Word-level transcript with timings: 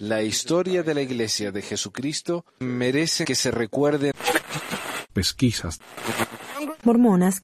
La 0.00 0.22
historia 0.22 0.82
de 0.82 0.92
la 0.92 1.00
Iglesia 1.00 1.52
de 1.52 1.62
Jesucristo 1.62 2.44
merece 2.60 3.24
que 3.24 3.34
se 3.34 3.50
recuerde. 3.50 4.12
Pesquisas. 5.14 5.78
Mormonas. 6.82 7.40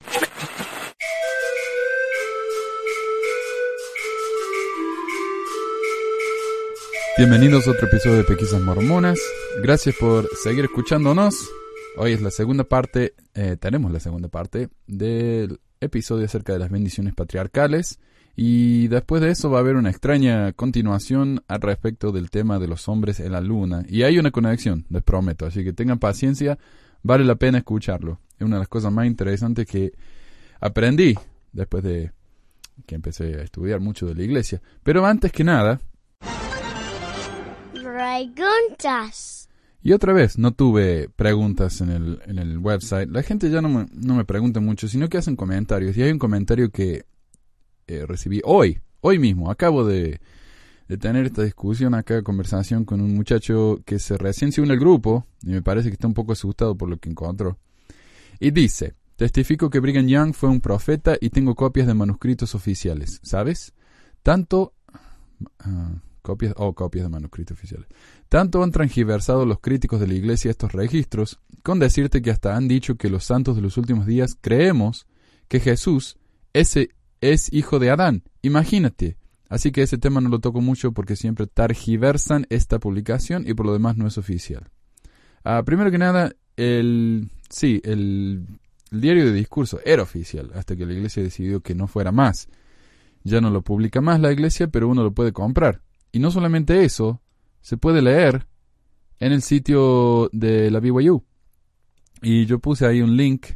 Bienvenidos 7.17 7.67
a 7.67 7.71
otro 7.71 7.87
episodio 7.87 8.19
de 8.19 8.25
Pesquisas 8.25 8.61
Mormonas. 8.61 9.19
Gracias 9.63 9.95
por 9.99 10.29
seguir 10.37 10.67
escuchándonos. 10.67 11.51
Hoy 11.97 12.13
es 12.13 12.21
la 12.21 12.31
segunda 12.31 12.65
parte, 12.65 13.15
eh, 13.35 13.57
tenemos 13.59 13.93
la 13.93 14.01
segunda 14.01 14.29
parte 14.29 14.69
del 14.87 15.59
episodio 15.81 16.27
acerca 16.27 16.53
de 16.53 16.59
las 16.59 16.71
bendiciones 16.71 17.15
patriarcales. 17.15 17.99
Y 18.35 18.89
después 18.89 19.21
de 19.21 19.31
eso 19.31 19.51
va 19.51 19.59
a 19.59 19.61
haber 19.61 19.77
una 19.77 19.91
extraña 19.91 20.53
continuación 20.53 21.43
al 21.49 21.61
respecto 21.61 22.13
del 22.13 22.31
tema 22.31 22.59
de 22.59 22.67
los 22.67 22.89
hombres 22.89 23.21
en 23.21 23.33
la 23.33 23.41
luna. 23.41 23.85
Y 23.89 24.03
hay 24.03 24.19
una 24.19 24.31
conexión, 24.31 24.87
les 24.89 25.03
prometo. 25.03 25.47
Así 25.47 25.63
que 25.65 25.73
tengan 25.73 25.99
paciencia, 25.99 26.59
vale 27.03 27.25
la 27.25 27.35
pena 27.35 27.59
escucharlo. 27.59 28.21
Es 28.39 28.47
una 28.47 28.57
de 28.57 28.61
las 28.61 28.69
cosas 28.69 28.93
más 28.93 29.07
interesantes 29.07 29.67
que 29.67 29.93
aprendí 30.61 31.15
después 31.53 31.85
de 31.85 32.13
que 32.87 32.95
empecé 32.95 33.37
a 33.37 33.43
estudiar 33.43 33.81
mucho 33.81 34.07
de 34.07 34.15
la 34.15 34.23
iglesia. 34.23 34.63
Pero 34.83 35.05
antes 35.05 35.31
que 35.31 35.45
nada... 35.45 35.81
Preguntas. 37.73 39.49
Y 39.83 39.93
otra 39.93 40.13
vez, 40.13 40.39
no 40.39 40.53
tuve 40.53 41.09
preguntas 41.15 41.81
en 41.81 41.91
el, 41.91 42.23
en 42.27 42.39
el 42.39 42.59
website. 42.59 43.11
La 43.11 43.23
gente 43.23 43.51
ya 43.51 43.61
no 43.61 43.69
me, 43.69 43.87
no 43.93 44.15
me 44.15 44.25
pregunta 44.25 44.61
mucho, 44.61 44.89
sino 44.89 45.09
que 45.09 45.19
hacen 45.19 45.37
comentarios. 45.37 45.97
Y 45.97 46.03
hay 46.03 46.11
un 46.11 46.19
comentario 46.19 46.71
que 46.71 47.05
eh, 47.87 48.07
recibí 48.07 48.41
hoy, 48.45 48.81
hoy 49.01 49.19
mismo. 49.19 49.51
Acabo 49.51 49.85
de, 49.85 50.21
tener 51.01 51.27
esta 51.27 51.43
discusión 51.43 51.95
acá, 51.95 52.23
conversación 52.23 52.85
con 52.85 53.01
un 53.01 53.15
muchacho 53.15 53.81
que 53.87 53.99
se 53.99 54.19
recién 54.19 54.53
se 54.53 54.61
une 54.61 54.73
al 54.73 54.79
grupo 54.79 55.27
y 55.43 55.51
me 55.51 55.63
parece 55.63 55.89
que 55.89 55.95
está 55.95 56.07
un 56.07 56.15
poco 56.15 56.33
asustado 56.33 56.77
por 56.77 56.89
lo 56.89 56.99
que 56.99 57.09
encontró. 57.09 57.59
Y 58.39 58.51
dice, 58.51 58.95
testifico 59.17 59.71
que 59.71 59.81
Brigham 59.81 60.07
Young 60.07 60.35
fue 60.35 60.51
un 60.51 60.61
profeta 60.61 61.17
y 61.21 61.31
tengo 61.31 61.55
copias 61.55 61.87
de 61.87 61.95
manuscritos 61.95 62.55
oficiales, 62.55 63.21
¿sabes? 63.23 63.73
Tanto... 64.23 64.75
Uh, 65.65 65.99
copias 66.23 66.55
oh, 66.57 66.73
copias 66.73 67.05
de 67.05 67.11
manuscritos 67.11 67.59
oficiales. 67.59 67.89
Tanto 68.29 68.63
han 68.63 68.71
transgiversado 68.71 69.45
los 69.45 69.59
críticos 69.59 70.01
de 70.01 70.07
la 70.07 70.15
Iglesia 70.15 70.51
estos 70.51 70.73
registros, 70.73 71.41
con 71.63 71.79
decirte 71.79 72.23
que 72.23 72.31
hasta 72.31 72.57
han 72.57 72.69
dicho 72.69 72.95
que 72.95 73.11
los 73.11 73.25
santos 73.25 73.57
de 73.57 73.63
los 73.63 73.77
últimos 73.77 74.07
días 74.07 74.37
creemos 74.41 75.07
que 75.49 75.61
Jesús 75.61 76.17
ese 76.53 76.91
es 77.23 77.51
hijo 77.53 77.79
de 77.79 77.89
Adán. 77.91 78.25
Imagínate. 78.43 79.17
Así 79.49 79.71
que 79.71 79.83
ese 79.83 79.97
tema 79.97 80.21
no 80.21 80.29
lo 80.29 80.41
toco 80.41 80.61
mucho 80.61 80.93
porque 80.93 81.17
siempre 81.17 81.47
targiversan 81.47 82.47
esta 82.51 82.79
publicación 82.79 83.45
y 83.47 83.55
por 83.55 83.67
lo 83.67 83.73
demás 83.73 83.97
no 83.97 84.07
es 84.07 84.19
oficial. 84.19 84.69
Ah, 85.45 85.63
primero 85.65 85.91
que 85.91 85.99
nada, 85.99 86.33
el 86.57 87.31
sí, 87.49 87.81
el, 87.85 88.47
diario 88.91 89.25
de 89.25 89.33
discurso 89.33 89.81
era 89.85 90.03
oficial 90.03 90.51
hasta 90.55 90.77
que 90.77 90.85
la 90.85 90.93
Iglesia 90.93 91.23
decidió 91.23 91.61
que 91.61 91.75
no 91.75 91.87
fuera 91.87 92.13
más. 92.13 92.49
Ya 93.25 93.41
no 93.41 93.51
lo 93.51 93.63
publica 93.63 94.01
más 94.01 94.21
la 94.21 94.33
Iglesia, 94.33 94.69
pero 94.69 94.89
uno 94.89 95.03
lo 95.03 95.13
puede 95.13 95.33
comprar. 95.33 95.81
Y 96.11 96.19
no 96.19 96.31
solamente 96.31 96.85
eso, 96.85 97.23
se 97.61 97.77
puede 97.77 98.03
leer 98.03 98.47
en 99.21 99.33
el 99.33 99.43
sitio 99.43 100.29
de 100.33 100.71
la 100.71 100.81
BYU. 100.81 101.25
Y 102.23 102.47
yo 102.47 102.59
puse 102.59 102.87
ahí 102.87 103.01
un 103.01 103.17
link. 103.17 103.47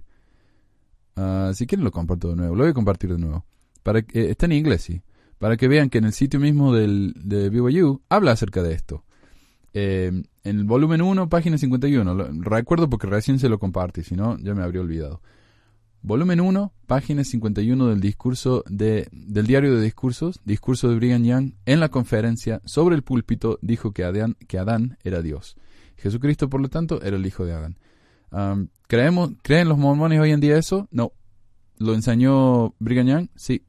Uh, 1.16 1.52
si 1.54 1.66
quieren 1.66 1.84
lo 1.84 1.90
comparto 1.90 2.28
de 2.28 2.36
nuevo. 2.36 2.54
Lo 2.54 2.64
voy 2.64 2.70
a 2.70 2.74
compartir 2.74 3.12
de 3.12 3.18
nuevo. 3.18 3.44
Para 3.86 4.02
que, 4.02 4.20
eh, 4.20 4.30
está 4.30 4.46
en 4.46 4.52
inglés, 4.52 4.82
sí. 4.82 5.00
Para 5.38 5.56
que 5.56 5.68
vean 5.68 5.90
que 5.90 5.98
en 5.98 6.06
el 6.06 6.12
sitio 6.12 6.40
mismo 6.40 6.74
del, 6.74 7.14
de 7.14 7.50
BYU 7.50 8.02
habla 8.08 8.32
acerca 8.32 8.60
de 8.60 8.74
esto. 8.74 9.04
Eh, 9.74 10.10
en 10.42 10.58
el 10.58 10.64
volumen 10.64 11.02
1, 11.02 11.28
página 11.28 11.56
51. 11.56 12.12
Lo, 12.12 12.28
recuerdo 12.42 12.90
porque 12.90 13.06
recién 13.06 13.38
se 13.38 13.48
lo 13.48 13.60
compartí, 13.60 14.02
si 14.02 14.16
no, 14.16 14.38
ya 14.38 14.54
me 14.54 14.64
habría 14.64 14.80
olvidado. 14.80 15.22
Volumen 16.02 16.40
1, 16.40 16.72
página 16.88 17.22
51 17.22 17.86
del 17.86 18.00
discurso 18.00 18.64
de, 18.68 19.06
del 19.12 19.46
diario 19.46 19.76
de 19.76 19.82
discursos, 19.82 20.40
discurso 20.44 20.88
de 20.88 20.96
Brigham 20.96 21.22
Young, 21.22 21.52
en 21.64 21.78
la 21.78 21.88
conferencia 21.88 22.60
sobre 22.64 22.96
el 22.96 23.02
púlpito 23.02 23.60
dijo 23.62 23.92
que 23.92 24.02
Adán, 24.02 24.36
que 24.48 24.58
Adán 24.58 24.98
era 25.04 25.22
Dios. 25.22 25.56
Jesucristo, 25.96 26.50
por 26.50 26.60
lo 26.60 26.68
tanto, 26.68 27.00
era 27.02 27.16
el 27.16 27.24
hijo 27.24 27.44
de 27.44 27.52
Adán. 27.52 27.78
¿creemos, 28.88 29.30
¿Creen 29.42 29.68
los 29.68 29.78
mormones 29.78 30.18
hoy 30.18 30.32
en 30.32 30.40
día 30.40 30.58
eso? 30.58 30.88
No. 30.90 31.12
¿Lo 31.78 31.94
enseñó 31.94 32.74
Brigham 32.80 33.06
Young? 33.06 33.28
Sí. 33.36 33.62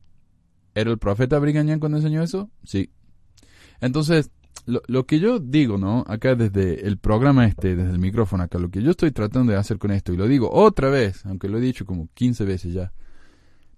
¿Era 0.78 0.92
el 0.92 1.00
profeta 1.00 1.40
Brigham 1.40 1.66
Young 1.66 1.80
cuando 1.80 1.98
enseñó 1.98 2.22
eso? 2.22 2.52
Sí. 2.64 2.92
Entonces, 3.82 4.30
lo, 4.68 4.84
lo, 4.86 5.08
que 5.08 5.20
yo 5.20 5.40
digo, 5.40 5.80
¿no? 5.80 6.04
Acá 6.08 6.36
desde 6.36 6.86
el 6.86 7.00
programa 7.00 7.48
este, 7.48 7.76
desde 7.76 7.90
el 7.90 7.98
micrófono 7.98 8.44
acá, 8.44 8.60
lo 8.60 8.70
que 8.70 8.84
yo 8.84 8.92
estoy 8.92 9.12
tratando 9.12 9.52
de 9.52 9.58
hacer 9.58 9.80
con 9.80 9.90
esto, 9.90 10.14
y 10.14 10.18
lo 10.18 10.28
digo 10.28 10.52
otra 10.52 10.92
vez, 10.92 11.26
aunque 11.26 11.50
lo 11.50 11.58
he 11.58 11.62
dicho 11.62 11.84
como 11.88 12.10
15 12.14 12.46
veces 12.46 12.74
ya, 12.74 12.94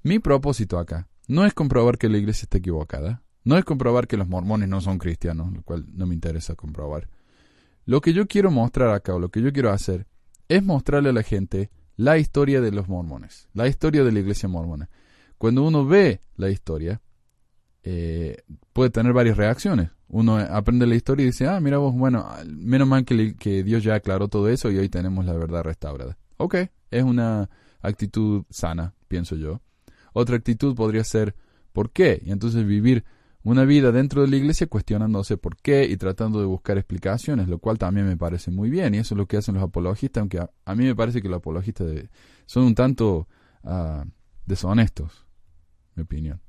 mi 0.04 0.20
propósito 0.20 0.78
acá 0.78 1.08
no 1.30 1.46
es 1.46 1.54
comprobar 1.54 1.98
que 1.98 2.10
la 2.10 2.18
iglesia 2.18 2.44
está 2.44 2.58
equivocada, 2.58 3.24
no 3.46 3.58
es 3.58 3.64
comprobar 3.64 4.06
que 4.06 4.18
los 4.18 4.28
mormones 4.28 4.68
no 4.68 4.81
son 4.81 4.98
cristianos, 4.98 5.54
lo 5.54 5.62
cual 5.64 5.86
no 5.94 6.06
me 6.06 6.16
interesa 6.16 6.56
comprobar. 6.56 7.08
Lo 7.86 8.02
que 8.02 8.12
yo 8.12 8.28
quiero 8.28 8.52
mostrar 8.52 8.90
acá, 8.90 9.16
o 9.16 9.20
lo 9.20 9.30
que 9.30 9.42
yo 9.42 9.54
quiero 9.54 9.72
hacer, 9.72 10.06
es 10.50 10.66
mostrarle 10.66 11.12
a 11.12 11.14
la 11.14 11.24
gente 11.24 11.70
la 11.96 12.18
historia 12.18 12.60
de 12.60 12.74
los 12.74 12.90
mormones, 12.90 13.48
la 13.54 13.70
historia 13.70 14.04
de 14.04 14.12
la 14.12 14.20
iglesia 14.20 14.50
mormona. 14.50 14.90
Cuando 15.39 15.63
uno 15.63 15.85
ve 15.85 16.19
la 16.35 16.50
historia, 16.50 17.01
eh, 17.83 18.44
puede 18.73 18.89
tener 18.89 19.13
varias 19.13 19.38
reacciones. 19.38 19.89
Uno 20.09 20.35
aprende 20.35 20.85
la 20.85 20.95
historia 20.95 21.23
y 21.23 21.27
dice, 21.27 21.47
ah, 21.47 21.61
mira 21.61 21.77
vos, 21.77 21.95
bueno, 21.95 22.27
menos 22.45 22.89
mal 22.89 23.05
que, 23.05 23.63
Dios 23.63 23.81
ya 23.81 23.95
aclaró 23.95 24.27
todo 24.27 24.50
eso 24.50 24.69
y 24.69 24.77
hoy 24.77 24.89
tenemos 24.89 25.25
la 25.25 25.31
verdad 25.31 25.63
restaurada. 25.63 26.17
Ok, 26.35 26.55
es 26.91 27.03
una 27.03 27.50
actitud 27.81 28.44
sana, 28.50 28.95
pienso 29.07 29.38
yo. 29.38 29.61
Otra 30.11 30.35
actitud 30.35 30.75
podría 30.75 31.05
ser, 31.05 31.35
¿por 31.71 31.91
qué? 31.91 32.21
Y 32.25 32.31
entonces 32.31 32.66
vivir 32.66 33.06
una 33.41 33.63
vida 33.63 33.94
dentro 33.94 34.23
de 34.23 34.27
la 34.27 34.35
iglesia 34.35 34.67
cuestionándose 34.67 35.38
por 35.38 35.56
qué 35.56 35.85
y 35.85 35.95
tratando 35.95 36.41
de 36.41 36.47
buscar 36.47 36.77
explicaciones, 36.77 37.47
lo 37.47 37.59
cual 37.59 37.77
también 37.77 38.06
me 38.06 38.17
parece 38.17 38.51
muy 38.51 38.69
bien, 38.69 38.94
y 38.94 38.97
eso 38.97 39.16
es 39.16 39.17
lo 39.17 39.25
que 39.25 39.38
hacen 39.38 39.56
los 39.56 39.63
apologistas, 39.63 40.19
aunque 40.19 40.39
a, 40.39 40.75
mí 40.75 40.83
me 40.83 40.95
parece 40.95 41.21
que 41.21 41.29
los 41.29 41.38
apologistas 41.38 41.88
son 42.45 42.63
un 42.63 42.75
tanto 42.75 43.29
uh, 43.63 44.03
deshonestos, 44.45 45.28
opinión. 46.04 46.42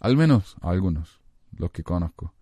Al 0.00 0.16
menos 0.16 0.56
algunos, 0.60 1.20
los 1.56 1.70
que 1.70 1.82
conozco. 1.82 2.34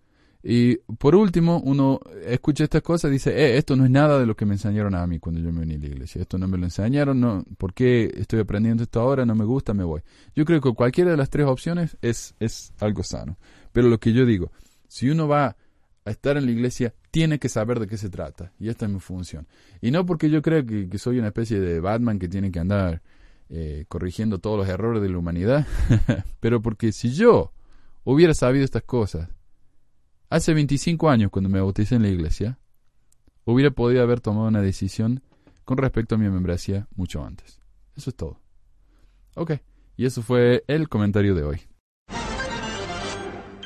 Y 0.43 0.77
por 0.77 1.15
último, 1.15 1.61
uno 1.63 2.01
escucha 2.25 2.65
estas 2.65 2.81
cosas 2.81 3.11
y 3.11 3.15
dice, 3.15 3.31
eh, 3.31 3.59
esto 3.59 3.77
no 3.77 3.85
es 3.85 3.91
nada 3.91 4.19
de 4.19 4.25
lo 4.25 4.35
que 4.35 4.47
me 4.47 4.55
enseñaron 4.55 4.95
a 4.95 5.07
mí 5.07 5.19
cuando 5.19 5.41
yo 5.41 5.53
me 5.53 5.61
uní 5.61 5.75
a 5.75 5.79
la 5.79 5.87
iglesia. 5.87 6.23
Esto 6.23 6.39
no 6.39 6.49
me 6.49 6.57
lo 6.57 6.65
enseñaron, 6.65 7.21
no, 7.21 7.45
¿por 7.59 7.75
qué 7.75 8.11
estoy 8.17 8.41
aprendiendo 8.41 8.83
esto 8.83 9.01
ahora? 9.01 9.27
No 9.27 9.35
me 9.35 9.45
gusta, 9.45 9.75
me 9.75 9.85
voy. 9.85 10.01
Yo 10.35 10.47
creo 10.47 10.63
que 10.63 10.73
cualquiera 10.73 11.11
de 11.11 11.19
las 11.19 11.29
tres 11.29 11.47
opciones 11.47 11.99
es, 12.01 12.35
es 12.41 12.73
algo 12.81 13.03
sano. 13.03 13.37
Pero 13.73 13.89
lo 13.89 14.01
que 14.01 14.15
yo 14.15 14.25
digo, 14.25 14.51
si 14.89 15.11
uno 15.11 15.29
va 15.29 15.57
a 16.07 16.11
estar 16.11 16.39
en 16.39 16.47
la 16.47 16.53
iglesia, 16.53 16.95
tiene 17.11 17.39
que 17.39 17.51
saber 17.51 17.79
de 17.79 17.87
qué 17.87 17.99
se 17.99 18.09
trata. 18.09 18.53
Y 18.59 18.71
esta 18.71 18.87
es 18.87 18.91
mi 18.91 19.01
función. 19.01 19.47
Y 19.83 19.91
no 19.91 20.07
porque 20.07 20.31
yo 20.31 20.41
creo 20.41 20.65
que 20.65 20.97
soy 20.97 21.19
una 21.19 21.29
especie 21.29 21.61
de 21.61 21.81
Batman 21.81 22.19
que 22.19 22.29
tiene 22.29 22.51
que 22.51 22.61
andar 22.61 23.03
eh, 23.51 23.85
corrigiendo 23.89 24.39
todos 24.39 24.57
los 24.57 24.69
errores 24.69 25.03
de 25.03 25.09
la 25.09 25.19
humanidad, 25.19 25.67
pero 26.41 26.63
porque 26.63 26.93
si 26.93 27.13
yo 27.13 27.53
hubiera 28.05 28.33
sabido 28.33 28.65
estas 28.65 28.85
cosas 28.85 29.29
hace 30.29 30.55
25 30.55 31.11
años 31.11 31.31
cuando 31.33 31.51
me 31.51 31.61
bauticé 31.61 31.97
en 31.97 32.03
la 32.03 32.09
iglesia, 32.09 32.61
hubiera 33.45 33.73
podido 33.73 34.03
haber 34.03 34.21
tomado 34.21 34.47
una 34.47 34.63
decisión 34.63 35.23
con 35.65 35.79
respecto 35.79 36.15
a 36.15 36.19
mi 36.19 36.29
membresía 36.29 36.87
mucho 36.95 37.25
antes. 37.25 37.61
Eso 37.97 38.11
es 38.11 38.17
todo. 38.17 38.41
Ok, 39.35 39.53
y 39.97 40.07
eso 40.07 40.23
fue 40.23 40.63
el 40.69 40.89
comentario 40.89 41.35
de 41.35 41.43
hoy. 41.43 41.61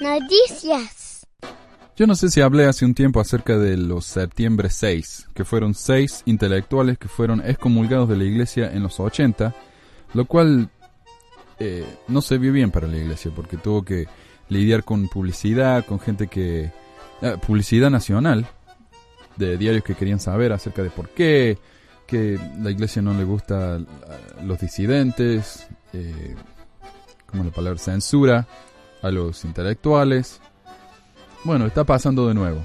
Noticias. 0.01 1.27
Yo 1.97 2.07
no 2.07 2.15
sé 2.15 2.31
si 2.31 2.41
hablé 2.41 2.65
hace 2.65 2.85
un 2.85 2.95
tiempo 2.95 3.21
acerca 3.21 3.59
de 3.59 3.77
los 3.77 4.07
septiembre 4.07 4.71
6, 4.71 5.29
que 5.35 5.45
fueron 5.45 5.75
seis 5.75 6.23
intelectuales 6.25 6.99
que 6.99 7.09
fueron 7.09 7.41
excomulgados 7.45 8.09
de 8.09 8.17
la 8.17 8.25
iglesia 8.25 8.73
en 8.73 8.83
los 8.83 8.99
80 8.99 9.55
lo 10.15 10.25
cual 10.25 10.71
eh, 11.59 11.85
no 12.09 12.23
se 12.23 12.39
vio 12.39 12.53
bien 12.53 12.71
para 12.71 12.89
la 12.89 12.97
iglesia 12.97 13.31
porque 13.35 13.57
tuvo 13.57 13.85
que 13.85 14.07
lidiar 14.49 14.85
con 14.85 15.09
publicidad, 15.09 15.85
con 15.85 16.01
gente 16.01 16.29
que... 16.29 16.73
Eh, 17.23 17.37
publicidad 17.47 17.91
nacional, 17.91 18.47
de 19.37 19.57
diarios 19.57 19.85
que 19.85 19.95
querían 19.95 20.21
saber 20.21 20.53
acerca 20.53 20.83
de 20.83 20.91
por 20.91 21.09
qué, 21.11 21.59
que 22.07 22.39
la 22.61 22.71
iglesia 22.71 23.03
no 23.03 23.15
le 23.15 23.25
gusta 23.25 23.77
a 23.77 24.43
los 24.43 24.61
disidentes, 24.61 25.67
eh, 25.93 26.35
como 27.27 27.45
la 27.45 27.51
palabra 27.51 27.79
censura, 27.79 28.47
a 29.03 29.11
los 29.11 29.45
intelectuales. 29.45 30.41
Bueno, 31.45 31.67
está 31.67 31.85
pasando 31.85 32.29
de 32.29 32.35
nuevo. 32.35 32.65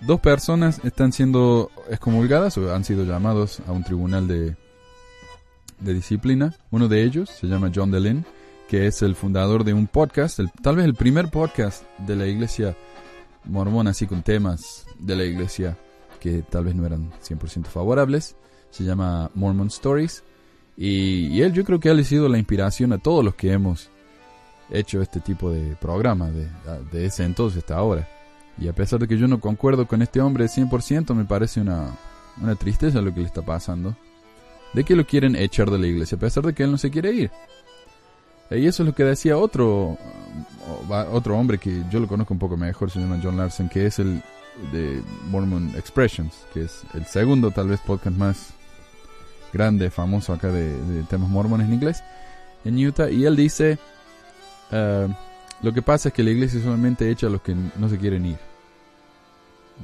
Dos 0.00 0.20
personas 0.20 0.80
están 0.84 1.12
siendo 1.12 1.70
excomulgadas 1.90 2.56
o 2.56 2.72
han 2.72 2.84
sido 2.84 3.04
llamados 3.04 3.60
a 3.66 3.72
un 3.72 3.82
tribunal 3.82 4.28
de 4.28 4.56
de 5.80 5.94
disciplina. 5.94 6.54
Uno 6.70 6.88
de 6.88 7.02
ellos 7.04 7.30
se 7.30 7.46
llama 7.46 7.70
John 7.74 7.90
Deline 7.90 8.24
que 8.68 8.86
es 8.86 9.00
el 9.00 9.14
fundador 9.14 9.64
de 9.64 9.72
un 9.72 9.86
podcast, 9.86 10.40
tal 10.62 10.76
vez 10.76 10.84
el 10.84 10.94
primer 10.94 11.30
podcast 11.30 11.84
de 12.06 12.14
la 12.14 12.26
iglesia 12.26 12.76
mormona, 13.44 13.90
así 13.90 14.06
con 14.06 14.22
temas 14.22 14.86
de 14.98 15.16
la 15.16 15.24
iglesia 15.24 15.78
que 16.20 16.42
tal 16.42 16.66
vez 16.66 16.74
no 16.74 16.84
eran 16.84 17.10
100% 17.22 17.64
favorables. 17.64 18.36
Se 18.70 18.84
llama 18.84 19.30
Mormon 19.34 19.68
Stories. 19.68 20.22
Y, 20.76 21.40
él 21.40 21.54
yo 21.54 21.64
creo 21.64 21.80
que 21.80 21.88
ha 21.88 22.04
sido 22.04 22.28
la 22.28 22.36
inspiración 22.36 22.92
a 22.92 22.98
todos 22.98 23.24
los 23.24 23.34
que 23.34 23.52
hemos 23.52 23.88
hecho 24.70 25.00
este 25.00 25.20
tipo 25.20 25.50
de 25.50 25.74
programa 25.76 26.30
de, 26.30 26.46
de 26.92 27.06
ese 27.06 27.24
entonces 27.24 27.60
hasta 27.60 27.76
ahora. 27.76 28.06
Y 28.58 28.68
a 28.68 28.74
pesar 28.74 29.00
de 29.00 29.08
que 29.08 29.16
yo 29.16 29.26
no 29.28 29.40
concuerdo 29.40 29.88
con 29.88 30.02
este 30.02 30.20
hombre 30.20 30.44
100%, 30.44 31.14
me 31.14 31.24
parece 31.24 31.62
una, 31.62 31.96
una 32.42 32.54
tristeza 32.54 33.00
lo 33.00 33.14
que 33.14 33.20
le 33.20 33.26
está 33.26 33.40
pasando. 33.40 33.96
De 34.74 34.84
que 34.84 34.94
lo 34.94 35.06
quieren 35.06 35.34
echar 35.34 35.70
de 35.70 35.78
la 35.78 35.86
iglesia, 35.86 36.16
a 36.16 36.20
pesar 36.20 36.44
de 36.44 36.52
que 36.52 36.62
él 36.62 36.70
no 36.70 36.78
se 36.78 36.90
quiere 36.90 37.12
ir. 37.12 37.30
Y 38.50 38.66
eso 38.66 38.82
es 38.82 38.86
lo 38.86 38.94
que 38.94 39.04
decía 39.04 39.36
otro, 39.36 39.98
otro 41.12 41.38
hombre 41.38 41.58
que 41.58 41.82
yo 41.90 42.00
lo 42.00 42.08
conozco 42.08 42.32
un 42.32 42.40
poco 42.40 42.56
mejor, 42.56 42.90
se 42.90 42.98
llama 42.98 43.20
John 43.22 43.36
Larson, 43.36 43.68
que 43.68 43.86
es 43.86 43.98
el 43.98 44.22
de 44.72 45.02
Mormon 45.30 45.72
Expressions, 45.76 46.34
que 46.52 46.62
es 46.62 46.82
el 46.94 47.04
segundo 47.06 47.50
tal 47.50 47.68
vez 47.68 47.80
podcast 47.80 48.16
más 48.16 48.50
grande, 49.52 49.90
famoso 49.90 50.32
acá 50.32 50.48
de, 50.48 50.76
de 50.82 51.02
temas 51.04 51.28
mormones 51.28 51.68
en 51.68 51.74
inglés, 51.74 52.02
en 52.64 52.84
Utah. 52.84 53.10
Y 53.10 53.24
él 53.24 53.36
dice, 53.36 53.78
uh, 54.72 55.12
lo 55.62 55.72
que 55.72 55.82
pasa 55.82 56.08
es 56.08 56.14
que 56.14 56.22
la 56.22 56.30
iglesia 56.30 56.60
solamente 56.62 57.10
echa 57.10 57.26
a 57.26 57.30
los 57.30 57.42
que 57.42 57.54
no 57.54 57.88
se 57.88 57.98
quieren 57.98 58.26
ir. 58.26 58.38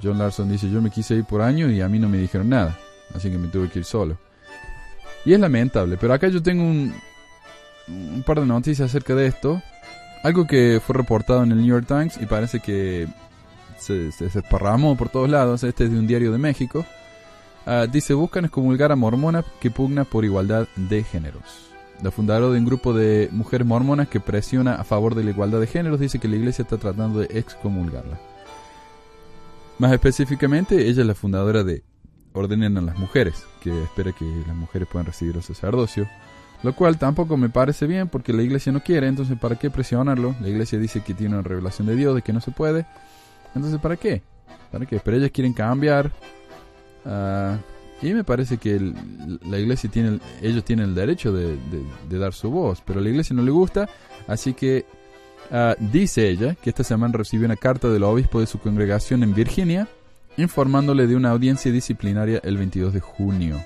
John 0.02 0.18
Larson 0.18 0.50
dice, 0.50 0.70
yo 0.70 0.82
me 0.82 0.90
quise 0.90 1.14
ir 1.14 1.24
por 1.24 1.40
años 1.40 1.70
y 1.70 1.80
a 1.80 1.88
mí 1.88 1.98
no 1.98 2.08
me 2.08 2.18
dijeron 2.18 2.48
nada, 2.48 2.78
así 3.14 3.30
que 3.30 3.38
me 3.38 3.48
tuve 3.48 3.68
que 3.68 3.80
ir 3.80 3.84
solo. 3.84 4.18
Y 5.24 5.32
es 5.32 5.40
lamentable, 5.40 5.96
pero 5.98 6.12
acá 6.12 6.28
yo 6.28 6.42
tengo 6.42 6.62
un, 6.62 6.94
un 7.88 8.22
par 8.22 8.40
de 8.40 8.46
noticias 8.46 8.90
acerca 8.90 9.14
de 9.14 9.26
esto. 9.26 9.62
Algo 10.22 10.46
que 10.46 10.80
fue 10.84 10.94
reportado 10.96 11.42
en 11.42 11.52
el 11.52 11.58
New 11.58 11.66
York 11.66 11.86
Times 11.86 12.18
y 12.20 12.26
parece 12.26 12.60
que 12.60 13.06
se, 13.78 14.10
se, 14.12 14.42
por 14.42 15.08
todos 15.10 15.28
lados. 15.28 15.62
Este 15.64 15.84
es 15.84 15.90
de 15.90 15.98
un 15.98 16.06
diario 16.06 16.32
de 16.32 16.38
México. 16.38 16.84
Uh, 17.66 17.86
dice, 17.90 18.14
buscan 18.14 18.44
excomulgar 18.44 18.92
a 18.92 18.96
mormonas 18.96 19.44
que 19.60 19.70
pugna 19.70 20.04
por 20.04 20.24
igualdad 20.24 20.66
de 20.76 21.02
géneros. 21.02 21.70
La 22.02 22.10
fundadora 22.10 22.52
de 22.52 22.58
un 22.58 22.66
grupo 22.66 22.92
de 22.92 23.28
mujeres 23.32 23.66
mormonas 23.66 24.08
que 24.08 24.20
presiona 24.20 24.74
a 24.74 24.84
favor 24.84 25.14
de 25.14 25.24
la 25.24 25.30
igualdad 25.30 25.60
de 25.60 25.66
géneros 25.66 26.00
dice 26.00 26.18
que 26.18 26.28
la 26.28 26.36
iglesia 26.36 26.62
está 26.62 26.76
tratando 26.76 27.20
de 27.20 27.38
excomulgarla. 27.38 28.18
Más 29.78 29.92
específicamente, 29.92 30.88
ella 30.88 31.02
es 31.02 31.06
la 31.06 31.14
fundadora 31.14 31.64
de 31.64 31.82
Ordenen 32.34 32.76
a 32.76 32.80
las 32.80 32.98
Mujeres, 32.98 33.46
que 33.62 33.84
espera 33.84 34.12
que 34.12 34.24
las 34.46 34.56
mujeres 34.56 34.88
puedan 34.90 35.06
recibir 35.06 35.36
el 35.36 35.42
sacerdocio. 35.42 36.08
Lo 36.62 36.74
cual 36.74 36.98
tampoco 36.98 37.36
me 37.36 37.48
parece 37.48 37.86
bien 37.86 38.08
porque 38.08 38.32
la 38.32 38.42
iglesia 38.42 38.72
no 38.72 38.80
quiere, 38.80 39.06
entonces 39.06 39.38
¿para 39.38 39.56
qué 39.56 39.70
presionarlo? 39.70 40.34
La 40.40 40.48
iglesia 40.48 40.78
dice 40.78 41.02
que 41.02 41.14
tiene 41.14 41.34
una 41.34 41.42
revelación 41.42 41.86
de 41.86 41.94
Dios, 41.94 42.14
de 42.14 42.22
que 42.22 42.32
no 42.32 42.40
se 42.40 42.50
puede. 42.50 42.86
Entonces 43.54 43.78
¿para 43.80 43.96
qué? 43.96 44.22
¿Para 44.72 44.86
qué? 44.86 44.98
Pero 44.98 45.16
ellas 45.16 45.30
quieren 45.30 45.52
cambiar. 45.52 46.10
Uh, 47.04 47.56
y 48.04 48.12
me 48.12 48.24
parece 48.24 48.58
que 48.58 48.92
la 49.46 49.58
iglesia 49.58 49.90
tiene, 49.90 50.18
ellos 50.42 50.64
tienen 50.64 50.86
el 50.86 50.94
derecho 50.94 51.32
de, 51.32 51.56
de, 51.56 51.82
de, 52.08 52.18
dar 52.18 52.32
su 52.32 52.50
voz, 52.50 52.82
pero 52.84 52.98
a 53.00 53.02
la 53.02 53.08
iglesia 53.08 53.36
no 53.36 53.42
le 53.42 53.50
gusta, 53.50 53.88
así 54.26 54.52
que 54.52 54.84
uh, 55.50 55.74
dice 55.78 56.28
ella 56.28 56.54
que 56.54 56.70
esta 56.70 56.82
semana 56.82 57.16
recibió 57.16 57.46
una 57.46 57.56
carta 57.56 57.88
del 57.88 58.02
obispo 58.02 58.40
de 58.40 58.46
su 58.46 58.58
congregación 58.58 59.22
en 59.22 59.34
Virginia, 59.34 59.88
informándole 60.36 61.06
de 61.06 61.16
una 61.16 61.30
audiencia 61.30 61.70
disciplinaria 61.72 62.40
el 62.42 62.56
22 62.56 62.92
de 62.92 63.00
junio. 63.00 63.64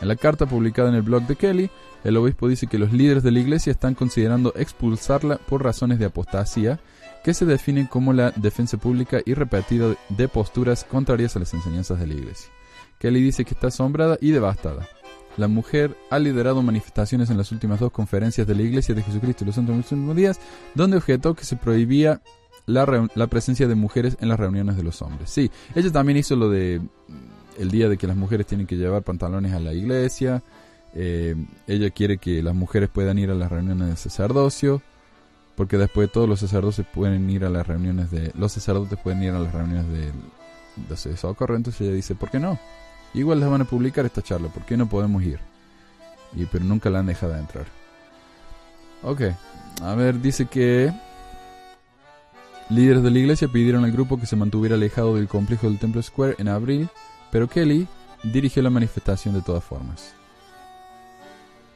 En 0.00 0.08
la 0.08 0.16
carta 0.16 0.46
publicada 0.46 0.88
en 0.88 0.96
el 0.96 1.02
blog 1.02 1.26
de 1.26 1.36
Kelly, 1.36 1.70
el 2.02 2.16
obispo 2.16 2.48
dice 2.48 2.66
que 2.66 2.78
los 2.78 2.92
líderes 2.92 3.22
de 3.22 3.30
la 3.30 3.38
iglesia 3.38 3.70
están 3.70 3.94
considerando 3.94 4.52
expulsarla 4.56 5.36
por 5.36 5.62
razones 5.62 5.98
de 6.00 6.06
apostasía, 6.06 6.80
que 7.22 7.34
se 7.34 7.46
definen 7.46 7.86
como 7.86 8.12
la 8.12 8.32
defensa 8.32 8.76
pública 8.78 9.20
y 9.24 9.34
repetida 9.34 9.94
de 10.08 10.28
posturas 10.28 10.82
contrarias 10.82 11.36
a 11.36 11.38
las 11.38 11.54
enseñanzas 11.54 12.00
de 12.00 12.08
la 12.08 12.14
iglesia. 12.14 12.50
Kelly 12.98 13.22
dice 13.22 13.44
que 13.44 13.54
está 13.54 13.68
asombrada 13.68 14.18
y 14.20 14.32
devastada. 14.32 14.88
La 15.36 15.48
mujer 15.48 15.96
ha 16.10 16.18
liderado 16.18 16.62
manifestaciones 16.62 17.30
en 17.30 17.38
las 17.38 17.52
últimas 17.52 17.80
dos 17.80 17.90
conferencias 17.90 18.46
de 18.46 18.54
la 18.54 18.62
Iglesia 18.62 18.94
de 18.94 19.02
Jesucristo 19.02 19.44
de 19.44 19.46
los 19.46 19.54
Santos 19.54 19.76
Últimos 19.76 20.14
Días, 20.14 20.38
donde 20.74 20.98
objetó 20.98 21.34
que 21.34 21.44
se 21.44 21.56
prohibía 21.56 22.20
la, 22.66 23.08
la, 23.14 23.26
presencia 23.26 23.66
de 23.66 23.74
mujeres 23.74 24.16
en 24.20 24.28
las 24.28 24.38
reuniones 24.38 24.76
de 24.76 24.82
los 24.82 25.02
hombres. 25.02 25.30
Sí, 25.30 25.50
ella 25.74 25.90
también 25.90 26.18
hizo 26.18 26.36
lo 26.36 26.48
de 26.48 26.80
el 27.58 27.70
día 27.70 27.88
de 27.88 27.98
que 27.98 28.06
las 28.06 28.16
mujeres 28.16 28.46
tienen 28.46 28.66
que 28.66 28.76
llevar 28.76 29.02
pantalones 29.02 29.52
a 29.52 29.60
la 29.60 29.72
iglesia. 29.72 30.42
Eh, 30.94 31.34
ella 31.66 31.90
quiere 31.90 32.18
que 32.18 32.42
las 32.42 32.54
mujeres 32.54 32.88
puedan 32.88 33.18
ir 33.18 33.30
a 33.30 33.34
las 33.34 33.50
reuniones 33.50 33.88
de 33.88 33.96
sacerdocio, 33.96 34.82
porque 35.56 35.78
después 35.78 36.10
todos 36.12 36.28
los 36.28 36.40
sacerdotes 36.40 36.86
pueden 36.92 37.28
ir 37.30 37.44
a 37.44 37.50
las 37.50 37.66
reuniones 37.66 38.10
de 38.10 38.32
los 38.38 38.52
sacerdotes 38.52 38.98
pueden 38.98 39.22
ir 39.22 39.32
a 39.32 39.38
las 39.38 39.52
reuniones 39.52 39.86
de, 39.88 40.12
de 40.88 41.16
socorro. 41.16 41.56
Entonces 41.56 41.82
ella 41.82 41.94
dice, 41.94 42.14
¿por 42.14 42.30
qué 42.30 42.38
no? 42.38 42.58
Igual 43.14 43.40
les 43.40 43.48
van 43.48 43.62
a 43.62 43.66
publicar 43.66 44.06
esta 44.06 44.22
charla, 44.22 44.48
¿por 44.48 44.64
qué 44.64 44.76
no 44.76 44.88
podemos 44.88 45.22
ir? 45.22 45.38
Y 46.34 46.46
pero 46.46 46.64
nunca 46.64 46.88
la 46.88 47.00
han 47.00 47.06
dejado 47.06 47.36
entrar. 47.36 47.66
Ok, 49.02 49.22
a 49.82 49.94
ver, 49.94 50.20
dice 50.20 50.46
que 50.46 50.92
líderes 52.72 53.02
de 53.02 53.10
la 53.10 53.18
iglesia 53.18 53.48
pidieron 53.48 53.84
al 53.84 53.92
grupo 53.92 54.18
que 54.18 54.26
se 54.26 54.36
mantuviera 54.36 54.74
alejado 54.74 55.16
del 55.16 55.28
complejo 55.28 55.68
del 55.68 55.78
Temple 55.78 56.02
Square 56.02 56.36
en 56.38 56.48
abril 56.48 56.88
pero 57.32 57.48
Kelly 57.48 57.88
dirigió 58.22 58.62
la 58.62 58.70
manifestación 58.70 59.34
de 59.34 59.40
todas 59.40 59.64
formas. 59.64 60.14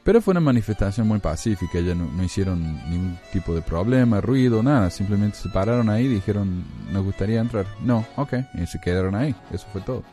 Pero 0.04 0.20
fue 0.20 0.32
una 0.32 0.40
manifestación 0.40 1.08
muy 1.08 1.18
pacífica, 1.18 1.80
ya 1.80 1.94
no, 1.96 2.04
no, 2.04 2.22
hicieron 2.22 2.62
ningún 2.88 3.18
tipo 3.32 3.52
de 3.54 3.62
problema, 3.62 4.20
ruido, 4.20 4.62
nada, 4.62 4.88
simplemente 4.90 5.38
se 5.38 5.48
pararon 5.48 5.88
ahí 5.88 6.04
y 6.04 6.08
dijeron, 6.08 6.62
nos 6.92 7.02
gustaría 7.02 7.40
entrar. 7.40 7.66
No, 7.82 8.06
ok, 8.14 8.34
y 8.54 8.66
se 8.68 8.78
quedaron 8.78 9.16
ahí, 9.16 9.34
eso 9.50 9.66
fue 9.72 9.80
todo. 9.80 10.04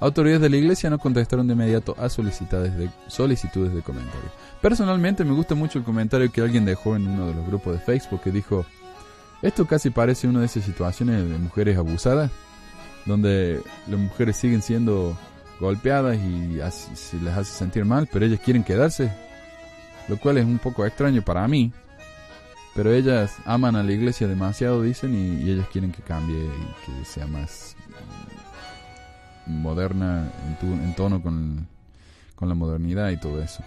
Autoridades 0.00 0.40
de 0.40 0.50
la 0.50 0.56
iglesia 0.56 0.90
no 0.90 0.98
contestaron 0.98 1.46
de 1.46 1.52
inmediato 1.52 1.94
a 1.98 2.08
solicitudes 2.08 2.76
de, 2.76 2.90
solicitudes 3.06 3.72
de 3.72 3.82
comentario. 3.82 4.30
Personalmente 4.60 5.24
me 5.24 5.32
gusta 5.32 5.54
mucho 5.54 5.78
el 5.78 5.84
comentario 5.84 6.32
que 6.32 6.40
alguien 6.40 6.64
dejó 6.64 6.96
en 6.96 7.06
uno 7.06 7.28
de 7.28 7.34
los 7.34 7.46
grupos 7.46 7.74
de 7.74 7.80
Facebook 7.80 8.22
que 8.22 8.32
dijo, 8.32 8.66
esto 9.42 9.66
casi 9.66 9.90
parece 9.90 10.28
una 10.28 10.40
de 10.40 10.46
esas 10.46 10.64
situaciones 10.64 11.28
de 11.28 11.38
mujeres 11.38 11.76
abusadas 11.76 12.30
donde 13.06 13.62
las 13.86 13.98
mujeres 13.98 14.36
siguen 14.36 14.60
siendo 14.60 15.16
golpeadas 15.60 16.18
y 16.18 16.60
se 16.94 17.16
les 17.18 17.34
hace 17.34 17.52
sentir 17.52 17.84
mal, 17.84 18.08
pero 18.12 18.26
ellas 18.26 18.40
quieren 18.44 18.62
quedarse, 18.62 19.10
lo 20.08 20.18
cual 20.18 20.38
es 20.38 20.44
un 20.44 20.58
poco 20.58 20.84
extraño 20.84 21.22
para 21.22 21.46
mí. 21.48 21.72
Pero 22.74 22.92
ellas 22.92 23.36
aman 23.46 23.74
a 23.74 23.82
la 23.82 23.92
iglesia 23.92 24.28
demasiado, 24.28 24.82
dicen, 24.82 25.14
y, 25.14 25.50
ellas 25.50 25.66
quieren 25.72 25.92
que 25.92 26.02
cambie 26.02 26.36
y 26.36 26.84
que 26.84 27.04
sea 27.06 27.26
más 27.26 27.74
moderna 29.46 30.30
en, 30.46 30.56
tu, 30.58 30.66
en 30.66 30.94
tono 30.94 31.22
con, 31.22 31.66
con 32.34 32.48
la 32.50 32.54
modernidad 32.54 33.10
y 33.10 33.16
todo 33.16 33.40
eso. 33.40 33.62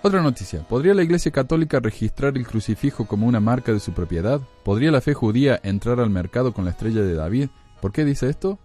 Otra 0.00 0.22
noticia. 0.22 0.62
¿Podría 0.62 0.94
la 0.94 1.02
Iglesia 1.02 1.32
Católica 1.32 1.80
registrar 1.80 2.36
el 2.36 2.46
crucifijo 2.46 3.04
como 3.06 3.26
una 3.26 3.40
marca 3.40 3.72
de 3.72 3.80
su 3.80 3.92
propiedad? 3.92 4.40
¿Podría 4.62 4.92
la 4.92 5.00
fe 5.00 5.12
judía 5.12 5.58
entrar 5.64 5.98
al 5.98 6.08
mercado 6.08 6.52
con 6.52 6.64
la 6.64 6.70
estrella 6.70 7.02
de 7.02 7.14
David? 7.14 7.48
¿Por 7.80 7.90
qué 7.90 8.04
dice 8.04 8.28
esto? 8.28 8.60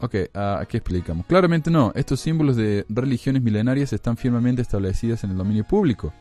Ok, 0.00 0.14
uh, 0.34 0.38
aquí 0.58 0.78
explicamos. 0.78 1.26
Claramente 1.26 1.70
no, 1.70 1.92
estos 1.94 2.20
símbolos 2.20 2.56
de 2.56 2.86
religiones 2.88 3.42
milenarias 3.42 3.92
están 3.92 4.16
firmemente 4.16 4.62
establecidas 4.62 5.22
en 5.22 5.32
el 5.32 5.36
dominio 5.36 5.64
público. 5.64 6.14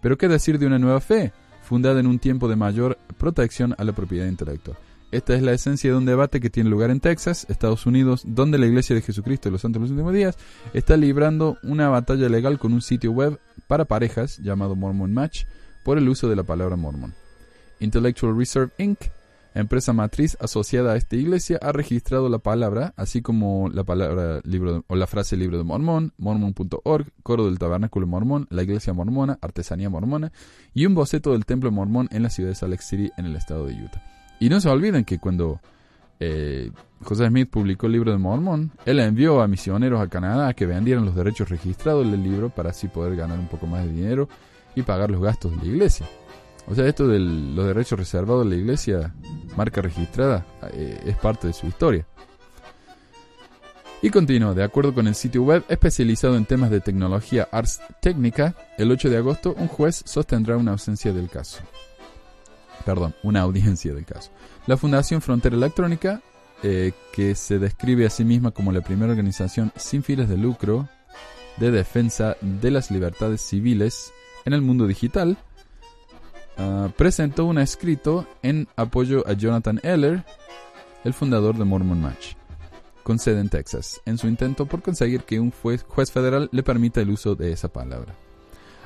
Pero 0.00 0.16
¿qué 0.16 0.28
decir 0.28 0.58
de 0.58 0.66
una 0.66 0.78
nueva 0.78 1.00
fe, 1.00 1.34
fundada 1.62 2.00
en 2.00 2.06
un 2.06 2.18
tiempo 2.18 2.48
de 2.48 2.56
mayor 2.56 2.96
protección 3.18 3.74
a 3.76 3.84
la 3.84 3.92
propiedad 3.92 4.26
intelectual? 4.26 4.78
Esta 5.10 5.34
es 5.34 5.42
la 5.42 5.52
esencia 5.52 5.90
de 5.90 5.96
un 5.96 6.04
debate 6.04 6.40
que 6.40 6.50
tiene 6.50 6.70
lugar 6.70 6.90
en 6.90 7.00
Texas, 7.00 7.44
Estados 7.48 7.84
Unidos, 7.84 8.22
donde 8.24 8.58
la 8.58 8.66
Iglesia 8.66 8.94
de 8.94 9.02
Jesucristo 9.02 9.48
de 9.48 9.52
los 9.52 9.62
Santos 9.62 9.80
de 9.80 9.84
los 9.84 9.90
Últimos 9.90 10.14
Días 10.14 10.38
está 10.72 10.96
librando 10.96 11.58
una 11.64 11.88
batalla 11.88 12.28
legal 12.28 12.60
con 12.60 12.72
un 12.72 12.80
sitio 12.80 13.10
web 13.10 13.40
para 13.66 13.86
parejas 13.86 14.38
llamado 14.38 14.76
Mormon 14.76 15.12
Match 15.12 15.44
por 15.84 15.98
el 15.98 16.08
uso 16.08 16.28
de 16.28 16.36
la 16.36 16.44
palabra 16.44 16.76
mormon. 16.76 17.12
Intellectual 17.80 18.36
Reserve 18.36 18.72
Inc., 18.78 18.98
empresa 19.54 19.92
matriz 19.92 20.36
asociada 20.40 20.92
a 20.92 20.96
esta 20.96 21.16
iglesia, 21.16 21.58
ha 21.60 21.72
registrado 21.72 22.28
la 22.28 22.38
palabra, 22.38 22.94
así 22.96 23.20
como 23.20 23.68
la 23.68 23.82
palabra 23.82 24.40
libro 24.44 24.74
de, 24.74 24.82
o 24.86 24.94
la 24.94 25.08
frase 25.08 25.36
libro 25.36 25.58
de 25.58 25.64
mormón, 25.64 26.12
mormon.org, 26.18 27.06
coro 27.24 27.46
del 27.46 27.58
tabernáculo 27.58 28.06
mormón, 28.06 28.46
la 28.50 28.62
iglesia 28.62 28.92
mormona, 28.92 29.38
artesanía 29.40 29.90
mormona 29.90 30.30
y 30.72 30.86
un 30.86 30.94
boceto 30.94 31.32
del 31.32 31.46
templo 31.46 31.72
mormón 31.72 32.08
en 32.12 32.22
la 32.22 32.30
ciudad 32.30 32.50
de 32.50 32.54
Salt 32.54 32.70
Lake 32.70 32.84
City 32.84 33.10
en 33.16 33.26
el 33.26 33.34
estado 33.34 33.66
de 33.66 33.74
Utah. 33.74 34.19
Y 34.40 34.48
no 34.48 34.60
se 34.60 34.68
olviden 34.68 35.04
que 35.04 35.18
cuando 35.18 35.60
eh, 36.18 36.72
José 37.04 37.28
Smith 37.28 37.48
publicó 37.48 37.86
el 37.86 37.92
libro 37.92 38.10
de 38.10 38.18
Mormón, 38.18 38.72
él 38.84 38.98
envió 38.98 39.40
a 39.40 39.48
misioneros 39.48 40.00
a 40.00 40.08
Canadá 40.08 40.48
a 40.48 40.54
que 40.54 40.66
vendieran 40.66 41.04
los 41.04 41.14
derechos 41.14 41.48
registrados 41.48 42.10
del 42.10 42.22
libro 42.22 42.50
para 42.50 42.70
así 42.70 42.88
poder 42.88 43.16
ganar 43.16 43.38
un 43.38 43.48
poco 43.48 43.66
más 43.66 43.84
de 43.84 43.92
dinero 43.92 44.28
y 44.74 44.82
pagar 44.82 45.10
los 45.10 45.22
gastos 45.22 45.52
de 45.52 45.58
la 45.58 45.64
iglesia. 45.64 46.06
O 46.66 46.74
sea, 46.74 46.86
esto 46.86 47.06
de 47.06 47.18
los 47.18 47.66
derechos 47.66 47.98
reservados 47.98 48.44
de 48.44 48.50
la 48.50 48.56
iglesia, 48.56 49.14
marca 49.56 49.82
registrada, 49.82 50.46
eh, 50.72 51.00
es 51.04 51.16
parte 51.16 51.46
de 51.46 51.52
su 51.52 51.66
historia. 51.66 52.06
Y 54.02 54.08
continuó, 54.08 54.54
de 54.54 54.64
acuerdo 54.64 54.94
con 54.94 55.06
el 55.06 55.14
sitio 55.14 55.42
web 55.42 55.62
especializado 55.68 56.36
en 56.36 56.46
temas 56.46 56.70
de 56.70 56.80
tecnología 56.80 57.48
Ars 57.52 57.82
Técnica, 58.00 58.54
el 58.78 58.90
8 58.90 59.10
de 59.10 59.18
agosto 59.18 59.54
un 59.58 59.68
juez 59.68 60.02
sostendrá 60.06 60.56
una 60.56 60.72
ausencia 60.72 61.12
del 61.12 61.28
caso. 61.28 61.60
Perdón, 62.84 63.14
una 63.22 63.40
audiencia 63.40 63.94
del 63.94 64.04
caso. 64.04 64.30
La 64.66 64.76
Fundación 64.76 65.20
Frontera 65.20 65.56
Electrónica, 65.56 66.22
eh, 66.62 66.92
que 67.12 67.34
se 67.34 67.58
describe 67.58 68.06
a 68.06 68.10
sí 68.10 68.24
misma 68.24 68.50
como 68.50 68.72
la 68.72 68.80
primera 68.80 69.12
organización 69.12 69.72
sin 69.76 70.02
fines 70.02 70.28
de 70.28 70.36
lucro 70.36 70.88
de 71.58 71.70
defensa 71.70 72.36
de 72.40 72.70
las 72.70 72.90
libertades 72.90 73.42
civiles 73.42 74.12
en 74.44 74.52
el 74.52 74.62
mundo 74.62 74.86
digital, 74.86 75.36
ah, 76.56 76.88
presentó 76.96 77.44
un 77.44 77.58
escrito 77.58 78.26
en 78.42 78.68
apoyo 78.76 79.26
a 79.28 79.34
Jonathan 79.34 79.80
Eller, 79.82 80.24
el 81.04 81.14
fundador 81.14 81.56
de 81.56 81.64
Mormon 81.64 82.00
Match 82.00 82.34
con 83.02 83.18
sede 83.18 83.40
en 83.40 83.48
Texas, 83.48 84.00
en 84.06 84.18
su 84.18 84.28
intento 84.28 84.66
por 84.66 84.82
conseguir 84.82 85.22
que 85.22 85.40
un 85.40 85.50
juez, 85.50 85.84
juez 85.88 86.12
federal 86.12 86.48
le 86.52 86.62
permita 86.62 87.00
el 87.00 87.10
uso 87.10 87.34
de 87.34 87.52
esa 87.52 87.68
palabra. 87.68 88.14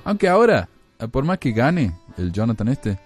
Aunque 0.04 0.28
ahora, 0.28 0.68
eh, 0.98 1.08
por 1.08 1.24
más 1.24 1.38
que 1.38 1.52
gane 1.52 1.94
el 2.16 2.32
Jonathan 2.32 2.68
este, 2.68 2.98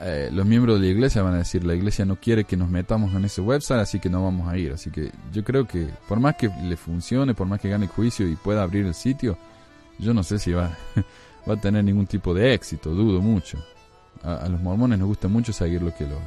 eh, 0.00 0.30
los 0.32 0.46
miembros 0.46 0.80
de 0.80 0.86
la 0.86 0.92
iglesia 0.92 1.22
van 1.22 1.34
a 1.34 1.38
decir, 1.38 1.64
la 1.64 1.74
iglesia 1.74 2.04
no 2.04 2.16
quiere 2.16 2.44
que 2.44 2.56
nos 2.56 2.68
metamos 2.68 3.14
en 3.14 3.24
ese 3.24 3.40
website, 3.40 3.80
así 3.80 3.98
que 4.00 4.08
no 4.08 4.22
vamos 4.22 4.48
a 4.48 4.56
ir. 4.56 4.72
Así 4.72 4.90
que 4.90 5.10
yo 5.32 5.44
creo 5.44 5.66
que 5.66 5.88
por 6.08 6.18
más 6.20 6.36
que 6.36 6.48
le 6.48 6.76
funcione, 6.76 7.34
por 7.34 7.46
más 7.46 7.60
que 7.60 7.68
gane 7.68 7.84
el 7.84 7.90
juicio 7.90 8.28
y 8.28 8.36
pueda 8.36 8.62
abrir 8.62 8.86
el 8.86 8.94
sitio, 8.94 9.36
yo 9.98 10.14
no 10.14 10.22
sé 10.22 10.38
si 10.38 10.52
va, 10.52 10.76
va 11.48 11.54
a 11.54 11.60
tener 11.60 11.84
ningún 11.84 12.06
tipo 12.06 12.32
de 12.34 12.54
éxito, 12.54 12.90
dudo 12.90 13.20
mucho. 13.20 13.58
A, 14.22 14.48
los 14.48 14.60
mormones 14.60 14.98
nos 14.98 15.08
gusta 15.08 15.28
mucho 15.28 15.52
seguir 15.52 15.82
lo 15.82 15.94
que 15.94 16.04
los, 16.04 16.20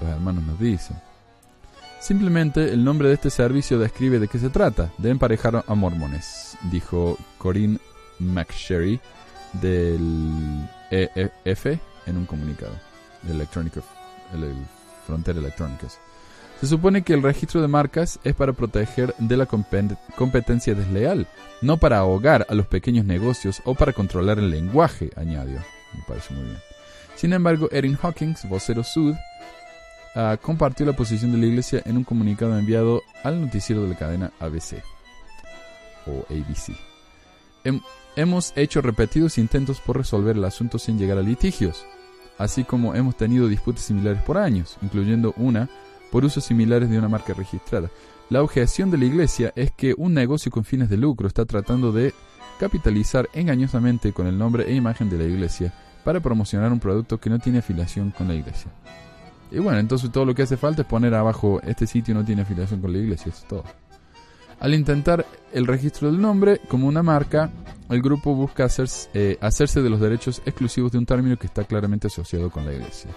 los 0.00 0.08
hermanos 0.08 0.44
nos 0.44 0.58
dicen. 0.58 0.96
Simplemente 2.00 2.72
el 2.72 2.82
nombre 2.82 3.08
de 3.08 3.14
este 3.14 3.28
servicio 3.28 3.78
describe 3.78 4.18
de 4.18 4.26
qué 4.26 4.38
se 4.38 4.48
trata, 4.48 4.90
de 4.96 5.10
emparejar 5.10 5.64
a 5.66 5.74
mormones, 5.74 6.56
dijo 6.70 7.18
Corinne 7.36 7.78
McSherry 8.18 8.98
del 9.52 10.66
EF 10.90 11.66
en 12.06 12.16
un 12.16 12.26
comunicado 12.26 12.74
de 13.22 13.32
Electronic, 13.32 13.74
el, 14.34 14.54
Frontera 15.06 15.38
Electrónicas. 15.38 15.98
Se 16.60 16.66
supone 16.66 17.02
que 17.02 17.14
el 17.14 17.22
registro 17.22 17.62
de 17.62 17.68
marcas 17.68 18.20
es 18.22 18.34
para 18.34 18.52
proteger 18.52 19.14
de 19.18 19.36
la 19.36 19.46
competencia 19.46 20.74
desleal, 20.74 21.26
no 21.62 21.78
para 21.78 21.98
ahogar 21.98 22.46
a 22.50 22.54
los 22.54 22.66
pequeños 22.66 23.06
negocios 23.06 23.62
o 23.64 23.74
para 23.74 23.94
controlar 23.94 24.38
el 24.38 24.50
lenguaje, 24.50 25.10
añadió. 25.16 25.58
Me 25.94 26.02
parece 26.06 26.34
muy 26.34 26.44
bien. 26.44 26.58
Sin 27.16 27.32
embargo, 27.32 27.68
Erin 27.72 27.98
Hawkins, 28.00 28.46
vocero 28.48 28.84
Sud, 28.84 29.14
uh, 30.16 30.36
compartió 30.42 30.84
la 30.84 30.92
posición 30.92 31.32
de 31.32 31.38
la 31.38 31.46
iglesia 31.46 31.82
en 31.86 31.96
un 31.96 32.04
comunicado 32.04 32.58
enviado 32.58 33.02
al 33.24 33.40
noticiero 33.40 33.82
de 33.82 33.88
la 33.88 33.98
cadena 33.98 34.32
ABC 34.38 34.82
o 36.06 36.26
ABC. 36.30 36.89
Hemos 38.16 38.52
hecho 38.56 38.82
repetidos 38.82 39.38
intentos 39.38 39.80
por 39.80 39.96
resolver 39.96 40.36
el 40.36 40.44
asunto 40.44 40.78
sin 40.78 40.98
llegar 40.98 41.18
a 41.18 41.22
litigios, 41.22 41.86
así 42.38 42.64
como 42.64 42.94
hemos 42.94 43.16
tenido 43.16 43.48
disputas 43.48 43.84
similares 43.84 44.22
por 44.22 44.38
años, 44.38 44.78
incluyendo 44.82 45.34
una 45.36 45.68
por 46.10 46.24
usos 46.24 46.44
similares 46.44 46.90
de 46.90 46.98
una 46.98 47.08
marca 47.08 47.34
registrada. 47.34 47.90
La 48.30 48.42
objeción 48.42 48.90
de 48.90 48.98
la 48.98 49.04
iglesia 49.06 49.52
es 49.56 49.72
que 49.72 49.94
un 49.96 50.14
negocio 50.14 50.52
con 50.52 50.64
fines 50.64 50.88
de 50.88 50.96
lucro 50.96 51.26
está 51.26 51.44
tratando 51.46 51.92
de 51.92 52.14
capitalizar 52.58 53.28
engañosamente 53.32 54.12
con 54.12 54.26
el 54.26 54.38
nombre 54.38 54.64
e 54.68 54.74
imagen 54.74 55.08
de 55.10 55.18
la 55.18 55.24
iglesia 55.24 55.72
para 56.04 56.20
promocionar 56.20 56.72
un 56.72 56.80
producto 56.80 57.18
que 57.18 57.30
no 57.30 57.38
tiene 57.38 57.58
afiliación 57.58 58.10
con 58.10 58.28
la 58.28 58.34
iglesia. 58.34 58.70
Y 59.50 59.58
bueno, 59.58 59.78
entonces 59.78 60.12
todo 60.12 60.24
lo 60.24 60.34
que 60.34 60.42
hace 60.42 60.56
falta 60.56 60.82
es 60.82 60.88
poner 60.88 61.14
abajo, 61.14 61.60
este 61.64 61.86
sitio 61.86 62.14
no 62.14 62.24
tiene 62.24 62.42
afiliación 62.42 62.80
con 62.80 62.92
la 62.92 62.98
iglesia, 62.98 63.30
eso 63.30 63.42
es 63.42 63.48
todo. 63.48 63.64
Al 64.60 64.74
intentar 64.74 65.26
el 65.52 65.66
registro 65.66 66.10
del 66.10 66.20
nombre 66.20 66.60
como 66.68 66.86
una 66.86 67.02
marca, 67.02 67.50
el 67.88 68.02
grupo 68.02 68.34
busca 68.34 68.68
eh, 69.14 69.38
hacerse 69.40 69.82
de 69.82 69.90
los 69.90 70.00
derechos 70.00 70.42
exclusivos 70.44 70.92
de 70.92 70.98
un 70.98 71.06
término 71.06 71.38
que 71.38 71.46
está 71.46 71.64
claramente 71.64 72.06
asociado 72.06 72.50
con 72.50 72.66
la 72.66 72.74
iglesia. 72.74 73.10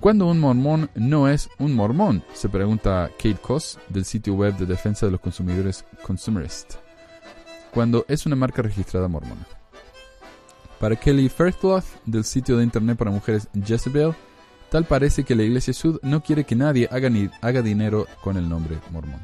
¿Cuándo 0.00 0.26
un 0.26 0.40
mormón 0.40 0.90
no 0.94 1.28
es 1.28 1.48
un 1.58 1.74
mormón? 1.74 2.24
Se 2.32 2.48
pregunta 2.48 3.10
Kate 3.16 3.38
Koss 3.40 3.78
del 3.88 4.04
sitio 4.04 4.34
web 4.34 4.56
de 4.56 4.66
defensa 4.66 5.06
de 5.06 5.12
los 5.12 5.20
consumidores 5.20 5.84
Consumerist. 6.02 6.74
Cuando 7.70 8.04
es 8.08 8.26
una 8.26 8.36
marca 8.36 8.62
registrada 8.62 9.08
mormona. 9.08 9.46
Para 10.80 10.96
Kelly 10.96 11.28
Faircloth 11.28 11.84
del 12.04 12.24
sitio 12.24 12.56
de 12.56 12.64
internet 12.64 12.98
para 12.98 13.10
mujeres 13.10 13.48
Jezebel, 13.64 14.14
Tal 14.74 14.86
parece 14.86 15.22
que 15.22 15.36
la 15.36 15.44
Iglesia 15.44 15.72
Sud 15.72 16.00
no 16.02 16.20
quiere 16.20 16.42
que 16.42 16.56
nadie 16.56 16.88
haga, 16.90 17.62
dinero 17.62 18.08
con 18.22 18.36
el 18.36 18.48
nombre 18.48 18.80
mormón. 18.90 19.20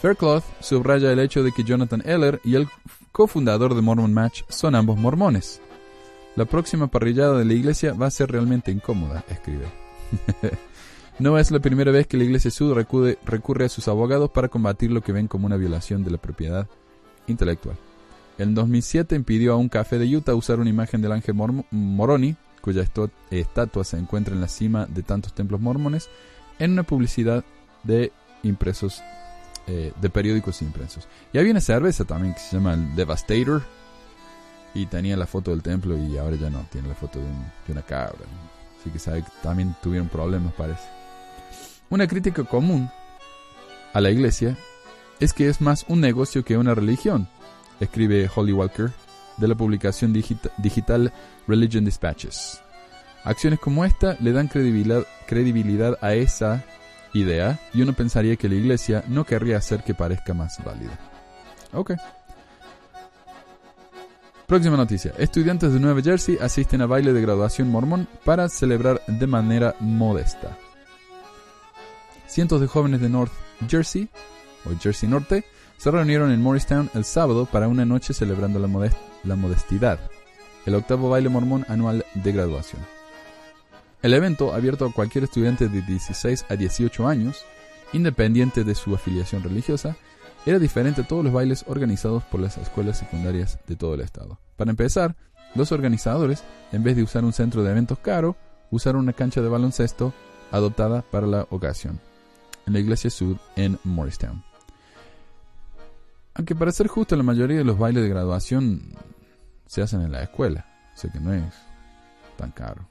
Faircloth 0.00 0.44
subraya 0.60 1.12
el 1.12 1.18
hecho 1.18 1.42
de 1.42 1.52
que 1.52 1.62
Jonathan 1.62 2.02
Eller 2.06 2.40
y 2.42 2.54
el 2.54 2.68
cofundador 3.12 3.74
de 3.74 3.82
Mormon 3.82 4.14
Match 4.14 4.42
son 4.48 4.74
ambos 4.74 4.98
mormones. 4.98 5.60
La 6.36 6.46
próxima 6.46 6.86
parrillada 6.86 7.36
de 7.36 7.44
la 7.44 7.52
iglesia 7.52 7.92
va 7.92 8.06
a 8.06 8.10
ser 8.10 8.32
realmente 8.32 8.70
incómoda, 8.70 9.24
escribe. 9.28 9.66
no 11.18 11.38
es 11.38 11.50
la 11.50 11.58
primera 11.58 11.92
vez 11.92 12.06
que 12.06 12.16
la 12.16 12.24
iglesia 12.24 12.50
Sud 12.50 12.72
recurre 12.72 13.64
a 13.64 13.68
sus 13.68 13.88
abogados 13.88 14.30
para 14.30 14.48
combatir 14.48 14.90
lo 14.90 15.02
que 15.02 15.12
ven 15.12 15.28
como 15.28 15.44
una 15.44 15.56
violación 15.56 16.02
de 16.02 16.12
la 16.12 16.18
propiedad 16.18 16.66
intelectual. 17.26 17.76
En 18.38 18.54
2007 18.54 19.16
impidió 19.16 19.52
a 19.52 19.56
un 19.56 19.68
café 19.68 19.98
de 19.98 20.16
Utah 20.16 20.34
usar 20.34 20.60
una 20.60 20.70
imagen 20.70 21.02
del 21.02 21.12
ángel 21.12 21.34
Moroni 21.70 22.36
cuya 22.62 22.82
estatua 23.30 23.84
se 23.84 23.98
encuentra 23.98 24.34
en 24.34 24.40
la 24.40 24.48
cima 24.48 24.86
de 24.86 25.02
tantos 25.02 25.34
templos 25.34 25.60
mormones, 25.60 26.08
en 26.58 26.72
una 26.72 26.84
publicidad 26.84 27.44
de 27.84 28.12
impresos, 28.42 29.02
eh, 29.72 29.92
de 30.00 30.10
periódicos 30.10 30.62
impresos. 30.62 31.06
Y 31.32 31.38
había 31.38 31.52
una 31.52 31.60
cerveza 31.60 32.04
también 32.04 32.34
que 32.34 32.40
se 32.40 32.56
llama 32.56 32.74
el 32.74 32.96
Devastator, 32.96 33.62
y 34.74 34.86
tenía 34.86 35.16
la 35.16 35.26
foto 35.26 35.50
del 35.50 35.62
templo 35.62 35.96
y 35.96 36.16
ahora 36.16 36.36
ya 36.36 36.50
no, 36.50 36.66
tiene 36.70 36.88
la 36.88 36.94
foto 36.94 37.18
de, 37.18 37.72
una 37.72 37.82
cabra. 37.82 38.18
Así 38.80 38.90
que 38.90 38.98
sabe 38.98 39.22
que 39.22 39.30
también 39.42 39.74
tuvieron 39.82 40.08
problemas, 40.08 40.52
parece. 40.54 40.82
Una 41.88 42.06
crítica 42.06 42.44
común 42.44 42.90
a 43.92 44.00
la 44.00 44.10
iglesia 44.10 44.56
es 45.18 45.32
que 45.32 45.48
es 45.48 45.60
más 45.60 45.84
un 45.88 46.00
negocio 46.00 46.44
que 46.44 46.56
una 46.56 46.74
religión, 46.74 47.28
escribe 47.80 48.30
Holly 48.34 48.52
Walker 48.52 48.90
de 49.36 49.48
la 49.48 49.54
publicación 49.54 50.12
digital 50.12 51.12
Religion 51.46 51.84
Dispatches. 51.84 52.60
Acciones 53.24 53.58
como 53.58 53.84
esta 53.84 54.16
le 54.20 54.32
dan 54.32 54.48
credibilidad 54.48 55.98
a 56.00 56.14
esa 56.14 56.64
idea 57.12 57.60
y 57.72 57.82
uno 57.82 57.92
pensaría 57.92 58.36
que 58.36 58.48
la 58.48 58.54
iglesia 58.54 59.04
no 59.08 59.24
querría 59.24 59.58
hacer 59.58 59.82
que 59.82 59.94
parezca 59.94 60.34
más 60.34 60.62
válida. 60.64 60.98
Ok. 61.72 61.92
Próxima 64.46 64.76
noticia. 64.76 65.12
Estudiantes 65.16 65.72
de 65.72 65.78
Nueva 65.78 66.02
Jersey 66.02 66.36
asisten 66.40 66.82
a 66.82 66.86
baile 66.86 67.12
de 67.12 67.20
graduación 67.20 67.70
mormón 67.70 68.08
para 68.24 68.48
celebrar 68.48 69.00
de 69.06 69.26
manera 69.28 69.76
modesta. 69.78 70.58
Cientos 72.26 72.60
de 72.60 72.66
jóvenes 72.66 73.00
de 73.00 73.08
North 73.08 73.32
Jersey, 73.68 74.08
o 74.64 74.76
Jersey 74.80 75.08
Norte, 75.08 75.44
se 75.76 75.90
reunieron 75.90 76.30
en 76.32 76.42
Morristown 76.42 76.90
el 76.94 77.04
sábado 77.04 77.46
para 77.46 77.68
una 77.68 77.84
noche 77.84 78.12
celebrando 78.12 78.58
la, 78.58 78.90
la 79.24 79.36
modestidad, 79.36 80.00
el 80.66 80.74
octavo 80.74 81.08
baile 81.08 81.28
mormón 81.28 81.64
anual 81.68 82.04
de 82.14 82.32
graduación. 82.32 82.99
El 84.02 84.14
evento, 84.14 84.54
abierto 84.54 84.86
a 84.86 84.92
cualquier 84.92 85.24
estudiante 85.24 85.68
de 85.68 85.82
16 85.82 86.46
a 86.48 86.56
18 86.56 87.06
años, 87.06 87.44
independiente 87.92 88.64
de 88.64 88.74
su 88.74 88.94
afiliación 88.94 89.42
religiosa, 89.42 89.96
era 90.46 90.58
diferente 90.58 91.02
a 91.02 91.06
todos 91.06 91.22
los 91.22 91.34
bailes 91.34 91.64
organizados 91.68 92.24
por 92.24 92.40
las 92.40 92.56
escuelas 92.56 92.98
secundarias 92.98 93.58
de 93.66 93.76
todo 93.76 93.94
el 93.94 94.00
estado. 94.00 94.38
Para 94.56 94.70
empezar, 94.70 95.16
los 95.54 95.70
organizadores, 95.70 96.42
en 96.72 96.82
vez 96.82 96.96
de 96.96 97.02
usar 97.02 97.24
un 97.24 97.34
centro 97.34 97.62
de 97.62 97.72
eventos 97.72 97.98
caro, 97.98 98.36
usaron 98.70 99.02
una 99.02 99.12
cancha 99.12 99.42
de 99.42 99.48
baloncesto 99.48 100.14
adoptada 100.50 101.02
para 101.02 101.26
la 101.26 101.46
ocasión, 101.50 102.00
en 102.66 102.72
la 102.72 102.78
iglesia 102.78 103.10
Sud 103.10 103.36
en 103.56 103.78
Morristown. 103.84 104.42
Aunque 106.32 106.54
para 106.54 106.72
ser 106.72 106.86
justo, 106.86 107.16
la 107.16 107.22
mayoría 107.22 107.58
de 107.58 107.64
los 107.64 107.78
bailes 107.78 108.02
de 108.02 108.08
graduación 108.08 108.94
se 109.66 109.82
hacen 109.82 110.00
en 110.00 110.12
la 110.12 110.22
escuela, 110.22 110.66
sé 110.94 111.10
que 111.10 111.20
no 111.20 111.34
es 111.34 111.52
tan 112.38 112.50
caro. 112.50 112.88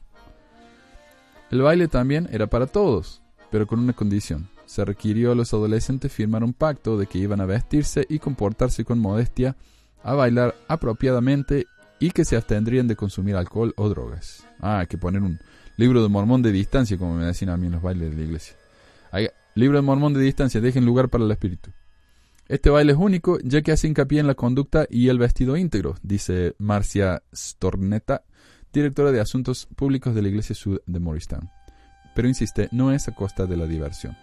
El 1.52 1.64
baile 1.64 1.88
también 1.88 2.30
era 2.32 2.48
para 2.48 2.68
todos, 2.68 3.22
pero 3.50 3.66
con 3.66 3.80
una 3.80 3.94
condición. 3.94 4.50
Se 4.66 4.86
requirió 4.86 5.32
a 5.32 5.36
los 5.36 5.52
adolescentes 5.52 6.12
firmar 6.12 6.44
un 6.44 6.54
pacto 6.54 6.96
de 6.96 7.08
que 7.08 7.18
iban 7.18 7.42
a 7.42 7.46
vestirse 7.46 8.06
y 8.08 8.20
comportarse 8.20 8.86
con 8.86 9.00
modestia, 9.00 9.56
a 10.04 10.14
bailar 10.14 10.56
apropiadamente 10.68 11.66
y 12.00 12.12
que 12.12 12.24
se 12.24 12.36
abstendrían 12.36 12.88
de 12.88 12.96
consumir 12.96 13.36
alcohol 13.36 13.74
o 13.78 13.90
drogas. 13.90 14.46
Ah, 14.60 14.80
hay 14.80 14.88
que 14.88 15.00
poner 15.00 15.24
un 15.24 15.40
libro 15.76 16.04
de 16.04 16.10
mormón 16.10 16.44
de 16.44 16.52
distancia, 16.52 17.00
como 17.00 17.16
me 17.16 17.26
decían 17.26 17.50
a 17.50 17.58
mí 17.58 17.66
en 17.66 17.74
los 17.74 17.82
bailes 17.82 18.12
de 18.12 18.18
la 18.18 18.24
iglesia. 18.24 18.56
libro 19.56 19.78
de 19.78 19.82
mormón 19.82 20.14
de 20.14 20.22
distancia, 20.22 20.62
dejen 20.62 20.86
lugar 20.86 21.10
para 21.10 21.24
el 21.24 21.32
espíritu. 21.32 21.72
Este 22.48 22.70
baile 22.70 22.94
es 22.94 22.98
único 22.98 23.40
ya 23.44 23.62
que 23.62 23.72
hace 23.72 23.88
hincapié 23.88 24.20
en 24.20 24.28
la 24.28 24.36
conducta 24.36 24.88
y 24.90 25.10
el 25.10 25.18
vestido 25.18 25.58
íntegro, 25.58 25.96
dice 26.04 26.56
Marcia 26.58 27.24
Stornetta, 27.34 28.24
directora 28.74 29.12
de 29.12 29.20
Asuntos 29.20 29.68
Públicos 29.76 30.14
de 30.16 30.22
la 30.22 30.30
Iglesia 30.30 30.56
Sud 30.56 30.80
de 30.86 31.00
Morristown. 31.00 31.50
Pero 32.16 32.28
insiste, 32.28 32.70
no 32.72 32.92
es 32.92 33.08
a 33.08 33.16
costa 33.16 33.46
de 33.46 33.58
la 33.58 33.66
diversión. 33.66 34.18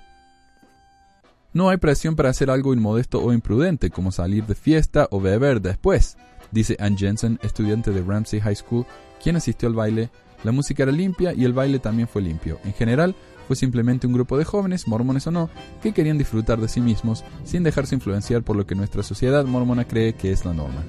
No 1.53 1.71
hay 1.71 1.79
presión 1.79 2.17
para 2.17 2.29
hacer 2.29 2.51
algo 2.51 2.75
inmodesto 2.75 3.23
o 3.23 3.33
imprudente, 3.33 3.91
como 3.91 4.13
salir 4.13 4.45
de 4.45 4.55
fiesta 4.55 5.09
o 5.11 5.21
beber 5.21 5.63
después, 5.63 6.19
dice 6.51 6.77
Ann 6.81 6.99
Jensen, 6.99 7.39
estudiante 7.43 7.93
de 7.93 8.03
Ramsey 8.03 8.41
High 8.41 8.57
School, 8.57 8.85
quien 9.23 9.37
asistió 9.37 9.69
al 9.69 9.75
baile. 9.75 10.11
La 10.45 10.53
música 10.53 10.83
era 10.83 10.93
limpia 10.93 11.33
y 11.33 11.45
el 11.45 11.55
baile 11.55 11.79
también 11.79 12.09
fue 12.09 12.21
limpio. 12.21 12.59
En 12.65 12.75
general, 12.75 13.17
fue 13.47 13.57
simplemente 13.57 14.07
un 14.07 14.13
grupo 14.13 14.37
de 14.37 14.45
jóvenes, 14.45 14.87
mormones 14.87 15.27
o 15.29 15.31
no, 15.31 15.49
que 15.83 15.95
querían 15.95 16.19
disfrutar 16.19 16.61
de 16.61 16.69
sí 16.69 16.81
mismos 16.81 17.25
sin 17.45 17.63
dejarse 17.63 17.95
influenciar 17.95 18.43
por 18.43 18.57
lo 18.57 18.67
que 18.67 18.75
nuestra 18.75 19.03
sociedad 19.03 19.45
mormona 19.45 19.87
cree 19.87 20.15
que 20.15 20.33
es 20.33 20.45
la 20.45 20.53
norma. 20.53 20.85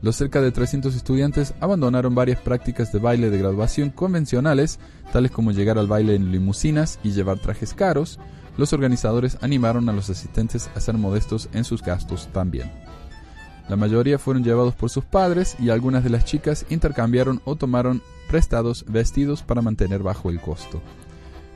Los 0.00 0.14
cerca 0.16 0.40
de 0.40 0.52
300 0.52 0.94
estudiantes 0.94 1.54
abandonaron 1.60 2.14
varias 2.14 2.40
prácticas 2.40 2.92
de 2.92 3.00
baile 3.00 3.30
de 3.30 3.38
graduación 3.38 3.90
convencionales, 3.90 4.78
tales 5.12 5.32
como 5.32 5.50
llegar 5.50 5.76
al 5.76 5.88
baile 5.88 6.14
en 6.14 6.30
limusinas 6.30 7.00
y 7.02 7.10
llevar 7.10 7.40
trajes 7.40 7.74
caros. 7.74 8.20
Los 8.56 8.72
organizadores 8.72 9.38
animaron 9.40 9.88
a 9.88 9.92
los 9.92 10.08
asistentes 10.08 10.70
a 10.76 10.80
ser 10.80 10.96
modestos 10.96 11.48
en 11.52 11.64
sus 11.64 11.82
gastos 11.82 12.28
también. 12.32 12.70
La 13.68 13.76
mayoría 13.76 14.18
fueron 14.18 14.44
llevados 14.44 14.74
por 14.74 14.88
sus 14.88 15.04
padres 15.04 15.56
y 15.58 15.70
algunas 15.70 16.04
de 16.04 16.10
las 16.10 16.24
chicas 16.24 16.64
intercambiaron 16.70 17.42
o 17.44 17.56
tomaron 17.56 18.00
prestados 18.28 18.84
vestidos 18.88 19.42
para 19.42 19.62
mantener 19.62 20.02
bajo 20.02 20.30
el 20.30 20.40
costo. 20.40 20.80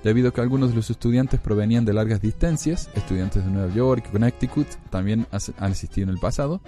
Debido 0.03 0.31
a 0.31 0.33
que 0.33 0.41
algunos 0.41 0.71
de 0.71 0.77
los 0.77 0.91
estudiantes 0.91 1.39
provenían 1.39 1.85
de 1.85 1.93
largas 1.93 2.21
distancias, 2.21 2.91
estudiantes 2.95 3.45
de 3.45 3.51
Nueva 3.53 3.73
York 3.73 4.05
y 4.09 4.13
Connecticut 4.13 4.67
también 4.91 5.27
han 5.31 5.71
asistido 5.71 6.09
en 6.09 6.15
el 6.15 6.19
pasado, 6.19 6.61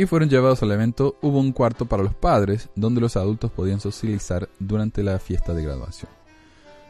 y 0.00 0.06
fueron 0.06 0.30
llevados 0.30 0.62
al 0.62 0.72
evento, 0.72 1.18
hubo 1.20 1.38
un 1.38 1.52
cuarto 1.52 1.84
para 1.84 2.02
los 2.02 2.14
padres 2.14 2.70
donde 2.74 3.02
los 3.02 3.18
adultos 3.18 3.50
podían 3.50 3.80
socializar 3.80 4.48
durante 4.58 5.02
la 5.02 5.18
fiesta 5.18 5.52
de 5.52 5.62
graduación. 5.62 6.10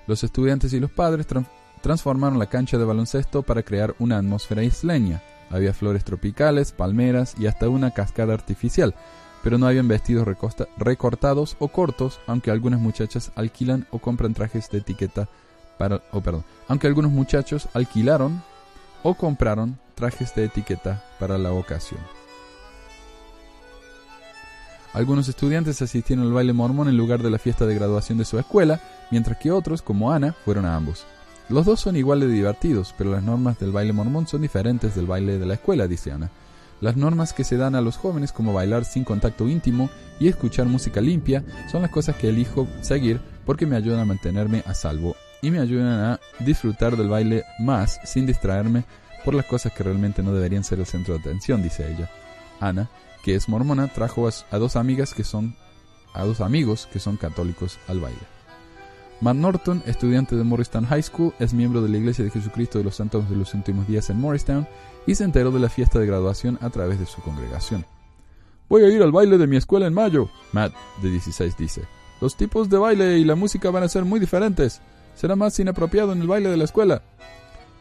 Los 0.07 0.23
estudiantes 0.23 0.73
y 0.75 0.79
los 0.79 0.93
padres 0.93 1.27
transformaron 1.83 2.39
la 2.39 2.47
cancha 2.47 2.79
de 2.79 2.85
baloncesto 2.85 3.43
para 3.43 3.65
crear 3.65 3.97
una 3.99 4.17
atmósfera 4.17 4.63
isleña. 4.63 5.23
Había 5.51 5.75
flores 5.75 6.05
tropicales, 6.05 6.71
palmeras 6.71 7.35
y 7.37 7.49
hasta 7.49 7.69
una 7.69 7.91
cascada 7.91 8.33
artificial, 8.33 8.95
pero 9.43 9.59
no 9.59 9.67
habían 9.67 9.89
vestidos 9.89 10.29
recortados 10.77 11.57
o 11.59 11.67
cortos, 11.67 12.21
aunque 12.29 12.53
algunas 12.53 12.79
muchachas 12.79 13.33
alquilan 13.35 13.89
o 13.91 13.99
compran 13.99 14.35
trajes 14.35 14.71
de 14.71 14.79
etiqueta 14.79 15.29
para, 15.79 15.99
perdón, 15.99 16.45
aunque 16.69 16.87
algunos 16.87 17.11
muchachos 17.11 17.69
alquilaron 17.75 18.41
o 19.03 19.15
compraron 19.15 19.81
trajes 19.97 20.33
de 20.37 20.45
etiqueta 20.45 21.03
para 21.19 21.39
la 21.39 21.51
ocasión. 21.51 22.20
Algunos 24.93 25.29
estudiantes 25.29 25.81
asistieron 25.83 26.27
al 26.27 26.33
baile 26.33 26.53
mormón 26.53 26.89
en 26.89 26.97
lugar 26.97 27.23
de 27.23 27.31
la 27.31 27.39
fiesta 27.39 27.65
de 27.65 27.77
graduación 27.77 28.19
de 28.19 28.25
su 28.25 28.39
escuela, 28.39 28.81
mientras 29.11 29.39
que 29.39 29.53
otros, 29.53 29.83
como 29.83 30.13
Ana, 30.13 30.35
fueron 30.45 30.67
a 30.67 30.75
ambos. 30.75 31.07
Los 31.49 31.65
dos 31.65 31.81
son 31.81 31.97
igual 31.97 32.21
de 32.21 32.29
divertidos, 32.29 32.95
pero 32.99 33.11
las 33.11 33.23
normas 33.23 33.59
del 33.59 33.73
baile 33.73 33.93
mormón 33.93 34.27
son 34.27 34.43
diferentes 34.43 34.95
del 34.95 35.07
baile 35.07 35.39
de 35.39 35.47
la 35.47 35.55
escuela, 35.55 35.87
dice 35.87 36.13
Ana. 36.13 36.31
Las 36.81 36.97
normas 36.97 37.33
que 37.33 37.45
se 37.45 37.57
dan 37.57 37.75
a 37.75 37.81
los 37.81 37.97
jóvenes 37.97 38.33
como 38.33 38.53
bailar 38.53 38.85
sin 38.85 39.05
contacto 39.05 39.49
íntimo 39.49 39.91
y 40.19 40.29
escuchar 40.29 40.67
música 40.67 41.01
limpia 41.01 41.45
son 41.71 41.83
las 41.83 41.91
cosas 41.91 42.17
que 42.17 42.31
elijo 42.31 42.67
seguir 42.81 43.21
porque 43.45 43.67
me 43.67 43.77
ayudan 43.77 44.01
a 44.01 44.05
mantenerme 44.05 44.65
a 44.67 44.75
salvo 44.75 45.15
y 45.43 45.51
me 45.51 45.59
ayudan 45.59 45.89
a 45.89 46.21
disfrutar 46.39 46.97
del 46.97 47.09
baile 47.09 47.45
más 47.59 48.01
sin 48.05 48.27
distraerme 48.27 48.85
por 49.25 49.35
las 49.35 49.45
cosas 49.45 49.73
que 49.73 49.83
realmente 49.83 50.23
no 50.23 50.33
deberían 50.33 50.65
ser 50.65 50.81
el 50.81 50.87
centro 50.87 51.15
de 51.15 51.21
atención, 51.21 51.63
dice 51.63 51.87
ella. 51.93 52.09
Ana, 52.61 52.89
que 53.23 53.35
es 53.35 53.49
mormona, 53.49 53.89
trajo 53.89 54.29
a, 54.29 54.59
dos 54.59 54.77
amigas 54.77 55.15
que 55.15 55.25
son 55.25 55.57
a 56.13 56.25
dos 56.25 56.41
amigos 56.41 56.89
que 56.93 56.99
son 56.99 57.17
católicos 57.17 57.79
al 57.89 58.01
baile. 58.01 58.19
Matt 59.21 59.37
Norton, 59.37 59.83
estudiante 59.87 60.35
de 60.35 60.45
Morristown 60.45 60.87
High 60.87 61.03
School, 61.03 61.35
es 61.39 61.53
miembro 61.53 61.83
de 61.83 61.91
la 61.91 61.99
Iglesia 61.99 62.25
de 62.25 62.31
Jesucristo 62.31 62.79
de 62.79 62.85
los 62.85 62.97
Santos 62.97 63.29
de 63.29 63.37
los 63.37 63.53
Últimos 63.53 63.87
Días 63.87 64.09
en 64.11 64.19
Morristown 64.19 64.67
y 65.07 65.15
se 65.15 65.25
enteró 65.25 65.51
de 65.51 65.61
la 65.61 65.69
fiesta 65.69 65.99
de 65.99 66.07
graduación 66.07 66.59
a 66.63 66.71
través 66.71 66.99
de 66.99 67.07
su 67.07 67.21
congregación. 67.21 67.85
Voy 68.69 68.85
a 68.85 68.89
ir 68.89 69.03
al 69.03 69.13
baile 69.13 69.37
de 69.37 69.47
mi 69.47 69.57
escuela 69.57 69.87
en 69.87 69.95
mayo, 69.95 70.31
Matt, 70.53 70.73
de 71.03 71.11
16, 71.11 71.57
dice. 71.57 71.83
Los 72.21 72.37
tipos 72.37 72.69
de 72.69 72.79
baile 72.79 73.19
y 73.19 73.25
la 73.25 73.35
música 73.35 73.71
van 73.71 73.83
a 73.83 73.89
ser 73.89 74.05
muy 74.05 74.21
diferentes. 74.21 74.81
Será 75.15 75.37
más 75.37 75.59
inapropiado 75.59 76.13
en 76.13 76.21
el 76.21 76.29
baile 76.29 76.51
de 76.51 76.57
la 76.57 76.65
escuela. 76.65 77.03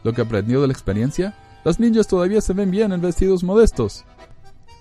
Lo 0.04 0.13
que 0.13 0.22
aprendió 0.22 0.62
de 0.62 0.68
la 0.68 0.74
experiencia, 0.74 1.36
las 1.63 1.80
niñas 1.80 2.08
todavía 2.08 2.42
se 2.42 2.54
ven 2.54 2.72
bien 2.72 2.92
en 2.92 3.02
vestidos 3.02 3.44
modestos. 3.44 4.06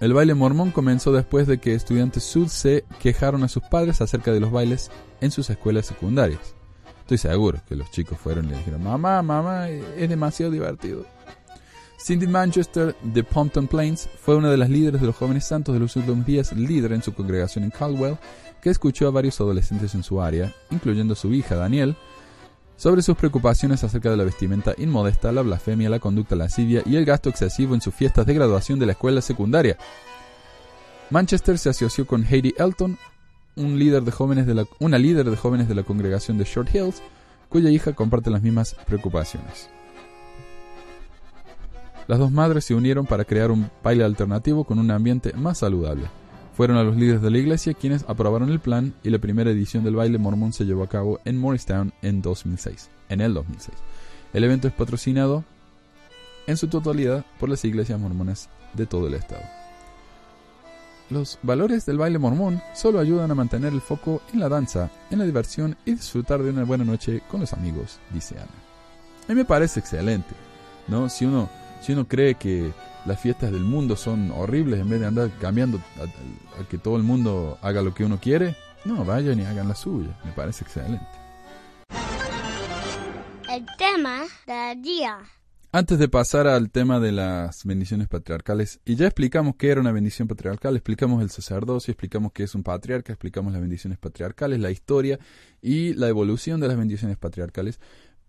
El 0.01 0.13
baile 0.13 0.35
mormón 0.35 0.71
comenzó 0.71 1.13
después 1.13 1.49
de 1.49 1.59
que 1.59 1.75
estudiantes 1.75 2.23
sud 2.23 2.49
se 2.49 2.85
quejaron 3.01 3.43
a 3.43 3.49
sus 3.49 3.65
padres 3.65 4.01
acerca 4.01 4.33
de 4.33 4.39
los 4.39 4.53
bailes 4.53 4.93
en 5.21 5.33
sus 5.33 5.51
escuelas 5.51 5.87
secundarias. 5.87 6.55
Estoy 7.01 7.19
seguro 7.19 7.61
que 7.69 7.75
los 7.75 7.91
chicos 7.91 8.17
fueron 8.19 8.47
y 8.47 8.51
le 8.51 8.59
dijeron, 8.59 8.85
mamá, 8.85 9.23
mamá, 9.23 9.69
es 9.69 10.09
demasiado 10.09 10.53
divertido. 10.53 11.05
Cindy 12.01 12.29
Manchester 12.29 12.95
de 13.03 13.25
Pompton 13.25 13.67
Plains 13.67 14.09
fue 14.21 14.37
una 14.37 14.51
de 14.51 14.57
las 14.57 14.71
líderes 14.71 15.01
de 15.01 15.09
los 15.09 15.17
jóvenes 15.17 15.45
santos 15.45 15.75
de 15.75 15.81
los 15.81 15.97
últimos 15.97 16.25
días, 16.25 16.53
líder 16.53 16.93
en 16.93 17.03
su 17.03 17.13
congregación 17.13 17.65
en 17.65 17.71
Caldwell, 17.71 18.19
que 18.63 18.71
escuchó 18.71 19.09
a 19.09 19.11
varios 19.11 19.41
adolescentes 19.41 19.97
en 19.97 20.05
su 20.05 20.23
área, 20.23 20.55
incluyendo 20.71 21.15
a 21.15 21.17
su 21.17 21.33
hija 21.35 21.57
Daniel, 21.57 21.97
sobre 22.79 23.03
sus 23.03 23.17
preocupaciones 23.17 23.83
acerca 23.83 24.09
de 24.09 24.17
la 24.17 24.25
vestimenta 24.25 24.73
inmodesta, 24.79 25.33
la 25.33 25.43
blasfemia, 25.43 25.91
la 25.91 25.99
conducta 25.99 26.37
lascivia 26.37 26.83
y 26.87 26.95
el 26.95 27.05
gasto 27.05 27.29
excesivo 27.29 27.75
en 27.75 27.81
sus 27.81 27.93
fiestas 27.93 28.25
de 28.25 28.35
graduación 28.35 28.79
de 28.79 28.87
la 28.87 28.93
escuela 28.93 29.21
secundaria. 29.21 29.77
Manchester 31.11 31.59
se 31.59 31.71
asoció 31.71 32.07
con 32.07 32.25
Heidi 32.25 32.55
Elton, 32.57 32.97
una 33.57 33.75
líder 33.77 34.05
de 34.05 34.13
jóvenes 34.13 34.47
de 34.47 35.75
la 35.75 35.83
congregación 35.83 36.39
de 36.39 36.45
Short 36.45 36.73
Hills, 36.73 37.03
cuya 37.49 37.69
hija 37.71 37.95
comparte 37.95 38.31
las 38.31 38.43
mismas 38.43 38.77
preocupaciones. 38.87 39.69
Las 42.07 42.21
dos 42.21 42.31
madres 42.31 42.65
se 42.65 42.75
unieron 42.75 43.07
para 43.07 43.25
crear 43.25 43.51
un 43.51 43.71
baile 43.83 44.05
alternativo 44.05 44.63
con 44.63 44.79
un 44.79 44.91
ambiente 44.93 45.33
más 45.33 45.59
saludable. 45.59 46.09
Fueron 46.59 46.77
a 46.77 46.83
los 46.83 46.97
líderes 46.97 47.23
de 47.23 47.31
la 47.31 47.39
iglesia 47.39 47.73
quienes 47.73 48.05
aprobaron 48.09 48.51
el 48.51 48.59
plan 48.59 48.93
y 49.05 49.11
la 49.11 49.21
primera 49.21 49.49
edición 49.49 49.85
del 49.85 49.95
baile 49.95 50.19
mormón 50.19 50.53
se 50.53 50.65
llevó 50.65 50.83
a 50.83 50.89
cabo 50.89 51.21
en 51.25 51.39
Morristown 51.39 51.93
en 52.03 52.21
2006, 52.21 52.91
en 53.11 53.21
el 53.21 53.33
2006. 53.33 53.79
El 54.33 54.43
evento 54.43 54.67
es 54.67 54.75
patrocinado 54.75 55.45
en 56.49 56.57
su 56.57 56.67
totalidad 56.67 57.25
por 57.39 57.49
las 57.49 57.65
iglesias 57.65 58.01
mormonas 58.01 58.49
de 58.73 58.87
todo 58.87 59.07
el 59.07 59.15
estado. 59.15 59.45
Los 61.11 61.39
valores 61.45 61.87
del 61.87 61.99
baile 61.99 62.19
mormón 62.19 62.61
solo 62.75 62.99
ayudan 62.99 63.31
a 63.31 63.37
mantener 63.37 63.73
el 63.73 63.81
foco 63.81 64.21
en 64.35 64.41
la 64.41 64.49
danza, 64.49 64.91
en 65.13 65.21
la 65.21 65.27
diversión 65.27 65.77
y 65.85 65.93
disfrutar 65.93 66.43
de 66.43 66.51
una 66.51 66.65
buena 66.65 66.83
noche 66.83 67.23
con 67.31 67.39
los 67.39 67.53
amigos, 67.53 68.01
dice 68.13 68.35
Ana. 68.35 68.49
A 69.27 69.29
mí 69.29 69.37
me 69.37 69.45
parece 69.45 69.79
excelente, 69.79 70.35
¿no? 70.89 71.09
Si 71.09 71.25
uno, 71.25 71.49
si 71.83 71.93
uno 71.93 72.09
cree 72.09 72.35
que 72.35 72.73
las 73.09 73.21
fiestas 73.21 73.51
del 73.51 73.65
mundo 73.65 73.97
son 73.97 74.31
horribles 74.31 74.81
en 74.81 74.91
vez 74.91 75.01
de 75.01 75.07
andar 75.07 75.31
cambiando 75.41 75.79
a, 75.79 76.65
que 76.69 76.77
todo 76.77 76.97
el 76.97 77.03
mundo 77.03 77.59
haga 77.63 77.81
lo 77.81 77.95
que 77.95 78.05
uno 78.05 78.21
quiere. 78.21 78.55
No, 78.85 79.03
vayan 79.05 79.41
y 79.41 79.45
hagan 79.45 79.67
la 79.67 79.75
suya. 79.75 80.17
Me 80.25 80.33
parece 80.33 80.65
excelente. 80.65 81.07
El 83.51 83.65
tema 83.79 84.25
del 84.47 84.83
día. 84.83 85.19
Antes 85.73 85.99
de 85.99 86.09
pasar 86.09 86.47
al 86.47 86.71
tema 86.71 87.01
de 87.01 87.13
las 87.13 87.65
bendiciones 87.65 88.09
patriarcales, 88.09 88.81
y 88.85 88.97
ya 88.97 89.07
explicamos 89.07 89.57
qué 89.57 89.71
era 89.71 89.81
una 89.81 89.93
bendición 89.93 90.29
patriarcal, 90.29 90.77
explicamos 90.77 91.23
el 91.23 91.31
sacerdocio, 91.31 91.93
explicamos 91.93 92.33
qué 92.33 92.43
es 92.45 92.55
un 92.55 92.63
patriarca, 92.63 93.13
explicamos 93.13 93.53
las 93.53 93.61
bendiciones 93.61 93.99
patriarcales, 93.99 94.61
la 94.61 94.71
historia 94.71 95.19
y 95.63 95.95
la 95.95 96.09
evolución 96.09 96.61
de 96.61 96.69
las 96.69 96.77
bendiciones 96.77 97.17
patriarcales. 97.17 97.81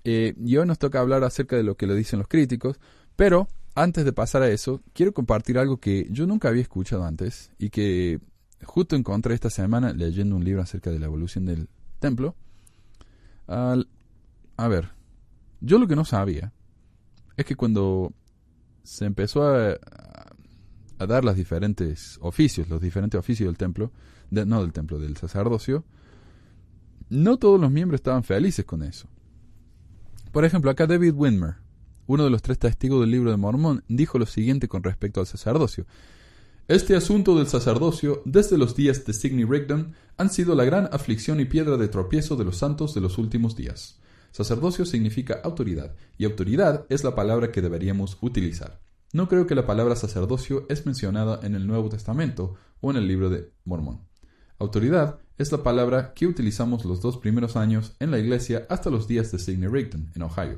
Eh, 0.06 0.36
y 0.38 0.56
hoy 0.56 0.66
nos 0.66 0.80
toca 0.80 1.02
hablar 1.02 1.26
acerca 1.26 1.58
de 1.58 1.64
lo 1.64 1.76
que 1.76 1.86
lo 1.86 1.96
dicen 1.96 2.20
los 2.20 2.30
críticos, 2.30 2.80
pero 3.18 3.50
antes 3.76 4.06
de 4.06 4.14
pasar 4.14 4.42
a 4.42 4.50
eso, 4.50 4.82
quiero 4.94 5.14
compartir 5.14 5.58
algo 5.58 5.78
que 5.78 6.08
yo 6.12 6.28
nunca 6.28 6.50
había 6.50 6.62
escuchado 6.62 7.04
antes 7.04 7.52
y 7.58 7.70
que 7.70 8.20
justo 8.64 8.96
encontré 8.96 9.34
esta 9.34 9.50
semana 9.50 9.94
leyendo 9.94 10.36
un 10.36 10.44
libro 10.44 10.62
acerca 10.62 10.92
de 10.92 11.00
la 11.00 11.06
evolución 11.06 11.46
del 11.46 11.70
templo. 12.00 12.36
a 13.48 14.68
ver, 14.68 14.90
yo 15.62 15.80
lo 15.80 15.88
que 15.88 15.96
no 15.96 16.06
sabía 16.06 16.54
es 17.38 17.46
que 17.46 17.56
cuando 17.56 18.14
se 18.84 19.06
empezó 19.06 19.44
a, 19.44 19.78
dar 20.98 21.24
los 21.24 21.36
diferentes 21.36 22.18
oficios, 22.22 22.68
los 22.68 22.82
diferentes 22.82 23.18
oficios 23.18 23.48
del 23.48 23.58
templo, 23.58 23.92
no 24.30 24.62
del 24.62 24.74
templo, 24.74 25.00
del 25.00 25.16
sacerdocio, 25.16 25.86
no 27.10 27.38
todos 27.38 27.60
los 27.60 27.72
miembros 27.72 28.00
estaban 28.00 28.24
felices 28.24 28.66
con 28.66 28.84
eso. 28.84 29.08
Por 30.32 30.44
ejemplo, 30.44 30.70
acá 30.70 30.86
David 30.86 31.14
Winmer, 31.14 31.56
uno 32.10 32.24
de 32.24 32.32
los 32.32 32.42
tres 32.42 32.58
testigos 32.58 33.02
del 33.02 33.12
libro 33.12 33.30
de 33.30 33.38
Mormón, 33.38 33.84
dijo 33.88 34.18
lo 34.18 34.26
siguiente 34.26 34.68
con 34.68 34.82
respecto 34.82 35.20
al 35.20 35.28
sacerdocio. 35.28 35.86
Este 36.68 36.96
asunto 36.96 37.38
del 37.38 37.46
sacerdocio, 37.46 38.24
desde 38.26 38.58
los 38.58 38.76
días 38.76 39.06
de 39.06 39.14
Sidney 39.14 39.46
Rigdon, 39.46 39.94
han 40.18 40.32
sido 40.32 40.56
la 40.56 40.66
gran 40.66 40.90
aflicción 40.92 41.40
y 41.40 41.46
piedra 41.46 41.78
de 41.78 41.88
tropiezo 41.88 42.36
de 42.36 42.46
los 42.46 42.58
santos 42.58 42.96
de 42.96 43.02
los 43.02 43.20
últimos 43.20 43.56
días. 43.56 44.00
Sacerdocio 44.32 44.88
significa 44.88 45.40
autoridad, 45.44 45.94
y 46.18 46.26
autoridad 46.26 46.88
es 46.90 47.04
la 47.04 47.14
palabra 47.14 47.52
que 47.52 47.62
deberíamos 47.62 48.18
utilizar. 48.22 48.82
No 49.14 49.30
creo 49.30 49.46
que 49.46 49.54
la 49.54 49.68
palabra 49.68 49.96
sacerdocio 49.96 50.66
es 50.68 50.88
mencionada 50.88 51.40
en 51.44 51.54
el 51.54 51.68
Nuevo 51.68 51.90
Testamento 51.90 52.56
o 52.82 52.90
en 52.90 52.98
el 52.98 53.08
libro 53.08 53.30
de 53.30 53.52
Mormón. 53.66 54.02
Autoridad 54.58 55.20
es 55.38 55.52
la 55.52 55.62
palabra 55.62 56.16
que 56.16 56.26
utilizamos 56.26 56.86
los 56.86 57.02
dos 57.02 57.18
primeros 57.18 57.56
años 57.56 57.96
en 58.00 58.10
la 58.10 58.18
iglesia 58.18 58.66
hasta 58.68 58.90
los 58.90 59.08
días 59.08 59.32
de 59.32 59.38
Sidney 59.38 59.70
Rigdon, 59.70 60.12
en 60.16 60.24
Ohio. 60.24 60.58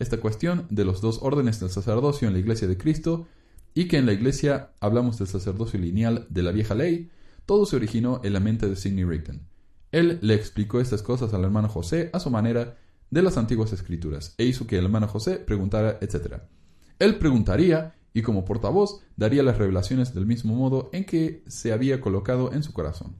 Esta 0.00 0.18
cuestión 0.18 0.66
de 0.70 0.84
los 0.84 1.00
dos 1.00 1.20
órdenes 1.22 1.60
del 1.60 1.70
sacerdocio 1.70 2.26
en 2.26 2.34
la 2.34 2.40
iglesia 2.40 2.66
de 2.66 2.76
Cristo 2.76 3.28
y 3.74 3.86
que 3.86 3.98
en 3.98 4.06
la 4.06 4.12
iglesia 4.12 4.72
hablamos 4.80 5.18
del 5.18 5.28
sacerdocio 5.28 5.78
lineal 5.78 6.26
de 6.30 6.42
la 6.42 6.50
vieja 6.50 6.74
ley, 6.74 7.10
todo 7.46 7.66
se 7.66 7.76
originó 7.76 8.20
en 8.24 8.32
la 8.32 8.40
mente 8.40 8.68
de 8.68 8.76
Sidney 8.76 9.04
Rigdon. 9.04 9.42
Él 9.92 10.18
le 10.22 10.34
explicó 10.34 10.80
estas 10.80 11.02
cosas 11.02 11.34
al 11.34 11.44
hermano 11.44 11.68
José 11.68 12.10
a 12.12 12.20
su 12.20 12.30
manera 12.30 12.78
de 13.10 13.22
las 13.22 13.36
antiguas 13.36 13.72
escrituras 13.72 14.34
e 14.38 14.44
hizo 14.44 14.66
que 14.66 14.78
el 14.78 14.84
hermano 14.86 15.06
José 15.06 15.36
preguntara, 15.36 15.98
etc. 16.00 16.38
Él 16.98 17.18
preguntaría 17.18 17.94
y 18.14 18.22
como 18.22 18.44
portavoz 18.44 19.02
daría 19.16 19.42
las 19.42 19.58
revelaciones 19.58 20.14
del 20.14 20.26
mismo 20.26 20.54
modo 20.54 20.90
en 20.92 21.04
que 21.04 21.44
se 21.46 21.72
había 21.72 22.00
colocado 22.00 22.52
en 22.52 22.62
su 22.62 22.72
corazón. 22.72 23.16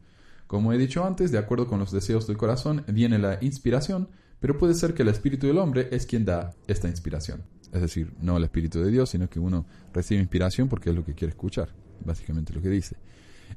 Como 0.46 0.72
he 0.72 0.78
dicho 0.78 1.04
antes, 1.04 1.30
de 1.30 1.38
acuerdo 1.38 1.66
con 1.66 1.78
los 1.78 1.92
deseos 1.92 2.26
del 2.26 2.36
corazón 2.36 2.84
viene 2.88 3.18
la 3.18 3.38
inspiración, 3.40 4.08
pero 4.40 4.58
puede 4.58 4.74
ser 4.74 4.94
que 4.94 5.02
el 5.02 5.08
espíritu 5.08 5.46
del 5.46 5.58
hombre 5.58 5.88
es 5.92 6.06
quien 6.06 6.24
da 6.24 6.54
esta 6.66 6.88
inspiración. 6.88 7.42
Es 7.72 7.80
decir, 7.80 8.12
no 8.20 8.36
el 8.36 8.44
espíritu 8.44 8.80
de 8.80 8.90
Dios, 8.90 9.10
sino 9.10 9.28
que 9.28 9.38
uno 9.38 9.66
recibe 9.92 10.20
inspiración 10.20 10.68
porque 10.68 10.90
es 10.90 10.96
lo 10.96 11.04
que 11.04 11.14
quiere 11.14 11.30
escuchar, 11.30 11.68
básicamente 12.04 12.52
lo 12.52 12.60
que 12.60 12.68
dice. 12.68 12.96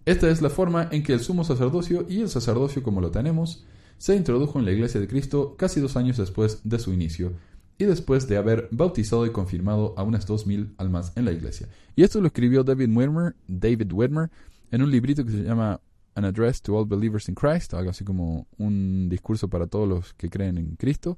Esta 0.05 0.29
es 0.29 0.41
la 0.41 0.49
forma 0.49 0.89
en 0.91 1.03
que 1.03 1.13
el 1.13 1.21
sumo 1.21 1.43
sacerdocio 1.43 2.05
y 2.09 2.21
el 2.21 2.29
sacerdocio 2.29 2.83
como 2.83 3.01
lo 3.01 3.11
tenemos 3.11 3.65
se 3.97 4.15
introdujo 4.15 4.59
en 4.59 4.65
la 4.65 4.71
iglesia 4.71 4.99
de 4.99 5.07
Cristo 5.07 5.55
casi 5.57 5.79
dos 5.79 5.95
años 5.95 6.17
después 6.17 6.59
de 6.63 6.79
su 6.79 6.93
inicio 6.93 7.33
y 7.77 7.85
después 7.85 8.27
de 8.27 8.37
haber 8.37 8.67
bautizado 8.71 9.25
y 9.25 9.31
confirmado 9.31 9.93
a 9.97 10.03
unas 10.03 10.25
dos 10.27 10.45
mil 10.45 10.73
almas 10.77 11.13
en 11.15 11.25
la 11.25 11.31
iglesia. 11.31 11.69
Y 11.95 12.03
esto 12.03 12.21
lo 12.21 12.27
escribió 12.27 12.63
David 12.63 12.95
Whitmer, 12.95 13.35
David 13.47 13.91
Whitmer 13.91 14.29
en 14.71 14.81
un 14.81 14.91
librito 14.91 15.23
que 15.23 15.31
se 15.31 15.43
llama 15.43 15.79
An 16.15 16.25
Address 16.25 16.61
to 16.61 16.77
All 16.77 16.85
Believers 16.85 17.27
in 17.29 17.35
Christ, 17.35 17.73
algo 17.73 17.89
así 17.89 18.03
como 18.03 18.47
un 18.57 19.09
discurso 19.09 19.47
para 19.47 19.67
todos 19.67 19.87
los 19.87 20.13
que 20.13 20.29
creen 20.29 20.57
en 20.57 20.75
Cristo. 20.75 21.17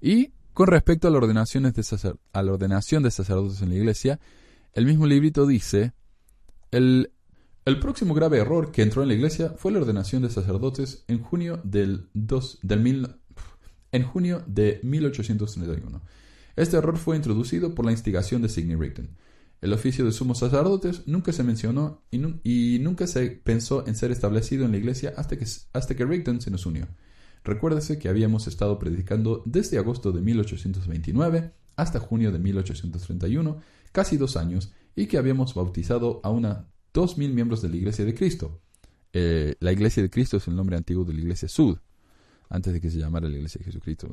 Y 0.00 0.32
con 0.52 0.66
respecto 0.66 1.06
a 1.06 1.10
la, 1.10 1.18
ordenación 1.18 1.64
de 1.64 2.14
a 2.32 2.42
la 2.42 2.52
ordenación 2.52 3.02
de 3.02 3.10
sacerdotes 3.10 3.62
en 3.62 3.68
la 3.68 3.76
iglesia, 3.76 4.18
el 4.72 4.86
mismo 4.86 5.06
librito 5.06 5.46
dice, 5.46 5.92
el, 6.70 7.12
el, 7.64 7.80
próximo 7.80 8.14
grave 8.14 8.38
error 8.38 8.72
que 8.72 8.82
entró 8.82 9.02
en 9.02 9.08
la 9.08 9.14
iglesia 9.14 9.54
fue 9.56 9.72
la 9.72 9.78
ordenación 9.78 10.22
de 10.22 10.30
sacerdotes 10.30 11.04
en 11.08 11.22
junio 11.22 11.60
del, 11.64 12.08
dos, 12.12 12.58
del 12.62 12.80
mil, 12.80 13.08
en 13.92 14.02
junio 14.02 14.42
de 14.46 14.80
1831. 14.82 16.02
Este 16.56 16.76
error 16.76 16.96
fue 16.98 17.16
introducido 17.16 17.74
por 17.74 17.84
la 17.84 17.92
instigación 17.92 18.42
de 18.42 18.48
Sidney 18.48 18.76
Rigdon. 18.76 19.10
El 19.60 19.72
oficio 19.72 20.04
de 20.04 20.12
sumos 20.12 20.38
sacerdotes 20.38 21.02
nunca 21.06 21.32
se 21.32 21.42
mencionó 21.42 22.02
y, 22.10 22.78
nunca 22.80 23.06
se 23.06 23.30
pensó 23.30 23.86
en 23.86 23.96
ser 23.96 24.12
establecido 24.12 24.64
en 24.64 24.72
la 24.72 24.78
iglesia 24.78 25.14
hasta 25.16 25.36
que, 25.36 25.46
hasta 25.72 25.96
que 25.96 26.04
Rigdon 26.04 26.40
se 26.40 26.50
nos 26.50 26.64
unió. 26.66 26.86
Recuérdese 27.44 27.98
que 27.98 28.08
habíamos 28.08 28.46
estado 28.46 28.78
predicando 28.78 29.42
desde 29.46 29.78
agosto 29.78 30.12
de 30.12 30.20
1829 30.20 31.52
hasta 31.76 32.00
junio 32.00 32.30
de 32.32 32.38
1831, 32.38 33.60
casi 33.92 34.16
dos 34.16 34.36
años, 34.36 34.72
y 34.94 35.06
que 35.06 35.18
habíamos 35.18 35.54
bautizado 35.54 36.20
a 36.24 36.30
una 36.30 36.68
dos 36.92 37.18
mil 37.18 37.32
miembros 37.32 37.62
de 37.62 37.68
la 37.68 37.76
Iglesia 37.76 38.04
de 38.04 38.14
Cristo. 38.14 38.60
Eh, 39.12 39.54
la 39.60 39.72
Iglesia 39.72 40.02
de 40.02 40.10
Cristo 40.10 40.36
es 40.36 40.48
el 40.48 40.56
nombre 40.56 40.76
antiguo 40.76 41.04
de 41.04 41.14
la 41.14 41.20
Iglesia 41.20 41.48
Sud 41.48 41.78
antes 42.50 42.72
de 42.72 42.80
que 42.80 42.90
se 42.90 42.98
llamara 42.98 43.28
la 43.28 43.36
Iglesia 43.36 43.58
de 43.58 43.66
Jesucristo. 43.66 44.08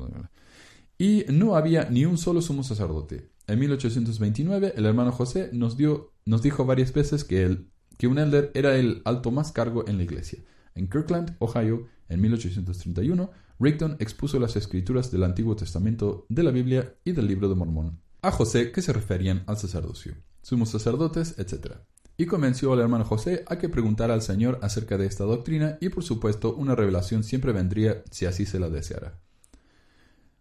Y 0.98 1.24
no 1.28 1.56
había 1.56 1.88
ni 1.90 2.04
un 2.04 2.18
solo 2.18 2.40
sumo 2.40 2.62
sacerdote. 2.62 3.30
En 3.46 3.58
1829 3.58 4.74
el 4.76 4.86
hermano 4.86 5.12
José 5.12 5.50
nos, 5.52 5.76
dijo 5.76 6.64
varias 6.64 6.92
veces 6.92 7.24
que, 7.24 7.44
el, 7.44 7.70
que 7.96 8.06
un 8.06 8.18
elder 8.18 8.50
era 8.54 8.76
el 8.76 9.02
alto 9.04 9.30
más 9.30 9.52
cargo 9.52 9.84
en 9.86 9.98
la 9.98 10.04
iglesia. 10.04 10.40
En 10.74 10.88
Kirkland, 10.88 11.36
Ohio, 11.38 11.86
en 12.08 12.20
1831, 12.20 13.30
Rigdon 13.58 13.96
expuso 14.00 14.38
las 14.38 14.56
escrituras 14.56 15.10
del 15.10 15.24
Antiguo 15.24 15.56
Testamento, 15.56 16.26
de 16.28 16.42
la 16.42 16.50
Biblia 16.50 16.94
y 17.04 17.12
del 17.12 17.26
Libro 17.26 17.48
de 17.48 17.54
Mormón 17.54 18.00
a 18.22 18.32
José 18.32 18.72
que 18.72 18.82
se 18.82 18.92
referían 18.92 19.44
al 19.46 19.56
sacerdocio, 19.56 20.16
sumos 20.42 20.70
sacerdotes, 20.70 21.38
etc 21.38 21.76
y 22.18 22.26
convenció 22.26 22.72
al 22.72 22.80
hermano 22.80 23.04
José 23.04 23.44
a 23.46 23.58
que 23.58 23.68
preguntara 23.68 24.14
al 24.14 24.22
Señor 24.22 24.58
acerca 24.62 24.96
de 24.96 25.06
esta 25.06 25.24
doctrina 25.24 25.76
y 25.80 25.90
por 25.90 26.02
supuesto 26.02 26.54
una 26.54 26.74
revelación 26.74 27.24
siempre 27.24 27.52
vendría 27.52 28.02
si 28.10 28.26
así 28.26 28.46
se 28.46 28.58
la 28.58 28.70
deseara. 28.70 29.20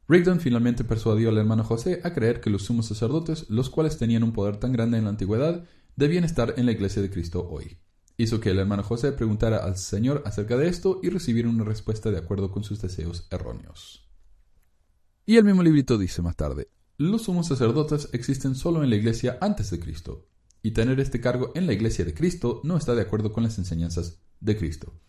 Rigdon 0.08 0.40
finalmente 0.40 0.84
persuadió 0.84 1.30
al 1.30 1.38
hermano 1.38 1.64
José 1.64 2.02
a 2.04 2.14
creer 2.14 2.40
que 2.40 2.50
los 2.50 2.64
sumos 2.64 2.86
sacerdotes, 2.86 3.50
los 3.50 3.70
cuales 3.70 3.98
tenían 3.98 4.24
un 4.24 4.34
poder 4.34 4.58
tan 4.58 4.72
grande 4.72 4.98
en 4.98 5.06
la 5.06 5.10
antigüedad, 5.10 5.66
debían 5.96 6.24
estar 6.24 6.54
en 6.58 6.68
la 6.68 6.72
iglesia 6.72 7.02
de 7.02 7.10
Cristo 7.10 7.48
hoy. 7.50 7.78
Hizo 8.18 8.40
que 8.40 8.52
el 8.52 8.60
hermano 8.60 8.84
José 8.84 9.12
preguntara 9.12 9.58
al 9.58 9.78
Señor 9.78 10.22
acerca 10.26 10.58
de 10.58 10.68
esto 10.68 11.00
y 11.02 11.10
recibiera 11.10 11.50
una 11.50 11.64
respuesta 11.64 12.12
de 12.12 12.20
acuerdo 12.20 12.52
con 12.52 12.64
sus 12.64 12.82
deseos 12.82 13.28
erróneos. 13.32 14.08
Y 15.26 15.38
el 15.38 15.44
mismo 15.44 15.64
librito 15.64 15.98
dice 15.98 16.22
más 16.22 16.36
tarde, 16.36 16.70
los 16.98 17.24
sumos 17.24 17.48
sacerdotes 17.48 18.10
existen 18.14 18.56
solo 18.56 18.84
en 18.84 18.90
la 18.90 18.96
iglesia 18.96 19.38
antes 19.42 19.72
de 19.72 19.80
Cristo, 19.80 20.30
y 20.66 20.72
tener 20.72 21.00
este 21.00 21.22
cargo 21.22 21.52
en 21.54 21.68
la 21.68 21.74
Iglesia 21.74 22.06
de 22.06 22.16
Cristo 22.16 22.60
no 22.64 22.76
está 22.76 22.96
de 22.96 23.04
acuerdo 23.04 23.32
con 23.32 23.44
las 23.44 23.60
enseñanzas 23.60 24.20
de 24.40 24.58
Cristo. 24.58 25.00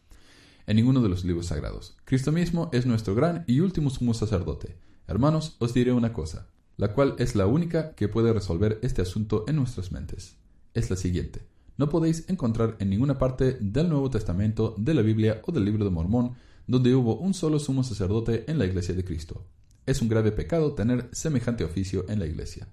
En 0.66 0.76
ninguno 0.76 1.00
de 1.00 1.08
los 1.08 1.24
libros 1.24 1.46
sagrados. 1.46 1.96
Cristo 2.04 2.30
mismo 2.30 2.68
es 2.74 2.84
nuestro 2.84 3.14
gran 3.14 3.42
y 3.46 3.60
último 3.60 3.88
sumo 3.88 4.12
sacerdote. 4.12 4.76
Hermanos, 5.06 5.56
os 5.58 5.72
diré 5.72 5.92
una 5.92 6.12
cosa, 6.12 6.48
la 6.76 6.92
cual 6.92 7.14
es 7.18 7.34
la 7.34 7.46
única 7.46 7.94
que 7.94 8.08
puede 8.08 8.32
resolver 8.32 8.78
este 8.82 9.02
asunto 9.02 9.44
en 9.46 9.56
nuestras 9.56 9.92
mentes. 9.92 10.36
Es 10.74 10.90
la 10.90 10.96
siguiente. 10.96 11.46
No 11.76 11.88
podéis 11.88 12.28
encontrar 12.28 12.76
en 12.78 12.90
ninguna 12.90 13.18
parte 13.18 13.58
del 13.60 13.88
Nuevo 13.88 14.10
Testamento, 14.10 14.74
de 14.78 14.94
la 14.94 15.02
Biblia 15.02 15.42
o 15.46 15.52
del 15.52 15.64
libro 15.64 15.84
de 15.84 15.90
Mormón 15.90 16.36
donde 16.66 16.94
hubo 16.94 17.16
un 17.16 17.34
solo 17.34 17.58
sumo 17.58 17.84
sacerdote 17.84 18.44
en 18.50 18.58
la 18.58 18.66
Iglesia 18.66 18.94
de 18.94 19.04
Cristo. 19.04 19.46
Es 19.86 20.02
un 20.02 20.08
grave 20.08 20.32
pecado 20.32 20.72
tener 20.72 21.08
semejante 21.12 21.64
oficio 21.64 22.04
en 22.08 22.18
la 22.18 22.26
Iglesia. 22.26 22.68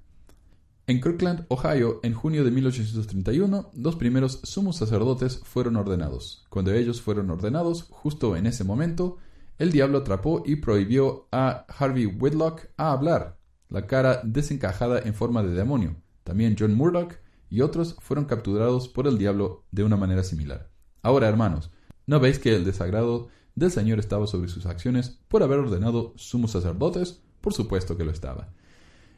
En 0.88 1.00
Kirkland, 1.00 1.46
Ohio, 1.48 2.00
en 2.04 2.14
junio 2.14 2.44
de 2.44 2.52
1831, 2.52 3.72
dos 3.74 3.96
primeros 3.96 4.40
sumos 4.44 4.78
sacerdotes 4.78 5.40
fueron 5.44 5.78
ordenados. 5.78 6.46
Cuando 6.50 6.74
ellos 6.74 7.02
fueron 7.02 7.30
ordenados, 7.30 7.84
justo 7.90 8.36
en 8.36 8.48
ese 8.48 8.64
momento, 8.64 9.18
el 9.58 9.72
diablo 9.72 10.00
atrapó 10.00 10.44
y 10.46 10.58
prohibió 10.58 11.28
a 11.32 11.66
Harvey 11.78 12.06
Whitlock 12.06 12.68
a 12.78 12.92
hablar, 12.92 13.38
la 13.70 13.86
cara 13.88 14.22
desencajada 14.24 15.00
en 15.00 15.14
forma 15.14 15.44
de 15.44 15.54
demonio. 15.54 15.96
También 16.24 16.56
John 16.58 16.76
Murdoch 16.76 17.14
y 17.50 17.62
otros 17.62 17.96
fueron 18.00 18.26
capturados 18.26 18.88
por 18.88 19.08
el 19.08 19.18
diablo 19.18 19.66
de 19.72 19.84
una 19.84 19.98
manera 19.98 20.24
similar. 20.24 20.72
Ahora, 21.02 21.28
hermanos, 21.28 21.72
¿no 22.08 22.20
veis 22.20 22.40
que 22.40 22.56
el 22.56 22.66
desagrado 22.66 23.30
del 23.56 23.72
Señor 23.72 24.00
estaba 24.00 24.26
sobre 24.26 24.50
sus 24.50 24.66
acciones 24.66 25.20
por 25.28 25.44
haber 25.44 25.60
ordenado 25.60 26.14
sumos 26.16 26.52
sacerdotes? 26.52 27.22
Por 27.42 27.54
supuesto 27.54 27.98
que 27.98 28.06
lo 28.06 28.12
estaba. 28.12 28.50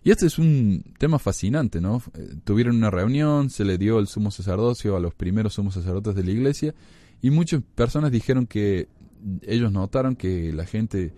Y 0.04 0.12
este 0.12 0.28
es 0.28 0.38
un 0.38 0.94
tema 1.00 1.18
fascinante, 1.18 1.82
¿no? 1.82 2.02
Eh, 2.14 2.36
tuvieron 2.44 2.76
una 2.76 2.92
reunión, 2.92 3.50
se 3.50 3.66
le 3.66 3.78
dio 3.78 4.00
el 4.00 4.08
sumo 4.08 4.30
sacerdocio 4.32 4.96
a 4.96 5.00
los 5.00 5.16
primeros 5.16 5.54
sumos 5.54 5.74
sacerdotes 5.74 6.14
de 6.14 6.24
la 6.24 6.32
iglesia 6.32 6.76
y 7.22 7.32
muchas 7.32 7.64
personas 7.74 8.12
dijeron 8.12 8.46
que 8.46 8.88
ellos 9.42 9.72
notaron 9.72 10.16
que 10.16 10.54
la 10.54 10.66
gente 10.66 11.14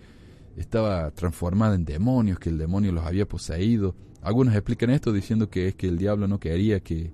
estaba 0.56 1.12
transformada 1.12 1.76
en 1.76 1.86
demonios, 1.86 2.40
que 2.40 2.50
el 2.50 2.58
demonio 2.58 2.92
los 2.92 3.06
había 3.06 3.28
poseído. 3.28 3.96
Algunos 4.22 4.56
explican 4.56 4.90
esto 4.90 5.14
diciendo 5.14 5.50
que 5.50 5.68
es 5.68 5.76
que 5.76 5.88
el 5.88 5.98
diablo 5.98 6.28
no 6.28 6.40
quería 6.40 6.80
que 6.80 7.14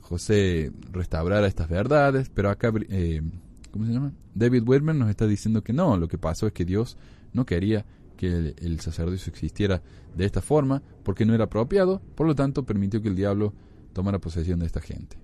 José 0.00 0.72
restaurara 0.90 1.46
estas 1.46 1.68
verdades, 1.68 2.30
pero 2.34 2.50
acá, 2.50 2.72
eh, 2.90 3.22
¿cómo 3.70 3.86
se 3.86 3.92
llama? 3.92 4.12
David 4.34 4.64
Whitman 4.66 4.98
nos 4.98 5.10
está 5.10 5.26
diciendo 5.26 5.62
que 5.62 5.72
no, 5.72 5.96
lo 5.96 6.08
que 6.08 6.18
pasó 6.18 6.46
es 6.46 6.52
que 6.52 6.64
Dios 6.64 6.98
no 7.32 7.46
quería 7.46 7.86
que 8.16 8.54
el, 8.56 8.80
sacerdocio 8.80 9.30
existiera 9.32 9.82
de 10.14 10.24
esta 10.24 10.42
forma, 10.42 10.82
porque 11.02 11.24
no 11.24 11.34
era 11.34 11.44
apropiado, 11.44 12.00
por 12.14 12.26
lo 12.26 12.34
tanto 12.34 12.64
permitió 12.64 13.00
que 13.02 13.08
el 13.08 13.16
diablo 13.16 13.54
tomara 13.92 14.20
posesión 14.20 14.60
de 14.60 14.66
esta 14.66 14.80
gente. 14.80 15.16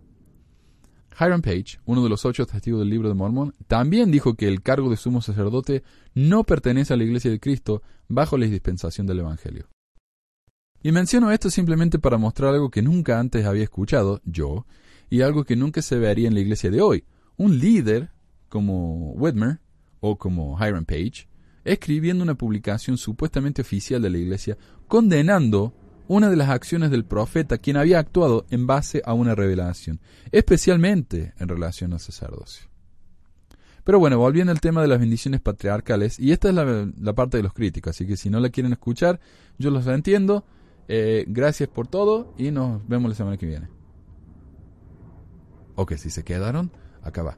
Hiram 1.21 1.43
Page, 1.43 1.79
uno 1.85 2.03
de 2.03 2.09
los 2.09 2.25
ocho 2.25 2.47
testigos 2.47 2.81
del 2.81 2.91
libro 2.91 3.09
de 3.09 3.15
Mormón, 3.15 3.55
también 3.67 4.11
dijo 4.11 4.35
que 4.35 4.47
el 4.47 4.63
cargo 4.63 4.91
de 4.91 4.97
sumo 4.97 5.21
sacerdote 5.21 5.83
no 6.15 6.45
pertenece 6.45 6.95
a 6.95 6.97
la 6.97 7.05
iglesia 7.05 7.31
de 7.31 7.41
Cristo 7.41 7.83
bajo 8.09 8.39
la 8.39 8.47
dispensación 8.47 9.07
del 9.07 9.21
Evangelio. 9.21 9.69
Y 10.83 10.93
menciono 10.93 11.33
esto 11.33 11.51
simplemente 11.51 11.99
para 11.99 12.19
mostrar 12.19 12.55
algo 12.55 12.71
que 12.71 12.83
nunca 12.83 13.19
antes 13.19 13.45
había 13.47 13.65
escuchado, 13.65 14.21
yo, 14.25 14.67
y 15.11 15.23
algo 15.23 15.45
que 15.45 15.57
nunca 15.57 15.83
se 15.83 15.99
vería 15.99 16.29
en 16.29 16.35
la 16.35 16.41
iglesia 16.41 16.71
de 16.71 16.81
hoy. 16.81 17.05
Un 17.37 17.59
líder 17.59 18.11
como 18.49 19.13
Whitmer 19.13 19.61
o 20.01 20.17
como 20.17 20.57
Hiram 20.65 20.85
Page 20.85 21.29
escribiendo 21.65 22.23
una 22.23 22.35
publicación 22.35 22.97
supuestamente 22.97 23.63
oficial 23.63 24.01
de 24.03 24.11
la 24.11 24.19
Iglesia 24.19 24.57
condenando 24.87 25.75
una 26.09 26.31
de 26.31 26.37
las 26.37 26.49
acciones 26.49 26.91
del 26.91 27.05
profeta, 27.05 27.59
quien 27.59 27.77
había 27.77 27.99
actuado 27.99 28.47
en 28.51 28.67
base 28.67 29.03
a 29.05 29.13
una 29.13 29.35
revelación, 29.35 30.01
especialmente 30.33 31.35
en 31.39 31.49
relación 31.49 31.93
al 31.93 32.01
sacerdocio. 32.01 32.67
Pero 33.85 33.99
bueno, 33.99 34.19
volviendo 34.19 34.51
al 34.51 34.61
tema 34.61 34.83
de 34.83 34.89
las 34.89 34.99
bendiciones 34.99 35.41
patriarcales, 35.41 36.19
y 36.19 36.33
esta 36.33 36.49
es 36.49 36.55
la, 36.55 37.13
parte 37.15 37.37
de 37.37 37.43
los 37.43 37.53
críticos, 37.53 37.91
así 37.91 38.07
que 38.07 38.17
si 38.17 38.31
no 38.31 38.41
la 38.41 38.51
quieren 38.51 38.73
escuchar, 38.73 39.21
yo 39.59 39.71
los 39.71 39.87
entiendo. 39.87 40.45
Eh, 40.89 41.27
gracias 41.29 41.69
por 41.69 41.87
todo 41.87 42.35
y 42.39 42.51
nos 42.51 42.87
vemos 42.89 43.11
la 43.11 43.15
semana 43.15 43.37
que 43.37 43.47
viene. 43.47 43.69
Ok, 45.75 45.95
si 45.95 46.09
se 46.11 46.25
quedaron, 46.25 46.73
acá 47.03 47.23
va. 47.23 47.37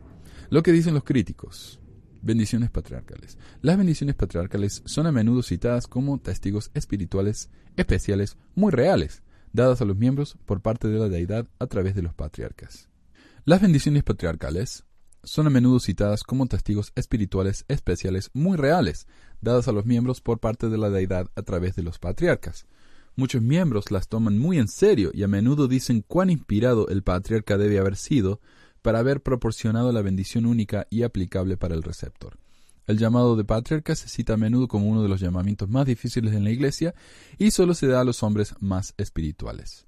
Lo 0.48 0.62
que 0.62 0.72
dicen 0.72 0.94
los 0.94 1.04
críticos. 1.04 1.79
Bendiciones 2.22 2.70
patriarcales. 2.70 3.38
Las 3.62 3.78
bendiciones 3.78 4.14
patriarcales 4.14 4.83
son 4.85 5.06
a 5.06 5.12
menudo 5.12 5.42
citadas 5.42 5.87
como 5.87 6.18
testigos 6.18 6.70
espirituales 6.74 7.48
especiales 7.76 8.37
muy 8.54 8.72
reales, 8.72 9.22
dadas 9.52 9.80
a 9.80 9.87
los 9.87 9.96
miembros 9.96 10.37
por 10.44 10.61
parte 10.61 10.88
de 10.88 10.98
la 10.98 11.09
deidad 11.09 11.48
a 11.59 11.66
través 11.66 11.94
de 11.94 12.02
los 12.02 12.12
patriarcas. 12.12 12.90
Las 13.46 13.62
bendiciones 13.62 14.02
patriarcales 14.02 14.85
son 15.24 15.46
a 15.46 15.50
menudo 15.50 15.80
citadas 15.80 16.22
como 16.22 16.46
testigos 16.46 16.92
espirituales 16.94 17.64
especiales 17.68 18.30
muy 18.35 18.59
reales, 18.59 19.06
dadas 19.40 19.68
a 19.68 19.72
los 19.72 19.87
miembros 19.87 20.20
por 20.20 20.40
parte 20.40 20.68
de 20.68 20.76
la 20.76 20.90
deidad 20.90 21.30
a 21.37 21.42
través 21.42 21.74
de 21.74 21.83
los 21.83 21.98
patriarcas. 21.98 22.66
Muchos 23.16 23.42
miembros 23.42 23.90
las 23.90 24.09
toman 24.09 24.38
muy 24.38 24.59
en 24.59 24.68
serio 24.68 25.11
y 25.12 25.22
a 25.22 25.28
menudo 25.28 25.68
dicen 25.68 26.04
cuán 26.06 26.30
inspirado 26.30 26.88
el 26.88 27.02
patriarca 27.02 27.59
debe 27.59 27.78
haber 27.78 27.96
sido 27.96 28.40
para 28.82 29.00
haber 29.00 29.22
proporcionado 29.22 29.92
la 29.92 30.02
bendición 30.02 30.46
única 30.46 30.86
y 30.90 31.02
aplicable 31.02 31.56
para 31.56 31.74
el 31.74 31.82
receptor. 31.82 32.38
El 32.86 32.98
llamado 32.98 33.36
de 33.36 33.44
patriarca 33.44 33.94
se 33.94 34.08
cita 34.08 34.34
a 34.34 34.36
menudo 34.36 34.66
como 34.66 34.88
uno 34.88 35.02
de 35.02 35.08
los 35.08 35.20
llamamientos 35.20 35.68
más 35.68 35.86
difíciles 35.86 36.34
en 36.34 36.44
la 36.44 36.50
Iglesia 36.50 36.94
y 37.38 37.52
solo 37.52 37.74
se 37.74 37.86
da 37.86 38.00
a 38.00 38.04
los 38.04 38.22
hombres 38.22 38.54
más 38.58 38.94
espirituales. 38.96 39.86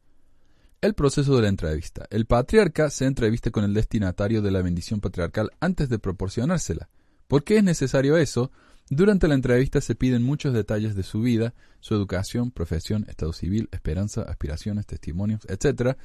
El 0.81 0.95
proceso 0.95 1.37
de 1.37 1.43
la 1.43 1.49
entrevista. 1.49 2.07
El 2.11 2.27
patriarca 2.27 2.91
se 2.91 3.07
entrevista 3.07 3.51
con 3.51 3.65
el 3.65 3.75
destinatario 3.75 4.43
de 4.43 4.51
la 4.51 4.63
bendición 4.63 5.01
patriarcal 5.01 5.51
antes 5.61 5.89
de 5.89 5.99
proporcionársela. 5.99 6.89
¿Por 7.29 7.45
qué 7.45 7.59
es 7.59 7.65
necesario 7.65 8.17
eso? 8.17 8.51
Durante 8.91 9.27
la 9.27 9.35
entrevista 9.35 9.81
se 9.81 9.95
piden 9.95 10.23
muchos 10.23 10.53
detalles 10.53 10.95
de 10.95 11.03
su 11.03 11.23
vida, 11.23 11.55
su 11.81 11.95
educación, 11.95 12.51
profesión, 12.51 13.07
estado 13.09 13.33
civil, 13.33 13.69
esperanza, 13.73 14.23
aspiraciones, 14.23 14.87
testimonios, 14.87 15.47
etc., 15.49 15.97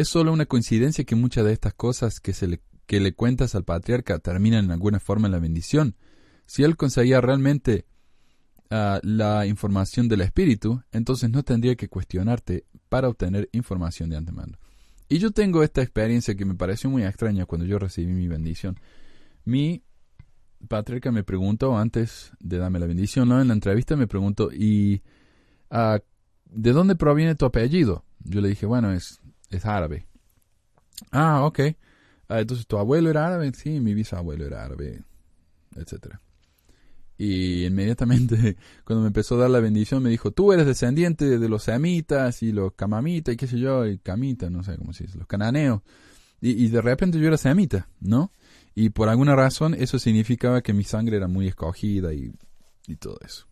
es 0.00 0.08
solo 0.08 0.32
una 0.32 0.46
coincidencia 0.46 1.04
que 1.04 1.14
muchas 1.14 1.44
de 1.44 1.52
estas 1.52 1.74
cosas 1.74 2.20
que, 2.20 2.32
se 2.32 2.46
le, 2.46 2.62
que 2.86 3.00
le 3.00 3.12
cuentas 3.12 3.54
al 3.54 3.64
patriarca 3.64 4.18
terminan 4.18 4.64
en 4.64 4.70
alguna 4.70 4.98
forma 4.98 5.28
en 5.28 5.32
la 5.32 5.38
bendición. 5.38 5.94
Si 6.46 6.62
él 6.62 6.78
conseguía 6.78 7.20
realmente 7.20 7.84
ah, 8.70 8.98
la 9.02 9.44
información 9.44 10.08
del 10.08 10.22
espíritu, 10.22 10.82
entonces 10.90 11.28
no 11.28 11.42
tendría 11.42 11.76
que 11.76 11.88
cuestionarte 11.88 12.64
para 12.88 13.08
obtener 13.08 13.50
información 13.52 14.08
de 14.08 14.16
antemano. 14.16 14.58
Y 15.06 15.18
yo 15.18 15.32
tengo 15.32 15.62
esta 15.62 15.82
experiencia 15.82 16.34
que 16.34 16.46
me 16.46 16.54
pareció 16.54 16.88
muy 16.88 17.04
extraña 17.04 17.44
cuando 17.44 17.66
yo 17.66 17.78
recibí 17.78 18.14
mi 18.14 18.26
bendición. 18.26 18.80
Mi 19.44 19.82
patriarca 20.66 21.12
me 21.12 21.24
preguntó 21.24 21.76
antes 21.76 22.32
de 22.40 22.56
darme 22.56 22.78
la 22.78 22.86
bendición, 22.86 23.28
¿no? 23.28 23.40
En 23.42 23.48
la 23.48 23.54
entrevista 23.54 23.96
me 23.96 24.06
preguntó, 24.06 24.50
¿y 24.50 25.02
uh, 25.70 25.98
de 26.46 26.72
dónde 26.72 26.94
proviene 26.96 27.34
tu 27.34 27.44
apellido? 27.44 28.04
Yo 28.20 28.40
le 28.40 28.48
dije, 28.48 28.64
bueno, 28.64 28.92
es 28.92 29.20
es 29.50 29.66
árabe. 29.66 30.06
Ah, 31.10 31.44
ok. 31.44 31.60
Ah, 32.28 32.40
entonces, 32.40 32.66
¿tu 32.66 32.78
abuelo 32.78 33.10
era 33.10 33.26
árabe? 33.26 33.52
Sí, 33.54 33.80
mi 33.80 33.94
bisabuelo 33.94 34.46
era 34.46 34.64
árabe, 34.64 35.02
etcétera. 35.74 36.20
Y 37.18 37.66
inmediatamente, 37.66 38.56
cuando 38.84 39.02
me 39.02 39.08
empezó 39.08 39.34
a 39.34 39.38
dar 39.38 39.50
la 39.50 39.60
bendición, 39.60 40.02
me 40.02 40.10
dijo, 40.10 40.30
tú 40.30 40.52
eres 40.52 40.64
descendiente 40.64 41.38
de 41.38 41.48
los 41.48 41.64
semitas 41.64 42.42
y 42.42 42.52
los 42.52 42.72
camamitas 42.74 43.34
y 43.34 43.36
qué 43.36 43.46
sé 43.46 43.58
yo, 43.58 43.86
y 43.86 43.98
camita, 43.98 44.48
no 44.48 44.62
sé 44.62 44.78
cómo 44.78 44.92
se 44.92 45.04
dice, 45.04 45.18
los 45.18 45.26
cananeos. 45.26 45.82
Y, 46.40 46.68
de 46.68 46.80
repente 46.80 47.18
yo 47.18 47.26
era 47.26 47.36
semita, 47.36 47.90
¿no? 48.00 48.32
Y 48.74 48.88
por 48.88 49.10
alguna 49.10 49.36
razón 49.36 49.74
eso 49.74 49.98
significaba 49.98 50.62
que 50.62 50.72
mi 50.72 50.84
sangre 50.84 51.18
era 51.18 51.28
muy 51.28 51.48
escogida 51.48 52.14
y, 52.14 52.32
y 52.86 52.96
todo 52.96 53.18
eso. 53.22 53.46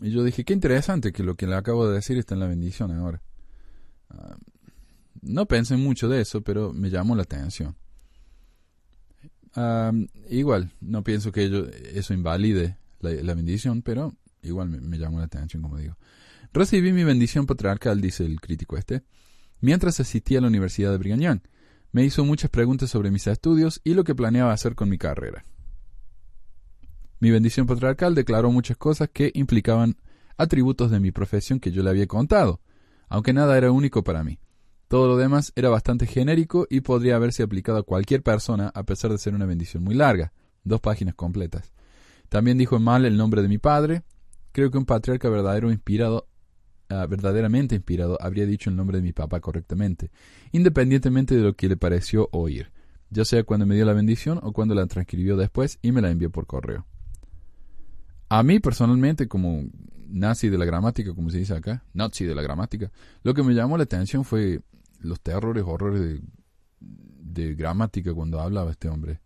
Y 0.00 0.10
yo 0.10 0.24
dije, 0.24 0.44
qué 0.44 0.52
interesante 0.52 1.12
que 1.12 1.22
lo 1.22 1.36
que 1.36 1.46
le 1.46 1.54
acabo 1.54 1.86
de 1.86 1.94
decir 1.94 2.18
está 2.18 2.34
en 2.34 2.40
la 2.40 2.48
bendición 2.48 2.90
ahora. 2.90 3.22
Ah, 4.10 4.36
no 5.22 5.46
pensé 5.46 5.76
mucho 5.76 6.08
de 6.08 6.20
eso, 6.20 6.42
pero 6.42 6.72
me 6.72 6.90
llamó 6.90 7.14
la 7.14 7.22
atención. 7.22 7.76
igual, 10.28 10.72
no 10.80 11.02
pienso 11.02 11.32
que 11.32 11.70
eso 11.94 12.14
invalide 12.14 12.78
la, 13.00 13.34
bendición, 13.34 13.82
pero 13.82 14.14
igual 14.42 14.68
me, 14.68 14.98
llamó 14.98 15.18
la 15.18 15.26
atención, 15.26 15.62
como 15.62 15.78
digo. 15.78 15.96
Recibí 16.52 16.92
mi 16.92 17.04
bendición 17.04 17.46
patriarcal, 17.46 18.00
dice 18.00 18.24
el 18.24 18.40
crítico 18.40 18.76
este, 18.76 19.02
mientras 19.60 20.00
asistía 20.00 20.38
a 20.38 20.42
la 20.42 20.48
Universidad 20.48 20.90
de 20.90 20.98
Brigham. 20.98 21.40
Me 21.90 22.04
hizo 22.04 22.24
muchas 22.24 22.50
preguntas 22.50 22.90
sobre 22.90 23.10
mis 23.10 23.26
estudios 23.26 23.80
y 23.82 23.94
lo 23.94 24.04
que 24.04 24.14
planeaba 24.14 24.52
hacer 24.52 24.74
con 24.74 24.88
mi 24.88 24.98
carrera. 24.98 25.44
Mi 27.20 27.30
bendición 27.30 27.66
patriarcal 27.66 28.14
declaró 28.14 28.52
muchas 28.52 28.76
cosas 28.76 29.08
que 29.12 29.32
implicaban 29.34 29.96
atributos 30.36 30.90
de 30.90 31.00
mi 31.00 31.10
profesión 31.10 31.58
que 31.58 31.72
yo 31.72 31.82
le 31.82 31.90
había 31.90 32.06
contado, 32.06 32.60
aunque 33.08 33.32
nada 33.32 33.56
era 33.58 33.72
único 33.72 34.04
para 34.04 34.22
mí. 34.22 34.38
Todo 34.88 35.06
lo 35.06 35.18
demás 35.18 35.52
era 35.54 35.68
bastante 35.68 36.06
genérico 36.06 36.66
y 36.70 36.80
podría 36.80 37.16
haberse 37.16 37.42
aplicado 37.42 37.78
a 37.78 37.82
cualquier 37.82 38.22
persona 38.22 38.72
a 38.74 38.84
pesar 38.84 39.10
de 39.10 39.18
ser 39.18 39.34
una 39.34 39.44
bendición 39.44 39.84
muy 39.84 39.94
larga, 39.94 40.32
dos 40.64 40.80
páginas 40.80 41.14
completas. 41.14 41.74
También 42.30 42.56
dijo 42.56 42.78
mal 42.80 43.04
el 43.04 43.18
nombre 43.18 43.42
de 43.42 43.48
mi 43.48 43.58
padre. 43.58 44.02
Creo 44.52 44.70
que 44.70 44.78
un 44.78 44.86
patriarca 44.86 45.28
verdadero 45.28 45.70
inspirado, 45.70 46.26
ah, 46.88 47.04
verdaderamente 47.04 47.74
inspirado, 47.74 48.16
habría 48.18 48.46
dicho 48.46 48.70
el 48.70 48.76
nombre 48.76 48.96
de 48.96 49.02
mi 49.02 49.12
papá 49.12 49.40
correctamente, 49.40 50.10
independientemente 50.52 51.36
de 51.36 51.42
lo 51.42 51.54
que 51.54 51.68
le 51.68 51.76
pareció 51.76 52.30
oír, 52.32 52.72
ya 53.10 53.26
sea 53.26 53.44
cuando 53.44 53.66
me 53.66 53.74
dio 53.74 53.84
la 53.84 53.92
bendición 53.92 54.40
o 54.42 54.52
cuando 54.52 54.74
la 54.74 54.86
transcribió 54.86 55.36
después 55.36 55.78
y 55.82 55.92
me 55.92 56.00
la 56.00 56.10
envió 56.10 56.30
por 56.30 56.46
correo. 56.46 56.86
A 58.30 58.42
mí 58.42 58.58
personalmente, 58.58 59.28
como 59.28 59.64
nazi 60.08 60.48
de 60.48 60.56
la 60.56 60.64
gramática, 60.64 61.14
como 61.14 61.28
se 61.28 61.38
dice 61.38 61.54
acá, 61.54 61.84
nazi 61.92 62.24
de 62.24 62.34
la 62.34 62.42
gramática, 62.42 62.90
lo 63.22 63.34
que 63.34 63.42
me 63.42 63.54
llamó 63.54 63.76
la 63.76 63.84
atención 63.84 64.24
fue 64.24 64.62
los 65.00 65.20
terrores, 65.20 65.64
horrores 65.66 66.20
de, 66.80 67.54
gramática 67.54 68.12
cuando 68.12 68.40
hablaba 68.40 68.70
este 68.70 68.88
hombre. 68.88 69.20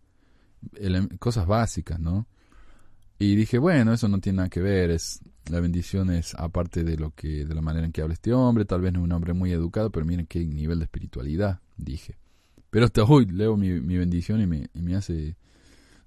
cosas 1.19 1.47
básicas, 1.47 1.99
¿no? 1.99 2.27
Y 3.19 3.35
dije, 3.35 3.57
bueno, 3.57 3.93
eso 3.93 4.07
no 4.07 4.19
tiene 4.19 4.37
nada 4.37 4.49
que 4.49 4.61
ver, 4.61 4.91
es 4.91 5.21
la 5.49 5.59
bendición 5.59 6.09
es 6.09 6.35
aparte 6.35 6.83
de 6.83 6.97
lo 6.97 7.11
que 7.11 7.45
de 7.45 7.53
la 7.53 7.61
manera 7.61 7.85
en 7.85 7.91
que 7.91 8.01
habla 8.01 8.13
este 8.13 8.33
hombre, 8.33 8.65
tal 8.65 8.81
vez 8.81 8.93
no 8.93 8.99
es 8.99 9.03
un 9.03 9.11
hombre 9.11 9.33
muy 9.33 9.51
educado, 9.51 9.91
pero 9.91 10.05
miren 10.05 10.25
qué 10.25 10.45
nivel 10.45 10.79
de 10.79 10.85
espiritualidad, 10.85 11.59
dije. 11.77 12.17
Pero 12.69 12.85
hasta 12.85 13.03
hoy 13.03 13.25
leo 13.25 13.55
mi, 13.57 13.79
bendición 13.79 14.41
y 14.41 14.47
me, 14.47 14.69
y 14.73 14.81
me 14.81 14.95
hace 14.95 15.35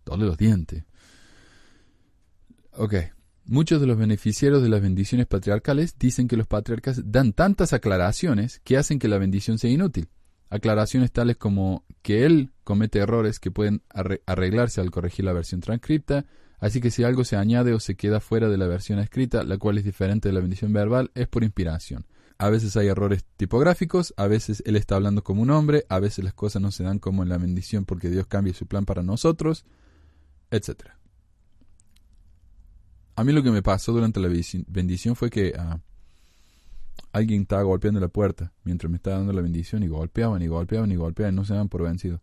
doler 0.04 0.26
los 0.26 0.36
dientes. 0.36 0.84
Ok, 2.72 2.94
Muchos 3.48 3.80
de 3.80 3.86
los 3.86 3.96
beneficiarios 3.96 4.60
de 4.60 4.68
las 4.68 4.82
bendiciones 4.82 5.28
patriarcales 5.28 5.96
dicen 5.96 6.26
que 6.26 6.36
los 6.36 6.48
patriarcas 6.48 7.12
dan 7.12 7.32
tantas 7.32 7.72
aclaraciones 7.72 8.60
que 8.64 8.76
hacen 8.76 8.98
que 8.98 9.06
la 9.06 9.18
bendición 9.18 9.58
sea 9.58 9.70
inútil. 9.70 10.08
Aclaraciones 10.50 11.12
tales 11.12 11.36
como 11.36 11.84
que 12.02 12.26
él 12.26 12.50
comete 12.64 12.98
errores 12.98 13.38
que 13.38 13.52
pueden 13.52 13.82
arreglarse 14.26 14.80
al 14.80 14.90
corregir 14.90 15.24
la 15.24 15.32
versión 15.32 15.60
transcripta, 15.60 16.26
así 16.58 16.80
que 16.80 16.90
si 16.90 17.04
algo 17.04 17.22
se 17.22 17.36
añade 17.36 17.72
o 17.72 17.78
se 17.78 17.94
queda 17.94 18.18
fuera 18.18 18.48
de 18.48 18.56
la 18.56 18.66
versión 18.66 18.98
escrita, 18.98 19.44
la 19.44 19.58
cual 19.58 19.78
es 19.78 19.84
diferente 19.84 20.28
de 20.28 20.32
la 20.32 20.40
bendición 20.40 20.72
verbal, 20.72 21.12
es 21.14 21.28
por 21.28 21.44
inspiración. 21.44 22.04
A 22.38 22.50
veces 22.50 22.76
hay 22.76 22.88
errores 22.88 23.24
tipográficos, 23.36 24.12
a 24.16 24.26
veces 24.26 24.60
él 24.66 24.74
está 24.74 24.96
hablando 24.96 25.22
como 25.22 25.42
un 25.42 25.50
hombre, 25.50 25.86
a 25.88 26.00
veces 26.00 26.24
las 26.24 26.34
cosas 26.34 26.60
no 26.60 26.72
se 26.72 26.82
dan 26.82 26.98
como 26.98 27.22
en 27.22 27.28
la 27.28 27.38
bendición 27.38 27.84
porque 27.84 28.10
Dios 28.10 28.26
cambia 28.26 28.54
su 28.54 28.66
plan 28.66 28.84
para 28.84 29.04
nosotros, 29.04 29.64
etc. 30.50 30.95
A 33.16 33.24
mí 33.24 33.32
lo 33.32 33.42
que 33.42 33.50
me 33.50 33.62
pasó 33.62 33.92
durante 33.92 34.20
la 34.20 34.28
bendición 34.68 35.16
fue 35.16 35.30
que 35.30 35.54
ah, 35.58 35.80
alguien 37.12 37.42
estaba 37.42 37.62
golpeando 37.62 37.98
la 37.98 38.08
puerta 38.08 38.52
mientras 38.62 38.90
me 38.90 38.96
estaba 38.96 39.16
dando 39.16 39.32
la 39.32 39.40
bendición 39.40 39.82
y 39.82 39.88
golpeaban 39.88 40.42
y 40.42 40.48
golpeaban 40.48 40.92
y 40.92 40.96
golpeaban 40.96 41.34
y 41.34 41.36
no 41.36 41.44
se 41.46 41.54
daban 41.54 41.70
por 41.70 41.82
vencido. 41.82 42.20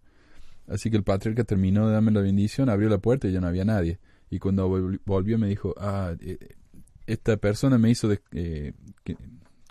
Así 0.67 0.91
que 0.91 0.97
el 0.97 1.03
patriarca 1.03 1.43
terminó 1.43 1.87
de 1.87 1.93
darme 1.93 2.11
la 2.11 2.21
bendición, 2.21 2.69
abrió 2.69 2.89
la 2.89 2.99
puerta 2.99 3.27
y 3.27 3.31
ya 3.31 3.41
no 3.41 3.47
había 3.47 3.65
nadie. 3.65 3.99
Y 4.29 4.37
cuando 4.37 4.69
volvió 5.03 5.39
me 5.39 5.47
dijo, 5.47 5.73
ah, 5.79 6.13
eh, 6.19 6.37
esta 7.07 7.37
persona 7.37 7.79
me 7.79 7.89
hizo, 7.89 8.07
de, 8.07 8.21
eh, 8.31 8.73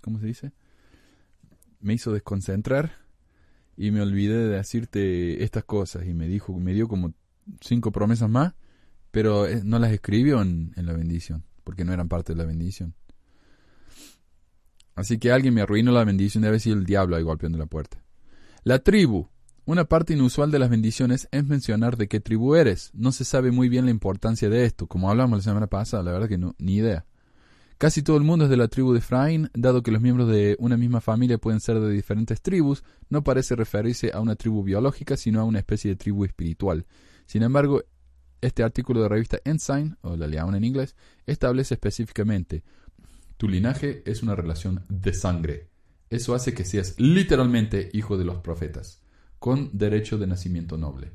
¿cómo 0.03 0.19
se 0.19 0.27
dice? 0.27 0.53
Me 1.81 1.95
hizo 1.95 2.13
desconcentrar 2.13 2.97
y 3.77 3.93
me 3.93 4.03
olvidé 4.03 4.37
de 4.37 4.49
decirte 4.57 5.45
estas 5.45 5.63
cosas 5.63 6.05
y 6.05 6.15
me 6.15 6.27
dijo, 6.27 6.53
me 6.59 6.75
dio 6.75 6.89
como 6.89 7.15
cinco 7.61 7.93
promesas 7.93 8.29
más 8.29 8.55
pero 9.13 9.47
eh, 9.47 9.61
no 9.63 9.79
las 9.79 9.93
escribió 9.93 10.43
en, 10.43 10.73
la 10.75 10.93
bendición, 10.93 11.45
porque 11.63 11.85
no 11.85 11.93
eran 11.93 12.09
parte 12.09 12.33
de 12.33 12.39
la 12.39 12.45
bendición. 12.45 12.95
Así 14.97 15.19
que 15.19 15.31
alguien 15.31 15.55
me 15.55 15.61
arruinó 15.61 15.93
la 15.93 16.05
bendición, 16.05 16.43
debe 16.43 16.59
ser 16.59 16.73
el 16.73 16.85
diablo 16.85 17.15
ahí 17.15 17.23
golpeando 17.23 17.59
la 17.59 17.67
puerta. 17.67 18.03
La 18.65 18.81
tribu. 18.81 19.29
Una 19.65 19.85
parte 19.85 20.15
inusual 20.15 20.51
de 20.51 20.59
las 20.59 20.71
bendiciones 20.71 21.29
es 21.31 21.47
mencionar 21.47 21.97
de 21.97 22.09
qué 22.09 22.19
tribu 22.19 22.57
eres. 22.57 22.91
No 22.95 23.13
se 23.13 23.25
sabe 23.25 23.53
muy 23.53 23.69
bien 23.69 23.85
la 23.85 23.93
importancia 23.93 24.51
de 24.51 24.65
esto, 24.65 24.89
como 24.89 25.09
hablamos 25.09 25.39
la 25.39 25.45
semana 25.45 25.67
pasada, 25.69 26.03
la 26.03 26.11
verdad 26.11 26.29
que 26.29 26.39
no, 26.39 26.57
ni 26.59 26.75
idea. 26.75 27.07
Casi 27.79 28.03
todo 28.03 28.17
el 28.17 28.25
mundo 28.25 28.47
es 28.47 28.51
de 28.51 28.57
la 28.57 28.69
tribu 28.69 28.93
de 28.93 28.99
Efraín, 28.99 29.51
dado 29.55 29.83
que 29.83 29.93
los 29.93 30.01
miembros 30.01 30.29
de 30.29 30.57
una 30.59 30.77
misma 30.77 31.01
familia 31.01 31.39
pueden 31.39 31.61
ser 31.61 31.79
de 31.81 31.91
diferentes 31.91 32.41
tribus, 32.41 32.83
no 33.09 33.23
parece 33.23 33.55
referirse 33.55 34.11
a 34.13 34.21
una 34.21 34.37
tribu 34.37 34.65
biológica, 34.65 35.17
sino 35.17 35.41
a 35.41 35.45
una 35.45 35.59
especie 35.59 35.91
de 35.91 35.97
tribu 35.97 36.25
espiritual. 36.25 36.87
Sin 37.27 37.43
embargo, 37.43 37.83
este 38.43 38.63
artículo 38.63 39.03
de 39.03 39.09
revista 39.09 39.39
Ensign, 39.45 39.97
o 40.03 40.17
la 40.17 40.27
llaman 40.27 40.57
en 40.57 40.65
inglés, 40.65 40.95
establece 41.27 41.75
específicamente, 41.75 42.63
tu 43.39 43.49
linaje 43.49 44.03
es 44.05 44.23
una 44.23 44.37
relación 44.37 44.85
de 44.89 45.15
sangre. 45.15 45.71
Eso 46.11 46.35
hace 46.35 46.53
que 46.53 46.65
seas 46.65 46.95
literalmente 46.99 47.89
hijo 47.93 48.19
de 48.19 48.25
los 48.25 48.39
profetas, 48.39 49.03
con 49.39 49.71
derecho 49.73 50.19
de 50.19 50.27
nacimiento 50.27 50.77
noble. 50.77 51.13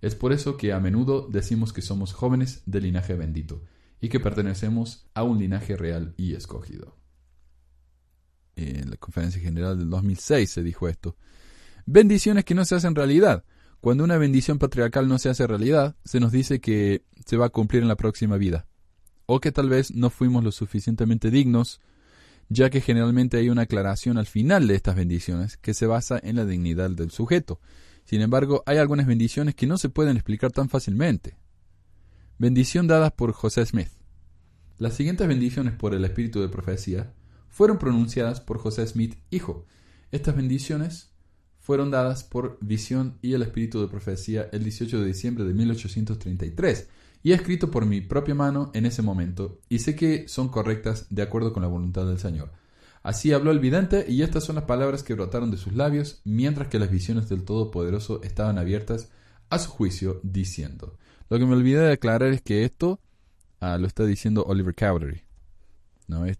Es 0.00 0.14
por 0.14 0.32
eso 0.32 0.56
que 0.56 0.72
a 0.72 0.80
menudo 0.80 1.26
decimos 1.28 1.72
que 1.72 1.82
somos 1.82 2.12
jóvenes 2.12 2.62
de 2.66 2.80
linaje 2.80 3.14
bendito 3.14 3.62
y 4.00 4.08
que 4.08 4.20
pertenecemos 4.20 5.08
a 5.14 5.22
un 5.22 5.38
linaje 5.38 5.76
real 5.76 6.14
y 6.16 6.34
escogido. 6.34 6.96
En 8.54 8.90
la 8.90 8.96
conferencia 8.96 9.40
general 9.40 9.78
del 9.78 9.90
2006 9.90 10.50
se 10.50 10.62
dijo 10.62 10.88
esto. 10.88 11.16
Bendiciones 11.84 12.44
que 12.44 12.54
no 12.54 12.64
se 12.64 12.74
hacen 12.74 12.94
realidad. 12.94 13.44
Cuando 13.80 14.04
una 14.04 14.18
bendición 14.18 14.58
patriarcal 14.58 15.08
no 15.08 15.18
se 15.18 15.28
hace 15.28 15.46
realidad, 15.46 15.96
se 16.04 16.20
nos 16.20 16.32
dice 16.32 16.60
que 16.60 17.02
se 17.24 17.36
va 17.36 17.46
a 17.46 17.50
cumplir 17.50 17.82
en 17.82 17.88
la 17.88 17.96
próxima 17.96 18.36
vida. 18.36 18.66
O 19.26 19.40
que 19.40 19.52
tal 19.52 19.68
vez 19.68 19.92
no 19.92 20.10
fuimos 20.10 20.44
lo 20.44 20.52
suficientemente 20.52 21.30
dignos, 21.30 21.80
ya 22.48 22.70
que 22.70 22.80
generalmente 22.80 23.36
hay 23.38 23.48
una 23.48 23.62
aclaración 23.62 24.18
al 24.18 24.26
final 24.26 24.68
de 24.68 24.74
estas 24.74 24.96
bendiciones 24.96 25.56
que 25.56 25.74
se 25.74 25.86
basa 25.86 26.18
en 26.22 26.36
la 26.36 26.44
dignidad 26.44 26.90
del 26.90 27.10
sujeto. 27.10 27.60
Sin 28.04 28.20
embargo, 28.20 28.62
hay 28.66 28.78
algunas 28.78 29.06
bendiciones 29.06 29.54
que 29.54 29.66
no 29.66 29.78
se 29.78 29.88
pueden 29.88 30.16
explicar 30.16 30.52
tan 30.52 30.68
fácilmente. 30.68 31.36
Bendición 32.38 32.86
dada 32.86 33.10
por 33.10 33.32
José 33.32 33.66
Smith. 33.66 33.88
Las 34.78 34.94
siguientes 34.94 35.26
bendiciones 35.26 35.74
por 35.74 35.94
el 35.94 36.04
espíritu 36.04 36.40
de 36.40 36.48
profecía 36.48 37.12
fueron 37.48 37.78
pronunciadas 37.78 38.40
por 38.40 38.58
José 38.58 38.86
Smith, 38.86 39.16
hijo. 39.30 39.64
Estas 40.12 40.36
bendiciones 40.36 41.15
fueron 41.66 41.90
dadas 41.90 42.22
por 42.22 42.58
visión 42.60 43.18
y 43.22 43.32
el 43.32 43.42
espíritu 43.42 43.80
de 43.80 43.88
profecía 43.88 44.48
el 44.52 44.62
18 44.62 45.00
de 45.00 45.06
diciembre 45.06 45.44
de 45.44 45.52
1833 45.52 46.88
y 47.24 47.32
escrito 47.32 47.72
por 47.72 47.84
mi 47.86 48.00
propia 48.00 48.36
mano 48.36 48.70
en 48.72 48.86
ese 48.86 49.02
momento, 49.02 49.58
y 49.68 49.80
sé 49.80 49.96
que 49.96 50.28
son 50.28 50.48
correctas 50.48 51.08
de 51.10 51.22
acuerdo 51.22 51.52
con 51.52 51.64
la 51.64 51.68
voluntad 51.68 52.06
del 52.06 52.20
Señor. 52.20 52.52
Así 53.02 53.32
habló 53.32 53.50
el 53.50 53.58
vidente, 53.58 54.06
y 54.08 54.22
estas 54.22 54.44
son 54.44 54.54
las 54.54 54.66
palabras 54.66 55.02
que 55.02 55.14
brotaron 55.14 55.50
de 55.50 55.56
sus 55.56 55.72
labios, 55.72 56.20
mientras 56.22 56.68
que 56.68 56.78
las 56.78 56.88
visiones 56.88 57.28
del 57.28 57.42
Todopoderoso 57.42 58.22
estaban 58.22 58.58
abiertas 58.58 59.10
a 59.50 59.58
su 59.58 59.70
juicio, 59.70 60.20
diciendo. 60.22 60.96
Lo 61.28 61.36
que 61.36 61.46
me 61.46 61.54
olvidé 61.54 61.80
de 61.80 61.94
aclarar 61.94 62.32
es 62.32 62.42
que 62.42 62.64
esto 62.64 63.00
ah, 63.58 63.76
lo 63.76 63.88
está 63.88 64.06
diciendo 64.06 64.44
Oliver 64.46 64.76
Cowdery. 64.76 65.22
¿no? 66.06 66.26
Es, 66.26 66.38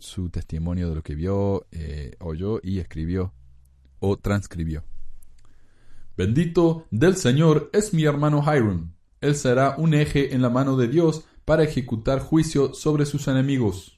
su 0.00 0.30
testimonio 0.30 0.88
de 0.88 0.96
lo 0.96 1.02
que 1.02 1.14
vio, 1.14 1.64
eh, 1.70 2.16
oyó 2.18 2.58
y 2.60 2.80
escribió 2.80 3.32
o 4.04 4.16
transcribió. 4.16 4.84
Bendito 6.16 6.86
del 6.90 7.16
Señor 7.16 7.70
es 7.72 7.92
mi 7.92 8.04
hermano 8.04 8.42
Hiram. 8.42 8.94
Él 9.20 9.34
será 9.34 9.74
un 9.78 9.94
eje 9.94 10.34
en 10.34 10.42
la 10.42 10.50
mano 10.50 10.76
de 10.76 10.88
Dios 10.88 11.24
para 11.44 11.64
ejecutar 11.64 12.20
juicio 12.20 12.74
sobre 12.74 13.06
sus 13.06 13.26
enemigos 13.28 13.94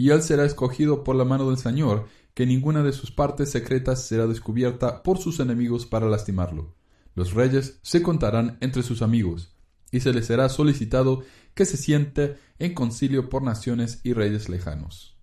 y 0.00 0.08
él 0.10 0.22
será 0.22 0.46
escogido 0.46 1.04
por 1.04 1.14
la 1.14 1.26
mano 1.26 1.48
del 1.48 1.58
Señor, 1.58 2.08
que 2.32 2.46
ninguna 2.46 2.82
de 2.82 2.92
sus 2.92 3.10
partes 3.10 3.50
secretas 3.50 4.06
será 4.06 4.26
descubierta 4.26 5.02
por 5.02 5.18
sus 5.18 5.40
enemigos 5.40 5.84
para 5.84 6.08
lastimarlo. 6.08 6.74
Los 7.14 7.34
reyes 7.34 7.80
se 7.82 8.02
contarán 8.02 8.56
entre 8.62 8.82
sus 8.82 9.02
amigos, 9.02 9.54
y 9.90 10.00
se 10.00 10.14
les 10.14 10.24
será 10.24 10.48
solicitado 10.48 11.22
que 11.52 11.66
se 11.66 11.76
siente 11.76 12.38
en 12.58 12.72
concilio 12.72 13.28
por 13.28 13.42
naciones 13.42 14.00
y 14.02 14.14
reyes 14.14 14.48
lejanos. 14.48 15.18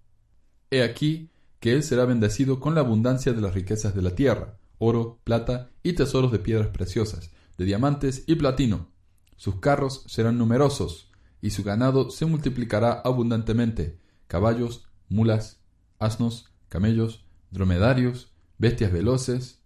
He 0.69 0.83
aquí 0.83 1.31
que 1.59 1.73
él 1.73 1.83
será 1.83 2.05
bendecido 2.05 2.59
con 2.59 2.75
la 2.75 2.81
abundancia 2.81 3.33
de 3.33 3.41
las 3.41 3.53
riquezas 3.53 3.95
de 3.95 4.01
la 4.01 4.15
tierra, 4.15 4.57
oro, 4.77 5.19
plata 5.23 5.71
y 5.83 5.93
tesoros 5.93 6.31
de 6.31 6.39
piedras 6.39 6.67
preciosas, 6.69 7.31
de 7.57 7.65
diamantes 7.65 8.23
y 8.27 8.35
platino. 8.35 8.91
Sus 9.35 9.59
carros 9.59 10.03
serán 10.07 10.37
numerosos, 10.37 11.11
y 11.41 11.51
su 11.51 11.63
ganado 11.63 12.09
se 12.09 12.25
multiplicará 12.25 12.91
abundantemente, 12.91 13.99
caballos, 14.27 14.87
mulas, 15.09 15.61
asnos, 15.99 16.51
camellos, 16.69 17.25
dromedarios, 17.51 18.33
bestias 18.57 18.91
veloces. 18.91 19.61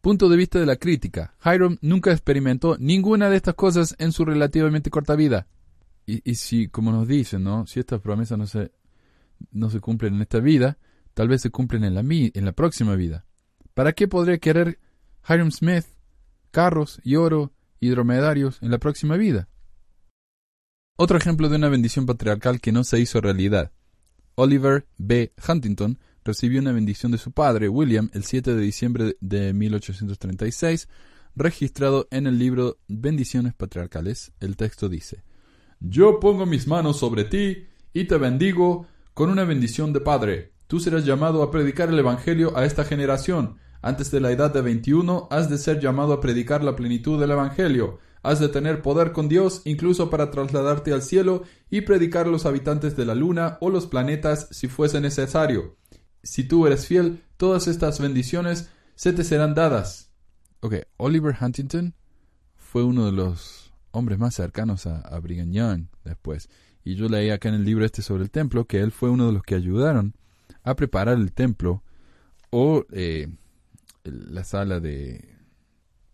Punto 0.00 0.28
de 0.28 0.36
vista 0.36 0.58
de 0.58 0.66
la 0.66 0.76
crítica. 0.76 1.34
Hiram 1.44 1.78
nunca 1.80 2.10
experimentó 2.10 2.76
ninguna 2.78 3.30
de 3.30 3.36
estas 3.36 3.54
cosas 3.54 3.94
en 3.98 4.12
su 4.12 4.24
relativamente 4.24 4.90
corta 4.90 5.14
vida. 5.14 5.46
Y, 6.04 6.34
si, 6.34 6.66
como 6.66 6.90
nos 6.90 7.06
dicen, 7.06 7.44
¿no? 7.44 7.64
si 7.68 7.78
estas 7.78 8.00
promesas 8.00 8.36
no 8.36 8.46
se, 8.48 8.72
no 9.52 9.70
se 9.70 9.78
cumplen 9.78 10.14
en 10.14 10.22
esta 10.22 10.40
vida, 10.40 10.78
tal 11.14 11.28
vez 11.28 11.42
se 11.42 11.50
cumplen 11.50 11.84
en 11.84 11.94
la, 11.94 12.00
en 12.02 12.44
la 12.44 12.52
próxima 12.52 12.94
vida. 12.94 13.24
¿Para 13.74 13.92
qué 13.92 14.08
podría 14.08 14.38
querer 14.38 14.78
Hiram 15.28 15.50
Smith 15.50 15.86
carros 16.50 17.00
y 17.04 17.16
oro 17.16 17.52
y 17.80 17.88
dromedarios 17.88 18.58
en 18.62 18.70
la 18.70 18.78
próxima 18.78 19.16
vida? 19.16 19.48
Otro 20.96 21.16
ejemplo 21.16 21.48
de 21.48 21.56
una 21.56 21.68
bendición 21.68 22.06
patriarcal 22.06 22.60
que 22.60 22.72
no 22.72 22.84
se 22.84 23.00
hizo 23.00 23.20
realidad. 23.20 23.72
Oliver 24.34 24.86
B. 24.98 25.32
Huntington 25.48 25.98
recibió 26.24 26.60
una 26.60 26.72
bendición 26.72 27.12
de 27.12 27.18
su 27.18 27.32
padre, 27.32 27.68
William, 27.68 28.10
el 28.12 28.24
7 28.24 28.54
de 28.54 28.60
diciembre 28.60 29.16
de 29.20 29.52
1836, 29.52 30.88
registrado 31.34 32.08
en 32.10 32.26
el 32.26 32.38
libro 32.38 32.78
Bendiciones 32.88 33.54
Patriarcales. 33.54 34.32
El 34.40 34.56
texto 34.56 34.88
dice, 34.88 35.24
Yo 35.80 36.20
pongo 36.20 36.46
mis 36.46 36.66
manos 36.66 36.98
sobre 36.98 37.24
ti 37.24 37.66
y 37.92 38.04
te 38.04 38.16
bendigo 38.18 38.86
con 39.14 39.30
una 39.30 39.44
bendición 39.44 39.92
de 39.92 40.00
padre. 40.00 40.51
Tú 40.72 40.80
serás 40.80 41.04
llamado 41.04 41.42
a 41.42 41.50
predicar 41.50 41.90
el 41.90 41.98
Evangelio 41.98 42.56
a 42.56 42.64
esta 42.64 42.82
generación. 42.86 43.58
Antes 43.82 44.10
de 44.10 44.20
la 44.20 44.30
edad 44.30 44.54
de 44.54 44.62
21 44.62 45.28
has 45.30 45.50
de 45.50 45.58
ser 45.58 45.80
llamado 45.80 46.14
a 46.14 46.20
predicar 46.22 46.64
la 46.64 46.76
plenitud 46.76 47.20
del 47.20 47.32
Evangelio 47.32 47.98
Has 48.22 48.40
de 48.40 48.48
tener 48.48 48.80
poder 48.80 49.12
con 49.12 49.28
Dios 49.28 49.60
incluso 49.66 50.08
para 50.08 50.30
trasladarte 50.30 50.94
al 50.94 51.02
cielo 51.02 51.42
y 51.68 51.82
predicar 51.82 52.24
a 52.24 52.30
los 52.30 52.46
habitantes 52.46 52.96
de 52.96 53.04
la 53.04 53.14
luna 53.14 53.58
o 53.60 53.68
los 53.68 53.86
planetas 53.86 54.48
si 54.50 54.66
fuese 54.66 54.98
necesario. 55.02 55.76
Si 56.22 56.42
tú 56.42 56.66
eres 56.66 56.86
fiel, 56.86 57.22
todas 57.36 57.68
estas 57.68 58.00
bendiciones 58.00 58.70
se 58.94 59.12
te 59.12 59.24
serán 59.24 59.52
dadas. 59.52 60.10
Ok, 60.60 60.76
Oliver 60.96 61.36
Huntington 61.38 61.94
fue 62.56 62.82
uno 62.82 63.04
de 63.04 63.12
los 63.12 63.74
hombres 63.90 64.18
más 64.18 64.36
cercanos 64.36 64.86
a, 64.86 65.20
Brigham 65.20 65.52
Young 65.52 65.88
después. 66.02 66.48
Y 66.82 66.94
yo 66.94 67.10
leí 67.10 67.28
acá 67.28 67.50
en 67.50 67.56
el 67.56 67.64
libro 67.66 67.84
este 67.84 68.00
sobre 68.00 68.22
el 68.22 68.30
templo 68.30 68.64
que 68.64 68.80
él 68.80 68.90
fue 68.90 69.10
uno 69.10 69.26
de 69.26 69.34
los 69.34 69.42
que 69.42 69.54
ayudaron 69.54 70.14
a 70.62 70.74
preparar 70.74 71.18
el 71.18 71.32
templo 71.32 71.82
o 72.50 72.84
eh, 72.92 73.28
la 74.04 74.44
sala 74.44 74.80
de, 74.80 75.24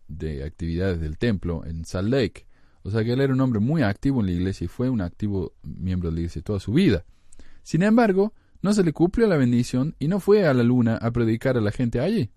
de 0.08 0.44
actividades 0.44 1.00
del 1.00 1.18
templo 1.18 1.64
en 1.64 1.84
Salt 1.84 2.08
Lake. 2.08 2.46
O 2.82 2.90
sea 2.90 3.04
que 3.04 3.12
él 3.12 3.20
era 3.20 3.32
un 3.32 3.40
hombre 3.40 3.60
muy 3.60 3.82
activo 3.82 4.20
en 4.20 4.26
la 4.26 4.32
iglesia 4.32 4.64
y 4.64 4.68
fue 4.68 4.88
un 4.88 5.00
activo 5.00 5.52
miembro 5.62 6.08
de 6.08 6.14
la 6.14 6.20
iglesia 6.20 6.42
toda 6.42 6.60
su 6.60 6.72
vida. 6.72 7.04
Sin 7.62 7.82
embargo, 7.82 8.32
no 8.62 8.72
se 8.72 8.82
le 8.82 8.92
cumplió 8.92 9.26
la 9.26 9.36
bendición 9.36 9.94
y 9.98 10.08
no 10.08 10.20
fue 10.20 10.46
a 10.46 10.54
la 10.54 10.62
luna 10.62 10.96
a 10.96 11.10
predicar 11.10 11.56
a 11.56 11.60
la 11.60 11.70
gente 11.70 12.00
allí. 12.00 12.30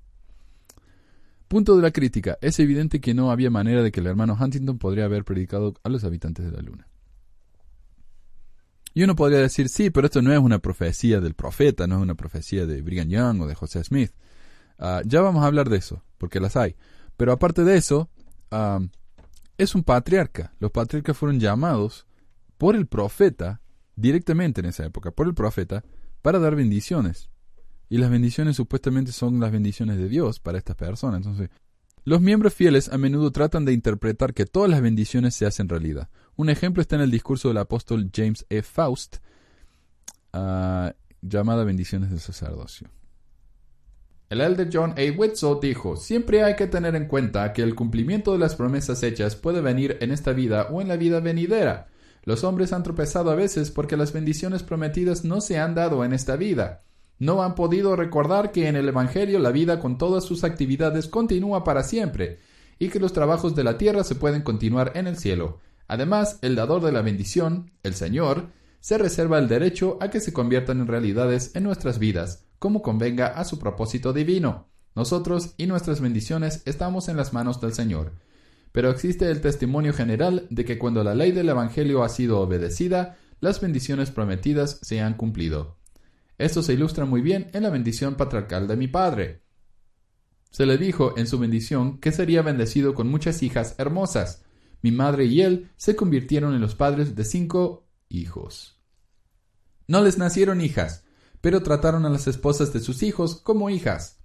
Punto 1.48 1.76
de 1.76 1.82
la 1.82 1.92
crítica. 1.92 2.38
Es 2.42 2.60
evidente 2.60 3.02
que 3.02 3.14
no 3.14 3.32
había 3.32 3.50
manera 3.50 3.84
de 3.84 3.92
que 3.92 4.00
el 4.00 4.08
hermano 4.08 4.38
Huntington 4.40 4.78
podría 4.78 5.06
haber 5.06 5.24
predicado 5.24 5.74
a 5.84 5.90
los 5.90 6.04
habitantes 6.04 6.46
de 6.46 6.52
la 6.52 6.62
luna. 6.62 6.88
Y 8.94 9.04
uno 9.04 9.16
podría 9.16 9.40
decir, 9.40 9.70
sí, 9.70 9.90
pero 9.90 10.08
esto 10.08 10.22
no 10.22 10.34
es 10.34 10.40
una 10.40 10.60
profecía 10.60 11.22
del 11.22 11.34
profeta, 11.34 11.88
no 11.88 11.98
es 11.98 12.02
una 12.02 12.16
profecía 12.16 12.66
de 12.66 12.82
Brigham 12.82 13.08
Young 13.08 13.42
o 13.42 13.48
de 13.48 13.56
José 13.56 13.84
Smith. 13.84 14.12
Ah, 14.78 15.02
ya 15.06 15.22
vamos 15.22 15.44
a 15.44 15.48
hablar 15.48 15.70
de 15.70 15.78
eso, 15.78 16.04
porque 16.18 16.40
las 16.40 16.58
hay. 16.58 16.76
Pero 17.16 17.32
aparte 17.32 17.64
de 17.64 17.78
eso, 17.78 18.10
es 19.58 19.76
un 19.76 19.84
patriarca. 19.84 20.54
Los 20.60 20.72
patriarcas 20.72 21.18
fueron 21.18 21.40
llamados 21.40 22.06
por 22.58 22.76
el 22.76 22.88
profeta, 22.88 23.62
directamente 23.96 24.62
en 24.62 24.68
esa 24.68 24.86
época, 24.86 25.12
por 25.12 25.28
el 25.28 25.34
profeta, 25.34 25.84
para 26.22 26.40
dar 26.40 26.56
bendiciones. 26.56 27.30
Y 27.90 27.98
las 27.98 28.10
bendiciones 28.10 28.56
supuestamente 28.56 29.12
son 29.12 29.40
las 29.40 29.52
bendiciones 29.52 29.98
de 29.98 30.10
Dios 30.10 30.40
para 30.40 30.58
estas 30.58 30.76
personas. 30.76 31.18
Entonces, 31.18 31.50
los 32.04 32.22
miembros 32.22 32.54
fieles 32.54 32.90
a 32.90 32.98
menudo 32.98 33.32
tratan 33.32 33.66
de 33.66 33.74
interpretar 33.74 34.34
que 34.34 34.46
todas 34.46 34.70
las 34.70 34.82
bendiciones 34.82 35.36
se 35.36 35.46
hacen 35.46 35.70
realidad. 35.70 36.10
Un 36.42 36.50
ejemplo 36.50 36.82
está 36.82 36.96
en 36.96 37.04
el 37.04 37.12
discurso 37.12 37.50
del 37.50 37.60
apóstol 37.60 38.10
James 38.12 38.48
E. 38.50 38.64
Faust, 38.64 39.18
ah, 40.34 40.92
llamada 41.22 41.64
Bendiciones 41.64 42.10
del 42.10 42.20
Sacerdocio. 42.20 42.88
El 44.28 44.42
elder 44.42 44.68
John 44.74 44.96
A. 44.98 45.16
Witzel 45.16 45.60
dijo, 45.62 45.98
siempre 45.98 46.44
hay 46.44 46.56
que 46.56 46.66
tener 46.66 46.96
en 46.96 47.06
cuenta 47.08 47.54
que 47.54 47.62
el 47.62 47.76
cumplimiento 47.76 48.32
de 48.32 48.40
las 48.40 48.56
promesas 48.56 49.04
hechas 49.04 49.36
puede 49.36 49.62
venir 49.62 50.00
en 50.02 50.10
esta 50.10 50.34
vida 50.34 50.70
o 50.72 50.82
en 50.82 50.88
la 50.88 50.98
vida 50.98 51.20
venidera. 51.20 51.90
Los 52.24 52.44
hombres 52.44 52.74
han 52.74 52.82
tropezado 52.82 53.30
a 53.30 53.36
veces 53.36 53.70
porque 53.70 53.96
las 53.96 54.12
bendiciones 54.12 54.64
prometidas 54.64 55.24
no 55.24 55.42
se 55.42 55.60
han 55.60 55.76
dado 55.76 56.04
en 56.04 56.12
esta 56.12 56.38
vida. 56.38 56.82
No 57.20 57.44
han 57.44 57.54
podido 57.54 57.96
recordar 57.96 58.52
que 58.52 58.68
en 58.68 58.76
el 58.76 58.90
Evangelio 58.90 59.38
la 59.38 59.52
vida 59.52 59.80
con 59.80 60.00
todas 60.00 60.24
sus 60.24 60.44
actividades 60.44 61.08
continúa 61.08 61.64
para 61.64 61.84
siempre, 61.84 62.40
y 62.80 62.90
que 62.90 63.00
los 63.00 63.14
trabajos 63.14 63.54
de 63.54 63.64
la 63.64 63.78
tierra 63.78 64.04
se 64.04 64.16
pueden 64.16 64.42
continuar 64.42 64.94
en 64.96 65.06
el 65.06 65.18
cielo. 65.18 65.60
Además, 65.92 66.40
el 66.42 66.56
dador 66.56 66.82
de 66.82 66.94
la 66.94 67.02
bendición, 67.02 67.72
el 67.84 67.96
Señor, 67.96 68.48
se 68.80 68.98
reserva 68.98 69.40
el 69.40 69.50
derecho 69.50 69.98
a 70.00 70.10
que 70.10 70.22
se 70.22 70.32
conviertan 70.32 70.80
en 70.80 70.88
realidades 70.88 71.54
en 71.54 71.64
nuestras 71.64 72.00
vidas, 72.00 72.46
como 72.60 72.82
convenga 72.82 73.28
a 73.28 73.44
su 73.44 73.60
propósito 73.60 74.14
divino. 74.14 74.70
Nosotros 74.96 75.54
y 75.58 75.68
nuestras 75.68 76.00
bendiciones 76.00 76.62
estamos 76.64 77.10
en 77.10 77.18
las 77.18 77.34
manos 77.34 77.60
del 77.60 77.74
Señor. 77.74 78.14
Pero 78.72 78.90
existe 78.90 79.30
el 79.30 79.42
testimonio 79.42 79.92
general 79.92 80.48
de 80.50 80.64
que 80.64 80.80
cuando 80.80 81.04
la 81.04 81.14
ley 81.14 81.34
del 81.34 81.50
Evangelio 81.50 82.04
ha 82.04 82.10
sido 82.10 82.40
obedecida, 82.40 83.18
las 83.42 83.60
bendiciones 83.60 84.12
prometidas 84.12 84.80
se 84.82 85.02
han 85.02 85.16
cumplido. 85.16 85.76
Esto 86.38 86.64
se 86.64 86.72
ilustra 86.72 87.04
muy 87.04 87.20
bien 87.20 87.50
en 87.52 87.64
la 87.64 87.70
bendición 87.70 88.16
patriarcal 88.16 88.66
de 88.66 88.78
mi 88.78 88.88
padre. 88.88 89.42
Se 90.52 90.66
le 90.66 90.78
dijo 90.78 91.18
en 91.18 91.28
su 91.28 91.38
bendición 91.38 92.00
que 92.00 92.14
sería 92.14 92.44
bendecido 92.44 92.94
con 92.94 93.10
muchas 93.10 93.44
hijas 93.44 93.76
hermosas. 93.78 94.46
Mi 94.82 94.92
madre 94.92 95.26
y 95.26 95.42
él 95.42 95.72
se 95.78 95.96
convirtieron 95.96 96.54
en 96.54 96.62
los 96.62 96.76
padres 96.76 97.16
de 97.16 97.24
cinco 97.24 97.88
hijos. 98.10 98.80
No 99.88 100.02
les 100.02 100.18
nacieron 100.18 100.62
hijas, 100.62 101.04
pero 101.42 101.64
trataron 101.64 102.06
a 102.06 102.10
las 102.10 102.28
esposas 102.28 102.72
de 102.74 102.80
sus 102.80 103.04
hijos 103.04 103.36
como 103.36 103.70
hijas. 103.70 104.20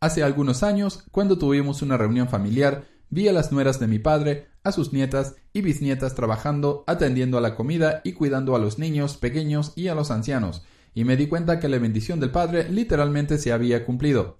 Hace 0.00 0.22
algunos 0.22 0.62
años, 0.62 1.04
cuando 1.10 1.38
tuvimos 1.38 1.82
una 1.82 1.96
reunión 1.96 2.28
familiar, 2.28 2.86
vi 3.08 3.28
a 3.28 3.32
las 3.32 3.52
nueras 3.52 3.80
de 3.80 3.86
mi 3.86 3.98
padre, 3.98 4.48
a 4.62 4.72
sus 4.72 4.92
nietas 4.92 5.36
y 5.52 5.62
bisnietas 5.62 6.14
trabajando, 6.14 6.84
atendiendo 6.86 7.38
a 7.38 7.40
la 7.40 7.54
comida 7.54 8.00
y 8.04 8.12
cuidando 8.12 8.54
a 8.54 8.58
los 8.58 8.78
niños 8.78 9.16
pequeños 9.16 9.72
y 9.76 9.88
a 9.88 9.94
los 9.94 10.10
ancianos, 10.10 10.62
y 10.94 11.04
me 11.04 11.16
di 11.16 11.26
cuenta 11.26 11.60
que 11.60 11.68
la 11.68 11.78
bendición 11.78 12.20
del 12.20 12.30
padre 12.30 12.68
literalmente 12.68 13.38
se 13.38 13.52
había 13.52 13.84
cumplido. 13.84 14.38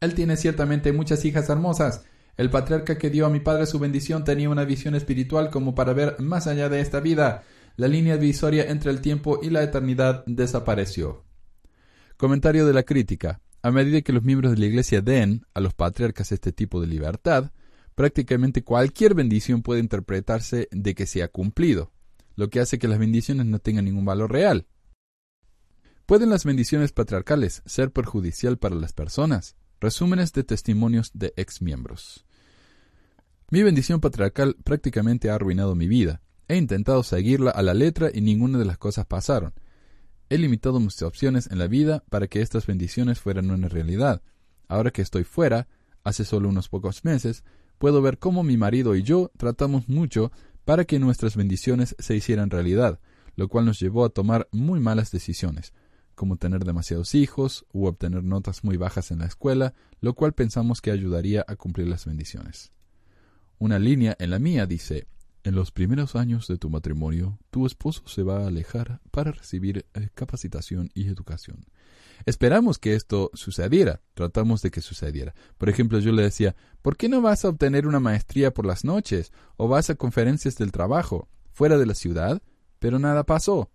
Él 0.00 0.14
tiene 0.14 0.36
ciertamente 0.36 0.92
muchas 0.92 1.24
hijas 1.24 1.48
hermosas. 1.48 2.04
El 2.36 2.48
patriarca 2.50 2.96
que 2.96 3.10
dio 3.10 3.26
a 3.26 3.30
mi 3.30 3.40
padre 3.40 3.66
su 3.66 3.78
bendición 3.78 4.24
tenía 4.24 4.48
una 4.48 4.64
visión 4.64 4.94
espiritual 4.94 5.50
como 5.50 5.74
para 5.74 5.92
ver 5.92 6.16
más 6.20 6.46
allá 6.46 6.68
de 6.68 6.80
esta 6.80 7.00
vida. 7.00 7.44
La 7.76 7.88
línea 7.88 8.16
divisoria 8.16 8.70
entre 8.70 8.90
el 8.90 9.00
tiempo 9.00 9.40
y 9.42 9.50
la 9.50 9.62
eternidad 9.62 10.24
desapareció. 10.26 11.24
Comentario 12.16 12.66
de 12.66 12.72
la 12.72 12.84
crítica. 12.84 13.40
A 13.62 13.70
medida 13.70 14.00
que 14.00 14.12
los 14.12 14.24
miembros 14.24 14.52
de 14.52 14.58
la 14.58 14.66
Iglesia 14.66 15.02
den 15.02 15.46
a 15.54 15.60
los 15.60 15.74
patriarcas 15.74 16.32
este 16.32 16.52
tipo 16.52 16.80
de 16.80 16.86
libertad, 16.86 17.52
prácticamente 17.94 18.64
cualquier 18.64 19.14
bendición 19.14 19.62
puede 19.62 19.80
interpretarse 19.80 20.68
de 20.72 20.94
que 20.94 21.06
se 21.06 21.22
ha 21.22 21.28
cumplido, 21.28 21.92
lo 22.34 22.48
que 22.50 22.60
hace 22.60 22.78
que 22.78 22.88
las 22.88 22.98
bendiciones 22.98 23.46
no 23.46 23.58
tengan 23.58 23.84
ningún 23.84 24.04
valor 24.04 24.32
real. 24.32 24.66
¿Pueden 26.06 26.30
las 26.30 26.44
bendiciones 26.44 26.92
patriarcales 26.92 27.62
ser 27.64 27.92
perjudicial 27.92 28.58
para 28.58 28.74
las 28.74 28.92
personas? 28.92 29.56
Resúmenes 29.82 30.32
de 30.32 30.44
testimonios 30.44 31.10
de 31.12 31.34
exmiembros. 31.36 32.24
Mi 33.50 33.64
bendición 33.64 34.00
patriarcal 34.00 34.54
prácticamente 34.62 35.28
ha 35.28 35.34
arruinado 35.34 35.74
mi 35.74 35.88
vida. 35.88 36.22
He 36.46 36.56
intentado 36.56 37.02
seguirla 37.02 37.50
a 37.50 37.62
la 37.62 37.74
letra 37.74 38.08
y 38.14 38.20
ninguna 38.20 38.60
de 38.60 38.64
las 38.64 38.78
cosas 38.78 39.06
pasaron. 39.06 39.54
He 40.28 40.38
limitado 40.38 40.78
mis 40.78 41.02
opciones 41.02 41.50
en 41.50 41.58
la 41.58 41.66
vida 41.66 42.04
para 42.10 42.28
que 42.28 42.42
estas 42.42 42.64
bendiciones 42.64 43.18
fueran 43.18 43.50
una 43.50 43.66
realidad. 43.66 44.22
Ahora 44.68 44.92
que 44.92 45.02
estoy 45.02 45.24
fuera, 45.24 45.66
hace 46.04 46.24
solo 46.24 46.48
unos 46.48 46.68
pocos 46.68 47.04
meses, 47.04 47.42
puedo 47.78 48.00
ver 48.02 48.20
cómo 48.20 48.44
mi 48.44 48.56
marido 48.56 48.94
y 48.94 49.02
yo 49.02 49.32
tratamos 49.36 49.88
mucho 49.88 50.30
para 50.64 50.84
que 50.84 51.00
nuestras 51.00 51.34
bendiciones 51.34 51.96
se 51.98 52.14
hicieran 52.14 52.50
realidad, 52.50 53.00
lo 53.34 53.48
cual 53.48 53.64
nos 53.64 53.80
llevó 53.80 54.04
a 54.04 54.10
tomar 54.10 54.46
muy 54.52 54.78
malas 54.78 55.10
decisiones, 55.10 55.72
como 56.14 56.36
tener 56.36 56.64
demasiados 56.64 57.14
hijos 57.14 57.66
u 57.72 57.86
obtener 57.86 58.22
notas 58.22 58.64
muy 58.64 58.76
bajas 58.76 59.10
en 59.10 59.20
la 59.20 59.26
escuela, 59.26 59.74
lo 60.00 60.14
cual 60.14 60.32
pensamos 60.32 60.80
que 60.80 60.90
ayudaría 60.90 61.44
a 61.46 61.56
cumplir 61.56 61.88
las 61.88 62.06
bendiciones. 62.06 62.72
Una 63.58 63.78
línea 63.78 64.16
en 64.18 64.30
la 64.30 64.38
mía 64.38 64.66
dice, 64.66 65.06
en 65.44 65.54
los 65.54 65.72
primeros 65.72 66.14
años 66.14 66.46
de 66.46 66.56
tu 66.56 66.70
matrimonio, 66.70 67.38
tu 67.50 67.66
esposo 67.66 68.02
se 68.06 68.22
va 68.22 68.42
a 68.42 68.46
alejar 68.46 69.00
para 69.10 69.32
recibir 69.32 69.86
eh, 69.94 70.08
capacitación 70.14 70.90
y 70.94 71.08
educación. 71.08 71.64
Esperamos 72.24 72.78
que 72.78 72.94
esto 72.94 73.30
sucediera, 73.34 74.00
tratamos 74.14 74.62
de 74.62 74.70
que 74.70 74.80
sucediera. 74.80 75.34
Por 75.58 75.68
ejemplo, 75.68 75.98
yo 75.98 76.12
le 76.12 76.22
decía, 76.22 76.54
¿por 76.80 76.96
qué 76.96 77.08
no 77.08 77.20
vas 77.20 77.44
a 77.44 77.48
obtener 77.48 77.86
una 77.86 77.98
maestría 77.98 78.54
por 78.54 78.66
las 78.66 78.84
noches 78.84 79.32
o 79.56 79.66
vas 79.66 79.90
a 79.90 79.96
conferencias 79.96 80.56
del 80.56 80.70
trabajo 80.70 81.28
fuera 81.52 81.78
de 81.78 81.86
la 81.86 81.94
ciudad? 81.94 82.40
Pero 82.78 82.98
nada 82.98 83.24
pasó. 83.24 83.70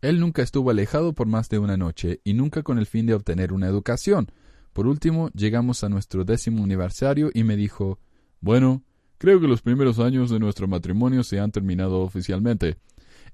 Él 0.00 0.20
nunca 0.20 0.42
estuvo 0.42 0.70
alejado 0.70 1.12
por 1.12 1.26
más 1.26 1.48
de 1.48 1.58
una 1.58 1.76
noche 1.76 2.20
y 2.24 2.34
nunca 2.34 2.62
con 2.62 2.78
el 2.78 2.86
fin 2.86 3.06
de 3.06 3.14
obtener 3.14 3.52
una 3.52 3.66
educación. 3.66 4.30
Por 4.72 4.86
último, 4.86 5.30
llegamos 5.30 5.82
a 5.82 5.88
nuestro 5.88 6.24
décimo 6.24 6.62
aniversario 6.62 7.30
y 7.34 7.42
me 7.42 7.56
dijo, 7.56 7.98
bueno, 8.40 8.84
creo 9.18 9.40
que 9.40 9.48
los 9.48 9.62
primeros 9.62 9.98
años 9.98 10.30
de 10.30 10.38
nuestro 10.38 10.68
matrimonio 10.68 11.24
se 11.24 11.40
han 11.40 11.50
terminado 11.50 12.00
oficialmente. 12.00 12.76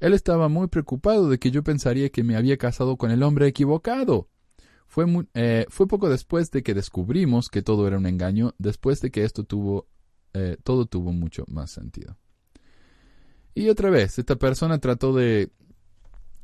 Él 0.01 0.15
estaba 0.15 0.49
muy 0.49 0.69
preocupado 0.69 1.29
de 1.29 1.39
que 1.39 1.51
yo 1.51 1.63
pensaría 1.63 2.09
que 2.09 2.25
me 2.25 2.37
había 2.37 2.57
casado 2.57 2.97
con 2.97 3.11
el 3.11 3.23
hombre 3.23 3.47
equivocado. 3.47 4.29
Fue, 4.87 5.07
eh, 5.35 5.67
fue 5.69 5.87
poco 5.87 6.09
después 6.09 6.51
de 6.51 6.63
que 6.63 6.75
descubrimos 6.75 7.49
que 7.49 7.63
todo 7.63 7.87
era 7.87 7.99
un 7.99 8.07
engaño, 8.07 8.55
después 8.59 9.01
de 9.01 9.11
que 9.11 9.25
esto 9.25 9.45
tuvo, 9.45 9.89
eh, 10.33 10.57
todo 10.63 10.87
tuvo 10.87 11.13
mucho 11.13 11.45
más 11.49 11.71
sentido. 11.71 12.17
Y 13.55 13.69
otra 13.69 13.91
vez, 13.91 14.19
esta 14.19 14.37
persona 14.37 14.79
trató 14.79 15.15
de 15.15 15.51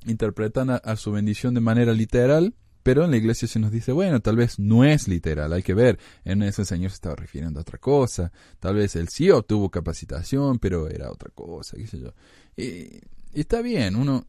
interpretar 0.06 0.80
a, 0.82 0.96
su 0.96 1.12
bendición 1.12 1.54
de 1.54 1.60
manera 1.60 1.92
literal, 1.92 2.54
pero 2.82 3.04
en 3.04 3.10
la 3.10 3.16
iglesia 3.16 3.46
se 3.46 3.58
nos 3.58 3.70
dice, 3.70 3.92
bueno, 3.92 4.20
tal 4.20 4.36
vez 4.36 4.58
no 4.58 4.84
es 4.84 5.08
literal, 5.08 5.52
hay 5.52 5.62
que 5.62 5.74
ver, 5.74 5.98
en 6.24 6.42
ese 6.42 6.64
señor 6.64 6.90
se 6.90 6.96
estaba 6.96 7.16
refiriendo 7.16 7.60
a 7.60 7.62
otra 7.62 7.78
cosa, 7.78 8.32
tal 8.58 8.76
vez 8.76 8.96
él 8.96 9.08
sí 9.08 9.30
obtuvo 9.30 9.70
capacitación, 9.70 10.58
pero 10.58 10.88
era 10.88 11.10
otra 11.10 11.30
cosa, 11.34 11.76
qué 11.76 11.86
sé 11.86 12.00
yo. 12.00 12.14
Y 12.56 13.00
está 13.32 13.62
bien, 13.62 13.96
uno... 13.96 14.26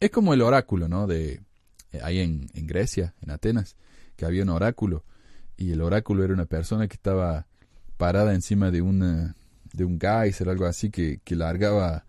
Es 0.00 0.12
como 0.12 0.32
el 0.32 0.42
oráculo, 0.42 0.86
¿no? 0.86 1.08
De 1.08 1.40
eh, 1.90 2.00
ahí 2.04 2.20
en, 2.20 2.46
en, 2.54 2.68
Grecia, 2.68 3.14
en 3.20 3.32
Atenas, 3.32 3.74
que 4.14 4.26
había 4.26 4.44
un 4.44 4.50
oráculo 4.50 5.04
y 5.58 5.72
el 5.72 5.82
oráculo 5.82 6.22
era 6.22 6.32
una 6.32 6.46
persona 6.46 6.86
que 6.86 6.94
estaba 6.94 7.48
parada 7.96 8.32
encima 8.32 8.70
de 8.70 8.80
una 8.80 9.34
de 9.72 9.84
un 9.84 9.98
geyser, 10.00 10.48
algo 10.48 10.64
así, 10.64 10.90
que, 10.90 11.20
que 11.24 11.36
largaba 11.36 12.06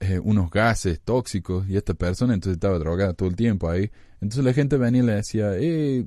eh, 0.00 0.18
unos 0.18 0.50
gases 0.50 1.00
tóxicos 1.00 1.68
y 1.68 1.76
esta 1.76 1.94
persona 1.94 2.34
entonces 2.34 2.56
estaba 2.56 2.78
drogada 2.78 3.14
todo 3.14 3.28
el 3.28 3.36
tiempo 3.36 3.68
ahí. 3.68 3.90
Entonces 4.20 4.44
la 4.44 4.52
gente 4.52 4.76
venía 4.76 5.02
y 5.02 5.06
le 5.06 5.14
decía, 5.14 5.56
eh, 5.56 6.06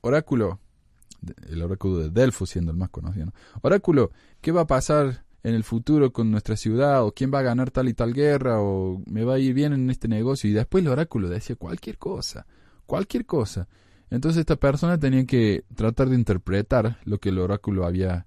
oráculo, 0.00 0.60
el 1.48 1.62
oráculo 1.62 1.98
de 1.98 2.10
Delfos 2.10 2.50
siendo 2.50 2.70
el 2.70 2.76
más 2.76 2.90
conocido, 2.90 3.26
¿no? 3.26 3.32
Oráculo, 3.62 4.10
¿qué 4.40 4.52
va 4.52 4.62
a 4.62 4.66
pasar 4.66 5.24
en 5.44 5.54
el 5.54 5.62
futuro 5.62 6.10
con 6.10 6.30
nuestra 6.30 6.56
ciudad, 6.56 7.04
o 7.04 7.12
quién 7.12 7.30
va 7.32 7.40
a 7.40 7.42
ganar 7.42 7.70
tal 7.70 7.88
y 7.88 7.94
tal 7.94 8.14
guerra, 8.14 8.60
o 8.60 9.02
me 9.06 9.24
va 9.24 9.34
a 9.34 9.38
ir 9.38 9.52
bien 9.52 9.74
en 9.74 9.90
este 9.90 10.08
negocio. 10.08 10.48
Y 10.48 10.54
después 10.54 10.82
el 10.82 10.88
oráculo 10.88 11.28
decía 11.28 11.54
cualquier 11.54 11.98
cosa, 11.98 12.46
cualquier 12.86 13.26
cosa. 13.26 13.68
Entonces 14.08 14.40
esta 14.40 14.56
persona 14.56 14.98
tenía 14.98 15.26
que 15.26 15.64
tratar 15.74 16.08
de 16.08 16.16
interpretar 16.16 16.98
lo 17.04 17.18
que 17.18 17.28
el 17.28 17.38
oráculo 17.38 17.84
había, 17.84 18.26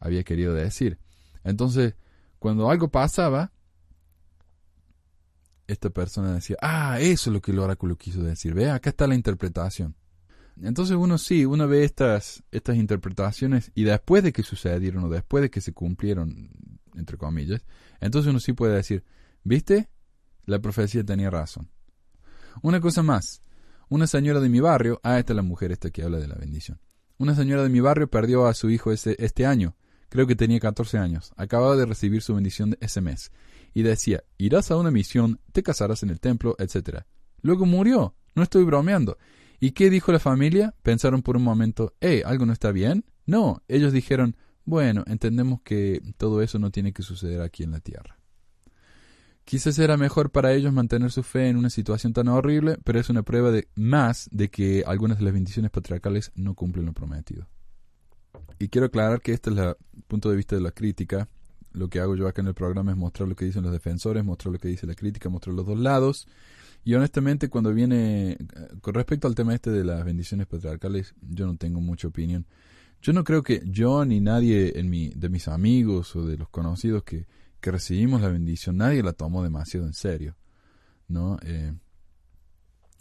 había 0.00 0.24
querido 0.24 0.54
decir. 0.54 0.98
Entonces, 1.44 1.96
cuando 2.38 2.70
algo 2.70 2.88
pasaba, 2.88 3.52
esta 5.66 5.90
persona 5.90 6.34
decía, 6.34 6.56
ah, 6.60 6.98
eso 7.00 7.30
es 7.30 7.34
lo 7.34 7.40
que 7.40 7.52
el 7.52 7.58
oráculo 7.58 7.96
quiso 7.96 8.22
decir. 8.22 8.54
Ve, 8.54 8.70
acá 8.70 8.90
está 8.90 9.06
la 9.06 9.14
interpretación. 9.14 9.96
Entonces 10.62 10.96
uno 10.96 11.18
sí, 11.18 11.44
uno 11.44 11.66
ve 11.66 11.84
estas, 11.84 12.44
estas 12.52 12.76
interpretaciones 12.76 13.72
y 13.74 13.84
después 13.84 14.22
de 14.22 14.32
que 14.32 14.42
sucedieron 14.42 15.04
o 15.04 15.08
después 15.08 15.42
de 15.42 15.50
que 15.50 15.60
se 15.60 15.72
cumplieron, 15.72 16.50
entre 16.94 17.16
comillas, 17.16 17.64
entonces 18.00 18.30
uno 18.30 18.38
sí 18.38 18.52
puede 18.52 18.76
decir, 18.76 19.04
¿viste? 19.42 19.88
La 20.44 20.60
profecía 20.60 21.04
tenía 21.04 21.30
razón. 21.30 21.70
Una 22.62 22.80
cosa 22.80 23.02
más, 23.02 23.42
una 23.88 24.06
señora 24.06 24.38
de 24.38 24.48
mi 24.48 24.60
barrio, 24.60 25.00
ah, 25.02 25.18
esta 25.18 25.32
es 25.32 25.36
la 25.36 25.42
mujer 25.42 25.72
esta 25.72 25.90
que 25.90 26.02
habla 26.02 26.18
de 26.18 26.28
la 26.28 26.36
bendición. 26.36 26.78
Una 27.18 27.34
señora 27.34 27.62
de 27.62 27.68
mi 27.68 27.80
barrio 27.80 28.08
perdió 28.08 28.46
a 28.46 28.54
su 28.54 28.70
hijo 28.70 28.92
ese, 28.92 29.16
este 29.18 29.46
año, 29.46 29.76
creo 30.08 30.26
que 30.26 30.36
tenía 30.36 30.60
14 30.60 30.98
años, 30.98 31.32
acababa 31.36 31.76
de 31.76 31.86
recibir 31.86 32.22
su 32.22 32.34
bendición 32.34 32.76
ese 32.80 33.00
mes, 33.00 33.32
y 33.74 33.82
decía, 33.82 34.24
irás 34.38 34.70
a 34.70 34.76
una 34.76 34.90
misión, 34.90 35.40
te 35.52 35.62
casarás 35.62 36.02
en 36.02 36.10
el 36.10 36.20
templo, 36.20 36.56
etc. 36.58 37.00
Luego 37.42 37.66
murió, 37.66 38.14
no 38.34 38.42
estoy 38.42 38.64
bromeando, 38.64 39.18
¿Y 39.64 39.72
qué 39.72 39.88
dijo 39.88 40.12
la 40.12 40.18
familia? 40.18 40.74
Pensaron 40.82 41.22
por 41.22 41.38
un 41.38 41.42
momento, 41.42 41.94
¿eh, 42.02 42.22
algo 42.26 42.44
no 42.44 42.52
está 42.52 42.70
bien? 42.70 43.06
No, 43.24 43.62
ellos 43.66 43.94
dijeron, 43.94 44.36
bueno, 44.66 45.04
entendemos 45.06 45.62
que 45.62 46.02
todo 46.18 46.42
eso 46.42 46.58
no 46.58 46.70
tiene 46.70 46.92
que 46.92 47.02
suceder 47.02 47.40
aquí 47.40 47.62
en 47.62 47.70
la 47.70 47.80
tierra. 47.80 48.18
Quizás 49.46 49.78
era 49.78 49.96
mejor 49.96 50.30
para 50.30 50.52
ellos 50.52 50.72
mantener 50.72 51.10
su 51.12 51.22
fe 51.22 51.48
en 51.48 51.56
una 51.56 51.70
situación 51.70 52.12
tan 52.12 52.28
horrible, 52.28 52.76
pero 52.84 53.00
es 53.00 53.08
una 53.08 53.22
prueba 53.22 53.50
de 53.50 53.68
más 53.74 54.28
de 54.32 54.50
que 54.50 54.84
algunas 54.86 55.16
de 55.18 55.24
las 55.24 55.32
bendiciones 55.32 55.70
patriarcales 55.70 56.30
no 56.34 56.54
cumplen 56.54 56.84
lo 56.84 56.92
prometido. 56.92 57.48
Y 58.58 58.68
quiero 58.68 58.88
aclarar 58.88 59.22
que 59.22 59.32
este 59.32 59.48
es 59.48 59.56
el 59.56 59.76
punto 60.06 60.30
de 60.30 60.36
vista 60.36 60.56
de 60.56 60.62
la 60.62 60.72
crítica. 60.72 61.28
Lo 61.74 61.88
que 61.88 62.00
hago 62.00 62.16
yo 62.16 62.26
acá 62.26 62.40
en 62.40 62.48
el 62.48 62.54
programa 62.54 62.92
es 62.92 62.96
mostrar 62.96 63.28
lo 63.28 63.36
que 63.36 63.44
dicen 63.44 63.62
los 63.62 63.72
defensores, 63.72 64.24
mostrar 64.24 64.52
lo 64.52 64.58
que 64.58 64.68
dice 64.68 64.86
la 64.86 64.94
crítica, 64.94 65.28
mostrar 65.28 65.54
los 65.54 65.66
dos 65.66 65.78
lados. 65.78 66.26
Y 66.84 66.94
honestamente, 66.94 67.48
cuando 67.48 67.74
viene, 67.74 68.38
con 68.80 68.94
respecto 68.94 69.26
al 69.26 69.34
tema 69.34 69.54
este 69.54 69.70
de 69.70 69.84
las 69.84 70.04
bendiciones 70.04 70.46
patriarcales, 70.46 71.14
yo 71.20 71.46
no 71.46 71.56
tengo 71.56 71.80
mucha 71.80 72.08
opinión. 72.08 72.46
Yo 73.02 73.12
no 73.12 73.24
creo 73.24 73.42
que 73.42 73.62
yo 73.66 74.04
ni 74.04 74.20
nadie 74.20 74.78
en 74.78 74.88
mi, 74.88 75.10
de 75.10 75.28
mis 75.28 75.48
amigos 75.48 76.14
o 76.16 76.26
de 76.26 76.38
los 76.38 76.48
conocidos 76.48 77.02
que, 77.02 77.26
que 77.60 77.70
recibimos 77.70 78.20
la 78.20 78.28
bendición, 78.28 78.76
nadie 78.76 79.02
la 79.02 79.12
tomó 79.12 79.42
demasiado 79.42 79.86
en 79.86 79.94
serio. 79.94 80.36
¿No? 81.08 81.38
Eh, 81.42 81.72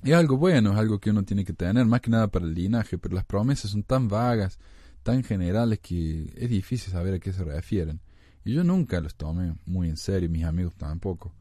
es 0.04 0.14
algo 0.14 0.38
bueno, 0.38 0.74
es 0.74 0.78
algo 0.78 1.00
que 1.00 1.12
uno 1.12 1.24
tiene 1.24 1.46
que 1.46 1.54
tener, 1.54 1.86
más 1.86 2.02
que 2.02 2.10
nada 2.10 2.28
para 2.28 2.46
el 2.46 2.54
linaje, 2.54 2.98
pero 2.98 3.16
las 3.16 3.26
promesas 3.26 3.72
son 3.72 3.84
tan 3.84 4.08
vagas, 4.08 4.60
tan 5.04 5.24
generales, 5.24 5.80
que 5.80 6.34
es 6.36 6.50
difícil 6.50 6.92
saber 6.92 7.14
a 7.14 7.20
qué 7.20 7.32
se 7.32 7.44
refieren. 7.44 8.02
Y 8.46 8.54
yo 8.54 8.64
nunca 8.64 9.00
los 9.00 9.16
tomé 9.16 9.56
muy 9.66 9.90
en 9.90 9.98
serio, 9.98 10.30
mis 10.30 10.44
amigos 10.44 10.76
tampoco. 10.76 11.34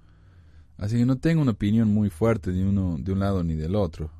Así 0.76 0.96
que 0.96 1.07
no 1.07 1.18
tengo 1.18 1.42
una 1.42 1.53
opinión 1.53 1.92
muy 1.92 2.11
fuerte 2.11 2.53
de 2.53 2.64
uno 2.64 2.96
de 2.98 3.12
un 3.12 3.20
lado 3.20 3.44
ni 3.44 3.55
del 3.55 3.74
otro. 3.74 4.11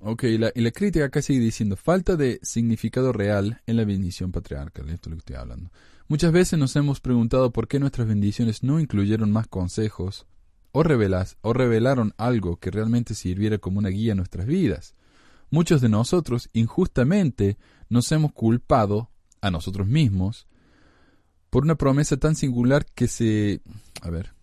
Ok, 0.00 0.24
y 0.24 0.38
la, 0.38 0.52
crítica 0.70 1.06
acá 1.06 1.22
sigue 1.22 1.40
diciendo 1.40 1.74
falta 1.74 2.16
de 2.16 2.38
significado 2.42 3.12
real 3.12 3.60
en 3.66 3.76
la 3.76 3.84
bendición 3.84 4.30
patriarcal. 4.30 4.88
Esto 4.90 5.08
es 5.08 5.10
lo 5.10 5.16
que 5.16 5.20
estoy 5.20 5.36
hablando. 5.36 5.70
Muchas 6.08 6.32
veces 6.32 6.58
nos 6.58 6.76
hemos 6.76 7.00
preguntado 7.00 7.50
por 7.50 7.66
qué 7.66 7.80
nuestras 7.80 8.06
bendiciones 8.06 8.62
no 8.62 8.78
incluyeron 8.78 9.32
más 9.32 9.48
consejos 9.48 10.26
o, 10.70 10.82
revelas, 10.82 11.38
o 11.40 11.52
revelaron 11.52 12.14
algo 12.18 12.58
que 12.58 12.70
realmente 12.70 13.14
sirviera 13.14 13.58
como 13.58 13.78
una 13.78 13.88
guía 13.88 14.12
a 14.12 14.16
nuestras 14.16 14.46
vidas. 14.46 14.94
Muchos 15.50 15.80
de 15.80 15.88
nosotros 15.88 16.50
injustamente 16.52 17.56
nos 17.88 18.12
hemos 18.12 18.32
culpado 18.32 19.10
a 19.40 19.50
nosotros 19.50 19.86
mismos 19.86 20.46
por 21.56 21.64
una 21.64 21.76
promesa 21.76 22.18
tan 22.18 22.36
singular 22.36 22.84
que 22.84 23.08
se... 23.08 23.62
A 24.02 24.10
ver, 24.10 24.34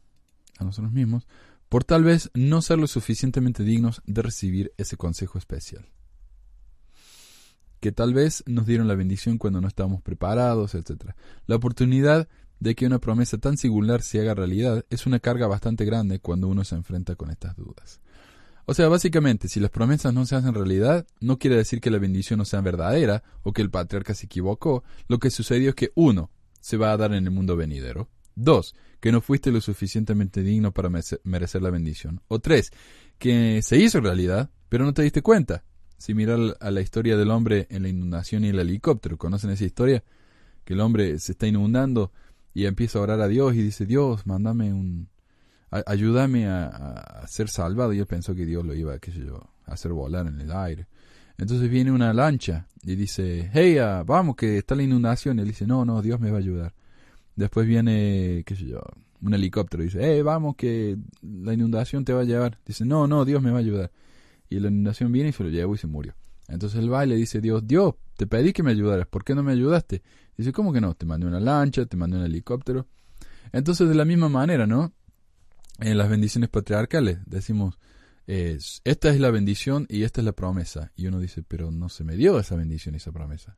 a 0.57 0.63
nosotros 0.63 0.91
mismos, 0.91 1.27
por 1.69 1.83
tal 1.83 2.03
vez 2.03 2.31
no 2.33 2.59
ser 2.63 2.79
lo 2.79 2.87
suficientemente 2.87 3.61
dignos 3.61 4.01
de 4.07 4.23
recibir 4.23 4.73
ese 4.77 4.97
consejo 4.97 5.37
especial. 5.37 5.85
Que 7.79 7.91
tal 7.91 8.15
vez 8.15 8.43
nos 8.47 8.65
dieron 8.65 8.87
la 8.87 8.95
bendición 8.95 9.37
cuando 9.37 9.61
no 9.61 9.67
estábamos 9.67 10.01
preparados, 10.01 10.73
etc. 10.73 11.11
La 11.45 11.57
oportunidad 11.57 12.27
de 12.59 12.73
que 12.73 12.87
una 12.87 12.97
promesa 12.97 13.37
tan 13.37 13.57
singular 13.57 14.01
se 14.01 14.19
haga 14.19 14.33
realidad 14.33 14.83
es 14.89 15.05
una 15.05 15.19
carga 15.19 15.45
bastante 15.45 15.85
grande 15.85 16.17
cuando 16.17 16.47
uno 16.47 16.63
se 16.63 16.73
enfrenta 16.73 17.15
con 17.15 17.29
estas 17.29 17.55
dudas. 17.55 18.01
O 18.65 18.73
sea, 18.73 18.87
básicamente, 18.89 19.49
si 19.49 19.59
las 19.59 19.69
promesas 19.69 20.15
no 20.15 20.25
se 20.25 20.35
hacen 20.35 20.55
realidad, 20.55 21.05
no 21.19 21.37
quiere 21.37 21.57
decir 21.57 21.79
que 21.79 21.91
la 21.91 21.99
bendición 21.99 22.39
no 22.39 22.45
sea 22.45 22.61
verdadera 22.61 23.21
o 23.43 23.53
que 23.53 23.61
el 23.61 23.69
patriarca 23.69 24.15
se 24.15 24.25
equivocó. 24.25 24.83
Lo 25.07 25.19
que 25.19 25.29
sucedió 25.29 25.69
es 25.69 25.75
que 25.75 25.91
uno, 25.93 26.31
se 26.63 26.77
va 26.77 26.93
a 26.93 26.97
dar 26.97 27.13
en 27.13 27.25
el 27.25 27.31
mundo 27.31 27.57
venidero. 27.57 28.07
Dos, 28.35 28.73
que 29.01 29.11
no 29.11 29.19
fuiste 29.19 29.51
lo 29.51 29.59
suficientemente 29.59 30.41
digno 30.41 30.71
para 30.71 30.89
merecer 31.23 31.61
la 31.61 31.69
bendición. 31.69 32.21
O 32.29 32.39
tres, 32.39 32.71
que 33.19 33.61
se 33.61 33.75
hizo 33.75 33.99
realidad, 33.99 34.49
pero 34.69 34.85
no 34.85 34.93
te 34.93 35.03
diste 35.03 35.21
cuenta. 35.21 35.65
Si 35.97 36.13
miras 36.13 36.55
a 36.61 36.71
la 36.71 36.79
historia 36.79 37.17
del 37.17 37.31
hombre 37.31 37.67
en 37.69 37.83
la 37.83 37.89
inundación 37.89 38.45
y 38.45 38.47
el 38.47 38.59
helicóptero, 38.59 39.17
¿conocen 39.17 39.49
esa 39.49 39.65
historia? 39.65 40.05
Que 40.63 40.73
el 40.73 40.79
hombre 40.79 41.19
se 41.19 41.33
está 41.33 41.47
inundando 41.47 42.13
y 42.53 42.65
empieza 42.65 42.97
a 42.97 43.01
orar 43.01 43.19
a 43.19 43.27
Dios 43.27 43.55
y 43.55 43.61
dice, 43.61 43.85
Dios, 43.85 44.25
mándame 44.25 44.71
un... 44.71 45.09
ayúdame 45.69 46.47
a, 46.47 47.25
ser 47.27 47.49
salvado. 47.49 47.91
Y 47.91 47.99
él 47.99 48.07
pensó 48.07 48.33
que 48.33 48.45
Dios 48.45 48.65
lo 48.65 48.73
iba, 48.73 48.93
a 48.93 48.99
hacer 49.65 49.91
volar 49.91 50.27
en 50.27 50.39
el 50.39 50.51
aire. 50.53 50.87
Entonces 51.37 51.69
viene 51.69 51.91
una 51.91 52.13
lancha 52.13 52.67
y 52.83 52.95
dice, 52.95 53.49
hey, 53.53 53.77
ah, 53.77 54.03
vamos, 54.05 54.35
que 54.35 54.57
está 54.57 54.75
la 54.75 54.83
inundación. 54.83 55.37
Y 55.37 55.41
él 55.41 55.47
dice, 55.47 55.65
no, 55.65 55.85
no, 55.85 56.01
Dios 56.01 56.19
me 56.19 56.29
va 56.29 56.37
a 56.37 56.39
ayudar. 56.39 56.73
Después 57.35 57.65
viene, 57.65 58.43
qué 58.45 58.55
sé 58.55 58.65
yo, 58.65 58.81
un 59.21 59.33
helicóptero 59.33 59.83
y 59.83 59.87
dice, 59.87 59.99
hey, 60.01 60.21
vamos, 60.21 60.55
que 60.55 60.97
la 61.21 61.53
inundación 61.53 62.05
te 62.05 62.13
va 62.13 62.21
a 62.21 62.25
llevar. 62.25 62.59
Dice, 62.65 62.85
no, 62.85 63.07
no, 63.07 63.25
Dios 63.25 63.41
me 63.41 63.51
va 63.51 63.57
a 63.57 63.61
ayudar. 63.61 63.91
Y 64.49 64.59
la 64.59 64.67
inundación 64.67 65.11
viene 65.11 65.29
y 65.29 65.33
se 65.33 65.43
lo 65.43 65.49
llevó 65.49 65.73
y 65.73 65.77
se 65.77 65.87
murió. 65.87 66.13
Entonces 66.47 66.79
él 66.79 66.91
va 66.91 67.05
y 67.05 67.09
le 67.09 67.15
dice, 67.15 67.41
Dios, 67.41 67.65
Dios, 67.65 67.95
te 68.17 68.27
pedí 68.27 68.53
que 68.53 68.63
me 68.63 68.71
ayudaras, 68.71 69.07
¿por 69.07 69.23
qué 69.23 69.33
no 69.33 69.43
me 69.43 69.53
ayudaste? 69.53 70.03
Dice, 70.37 70.51
¿cómo 70.51 70.73
que 70.73 70.81
no? 70.81 70.93
Te 70.93 71.05
mandé 71.05 71.25
una 71.25 71.39
lancha, 71.39 71.85
te 71.85 71.97
mandé 71.97 72.17
un 72.17 72.23
helicóptero. 72.23 72.87
Entonces, 73.51 73.87
de 73.87 73.95
la 73.95 74.05
misma 74.05 74.29
manera, 74.29 74.67
¿no? 74.67 74.93
En 75.79 75.97
las 75.97 76.09
bendiciones 76.09 76.49
patriarcales 76.49 77.19
decimos, 77.25 77.77
esta 78.25 79.09
es 79.09 79.19
la 79.19 79.31
bendición 79.31 79.85
y 79.89 80.03
esta 80.03 80.21
es 80.21 80.25
la 80.25 80.31
promesa. 80.31 80.91
Y 80.95 81.07
uno 81.07 81.19
dice, 81.19 81.43
pero 81.43 81.71
no 81.71 81.89
se 81.89 82.03
me 82.03 82.15
dio 82.15 82.39
esa 82.39 82.55
bendición 82.55 82.95
y 82.95 82.97
esa 82.97 83.11
promesa. 83.11 83.57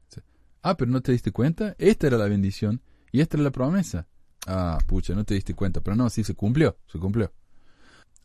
ah, 0.62 0.76
pero 0.78 0.92
no 0.92 1.02
te 1.02 1.12
diste 1.12 1.32
cuenta, 1.32 1.76
esta 1.78 2.08
era 2.08 2.18
la 2.18 2.28
bendición 2.28 2.82
y 3.12 3.22
esta 3.22 3.38
era 3.38 3.44
la 3.44 3.52
promesa. 3.52 4.08
Ah, 4.48 4.78
pucha, 4.88 5.14
no 5.16 5.24
te 5.24 5.34
diste 5.34 5.54
cuenta, 5.54 5.82
pero 5.82 5.96
no, 5.96 6.10
sí 6.10 6.24
se 6.24 6.36
cumplió, 6.36 6.78
se 6.88 7.00
cumplió. 7.00 7.32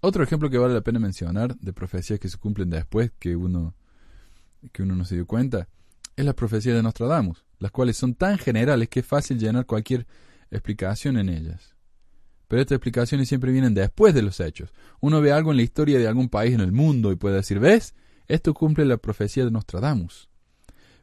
Otro 0.01 0.24
ejemplo 0.24 0.49
que 0.49 0.59
vale 0.59 0.74
la 0.74 0.80
pena 0.80 0.99
mencionar 0.99 1.57
de 1.57 1.72
profecías 1.72 2.18
que 2.18 2.28
se 2.28 2.38
cumplen 2.38 2.70
después 2.70 3.12
que 3.18 3.36
uno, 3.36 3.74
que 4.72 4.82
uno 4.82 4.97
no 4.97 5.05
se 5.05 5.14
dio 5.14 5.26
cuenta 5.26 5.68
es 6.16 6.24
la 6.24 6.34
profecía 6.34 6.74
de 6.74 6.82
Nostradamus, 6.82 7.45
las 7.59 7.70
cuales 7.70 7.97
son 7.97 8.14
tan 8.14 8.38
generales 8.38 8.88
que 8.88 9.01
es 9.01 9.07
fácil 9.07 9.38
llenar 9.38 9.66
cualquier 9.66 10.07
explicación 10.51 11.16
en 11.18 11.28
ellas. 11.28 11.74
Pero 12.51 12.62
estas 12.62 12.78
explicaciones 12.78 13.28
siempre 13.28 13.53
vienen 13.53 13.74
después 13.74 14.12
de 14.12 14.22
los 14.22 14.40
hechos. 14.40 14.72
Uno 14.98 15.20
ve 15.20 15.30
algo 15.30 15.53
en 15.53 15.57
la 15.57 15.62
historia 15.62 16.01
de 16.01 16.09
algún 16.09 16.28
país 16.28 16.53
en 16.53 16.59
el 16.59 16.72
mundo 16.72 17.12
y 17.12 17.14
puede 17.14 17.36
decir, 17.36 17.61
¿ves? 17.61 17.94
Esto 18.26 18.55
cumple 18.55 18.84
la 18.86 18.96
profecía 18.96 19.44
de 19.44 19.53
Nostradamus. 19.53 20.28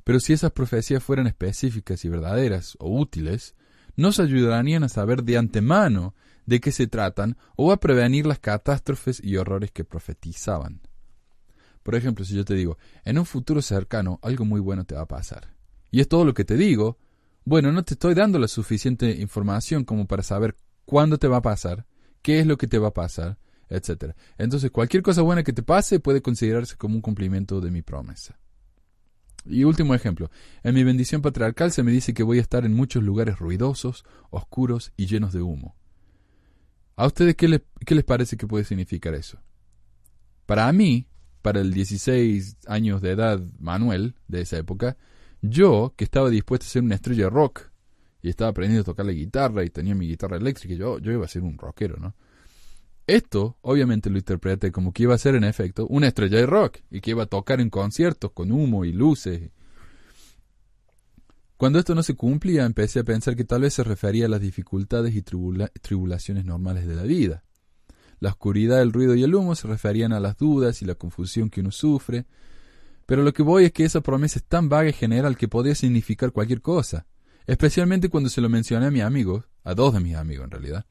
Pero 0.04 0.20
si 0.20 0.34
esas 0.34 0.52
profecías 0.52 1.02
fueran 1.02 1.26
específicas 1.26 2.04
y 2.04 2.10
verdaderas 2.10 2.76
o 2.82 3.00
útiles, 3.00 3.56
nos 3.96 4.20
ayudarían 4.20 4.84
a 4.84 4.90
saber 4.90 5.24
de 5.24 5.38
antemano 5.38 6.16
de 6.46 6.60
qué 6.60 6.74
se 6.74 6.86
tratan 6.86 7.38
o 7.56 7.72
a 7.72 7.80
prevenir 7.80 8.26
las 8.26 8.40
catástrofes 8.40 9.22
y 9.24 9.38
horrores 9.38 9.72
que 9.72 9.86
profetizaban. 9.86 10.82
Por 11.82 11.96
ejemplo, 11.96 12.26
si 12.26 12.36
yo 12.36 12.44
te 12.44 12.56
digo, 12.56 12.78
en 13.06 13.20
un 13.20 13.26
futuro 13.26 13.62
cercano 13.62 14.20
algo 14.22 14.44
muy 14.44 14.60
bueno 14.60 14.84
te 14.84 14.96
va 14.96 15.04
a 15.04 15.08
pasar, 15.08 15.54
y 15.92 16.02
es 16.02 16.10
todo 16.10 16.26
lo 16.26 16.34
que 16.34 16.44
te 16.44 16.58
digo, 16.58 16.98
bueno, 17.46 17.72
no 17.72 17.84
te 17.84 17.94
estoy 17.94 18.16
dando 18.16 18.38
la 18.38 18.50
suficiente 18.50 19.10
información 19.12 19.86
como 19.86 20.08
para 20.08 20.24
saber 20.24 20.58
cuándo 20.88 21.18
te 21.20 21.28
va 21.28 21.38
a 21.38 21.42
pasar, 21.42 21.86
qué 22.22 22.40
es 22.40 22.48
lo 22.48 22.58
que 22.58 22.66
te 22.66 22.80
va 22.80 22.88
a 22.88 22.94
pasar, 22.94 23.38
etc. 23.70 24.14
Entonces, 24.38 24.72
cualquier 24.72 25.04
cosa 25.04 25.22
buena 25.22 25.44
que 25.44 25.52
te 25.52 25.62
pase 25.62 26.00
puede 26.00 26.22
considerarse 26.22 26.78
como 26.78 26.96
un 26.96 27.02
cumplimiento 27.02 27.60
de 27.60 27.72
mi 27.72 27.82
promesa. 27.82 28.40
Y 29.46 29.66
último 29.66 29.94
ejemplo, 29.94 30.32
en 30.64 30.74
mi 30.74 30.86
bendición 30.86 31.22
patriarcal 31.22 31.74
se 31.74 31.84
me 31.84 31.92
dice 31.92 32.14
que 32.14 32.24
voy 32.24 32.38
a 32.38 32.42
estar 32.42 32.66
en 32.66 32.74
muchos 32.74 33.04
lugares 33.04 33.38
ruidosos, 33.38 34.06
oscuros 34.30 34.94
y 34.96 35.08
llenos 35.08 35.34
de 35.34 35.42
humo. 35.42 35.76
¿A 36.96 37.06
ustedes 37.06 37.36
qué, 37.36 37.62
qué 37.86 37.94
les 37.94 38.06
parece 38.06 38.38
que 38.38 38.48
puede 38.48 38.64
significar 38.64 39.14
eso? 39.14 39.40
Para 40.46 40.72
mí, 40.72 41.08
para 41.42 41.60
el 41.60 41.74
16 41.74 42.58
años 42.66 43.02
de 43.02 43.12
edad 43.12 43.42
Manuel 43.60 44.16
de 44.30 44.42
esa 44.42 44.58
época, 44.58 44.98
yo, 45.42 45.94
que 45.98 46.06
estaba 46.06 46.30
dispuesto 46.30 46.66
a 46.66 46.70
ser 46.70 46.84
una 46.84 46.96
estrella 46.96 47.30
rock, 47.30 47.72
y 48.28 48.30
estaba 48.30 48.50
aprendiendo 48.50 48.82
a 48.82 48.86
tocar 48.86 49.06
la 49.06 49.14
guitarra 49.14 49.64
y 49.64 49.70
tenía 49.70 49.96
mi 49.96 50.06
guitarra 50.06 50.36
eléctrica 50.36 50.74
y 50.74 50.78
yo, 50.78 51.00
yo 51.00 51.14
iba 51.14 51.24
a 51.24 51.30
ser 51.30 51.44
un 51.44 51.58
rockero, 51.58 51.96
¿no? 51.98 52.14
Esto, 53.08 53.58
obviamente, 53.62 54.10
lo 54.10 54.18
interpreté 54.18 54.70
como 54.70 54.92
que 54.92 55.04
iba 55.04 55.16
a 55.16 55.18
ser, 55.18 55.36
en 55.36 55.46
efecto, 55.46 55.88
una 55.88 56.08
estrella 56.10 56.38
de 56.38 56.46
rock 56.46 56.80
y 56.92 57.00
que 57.00 57.12
iba 57.12 57.24
a 57.24 57.28
tocar 57.28 57.62
en 57.62 57.70
conciertos 57.70 58.34
con 58.34 58.52
humo 58.52 58.84
y 58.84 58.92
luces. 58.92 59.50
Cuando 61.56 61.80
esto 61.80 61.96
no 61.96 62.04
se 62.04 62.16
cumplía, 62.16 62.66
empecé 62.66 63.00
a 63.00 63.06
pensar 63.06 63.38
que 63.38 63.46
tal 63.46 63.62
vez 63.62 63.76
se 63.76 63.86
refería 63.86 64.26
a 64.26 64.30
las 64.30 64.42
dificultades 64.42 65.16
y 65.16 65.22
tribulaciones 65.22 66.44
normales 66.44 66.86
de 66.86 66.96
la 66.96 67.04
vida. 67.04 67.46
La 68.20 68.32
oscuridad, 68.32 68.82
el 68.82 68.92
ruido 68.92 69.16
y 69.16 69.24
el 69.24 69.34
humo 69.36 69.56
se 69.56 69.70
referían 69.70 70.12
a 70.12 70.20
las 70.20 70.36
dudas 70.36 70.82
y 70.82 70.86
la 70.86 70.96
confusión 70.96 71.50
que 71.50 71.62
uno 71.62 71.72
sufre. 71.72 72.26
Pero 73.06 73.24
lo 73.24 73.32
que 73.32 73.42
voy 73.42 73.64
es 73.64 73.72
que 73.72 73.86
esa 73.86 74.02
promesa 74.02 74.40
es 74.40 74.44
tan 74.44 74.68
vaga 74.68 74.90
y 74.90 74.94
general 74.94 75.38
que 75.38 75.48
podría 75.48 75.76
significar 75.76 76.34
cualquier 76.34 76.62
cosa 76.62 77.06
especialmente 77.48 78.10
cuando 78.10 78.30
se 78.30 78.42
lo 78.42 78.50
mencioné 78.50 78.86
a 78.86 78.92
mi 78.92 79.02
amigo, 79.02 79.46
a 79.64 79.74
dos 79.74 79.94
de 79.94 80.02
mis 80.02 80.16
amigos 80.16 80.44
en 80.44 80.52
realidad, 80.52 80.86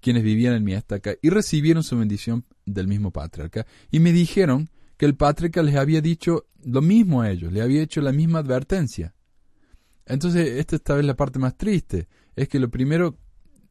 quienes 0.00 0.22
vivían 0.22 0.54
en 0.54 0.64
mi 0.64 0.72
estaca 0.72 1.14
y 1.20 1.28
recibieron 1.28 1.84
su 1.84 1.96
bendición 1.96 2.44
del 2.64 2.88
mismo 2.88 3.12
patriarca, 3.12 3.66
y 3.90 4.00
me 4.00 4.12
dijeron 4.12 4.70
que 4.96 5.04
el 5.04 5.14
patriarca 5.14 5.62
les 5.62 5.76
había 5.76 6.00
dicho 6.00 6.46
lo 6.64 6.80
mismo 6.80 7.20
a 7.20 7.30
ellos, 7.30 7.52
le 7.52 7.60
había 7.60 7.82
hecho 7.82 8.00
la 8.00 8.12
misma 8.12 8.40
advertencia. 8.40 9.14
Entonces, 10.06 10.58
esta 10.58 10.76
esta 10.76 10.94
vez 10.94 11.04
la 11.04 11.16
parte 11.16 11.38
más 11.38 11.56
triste, 11.56 12.08
es 12.34 12.48
que 12.48 12.58
lo 12.58 12.70
primero, 12.70 13.18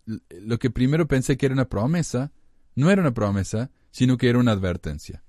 lo 0.05 0.59
que 0.59 0.69
primero 0.69 1.07
pensé 1.07 1.36
que 1.36 1.47
era 1.47 1.53
una 1.53 1.67
promesa, 1.67 2.32
no 2.75 2.89
era 2.91 3.01
una 3.01 3.13
promesa, 3.13 3.71
sino 3.91 4.17
que 4.17 4.30
era 4.30 4.39
una 4.39 4.51
advertencia. 4.51 5.23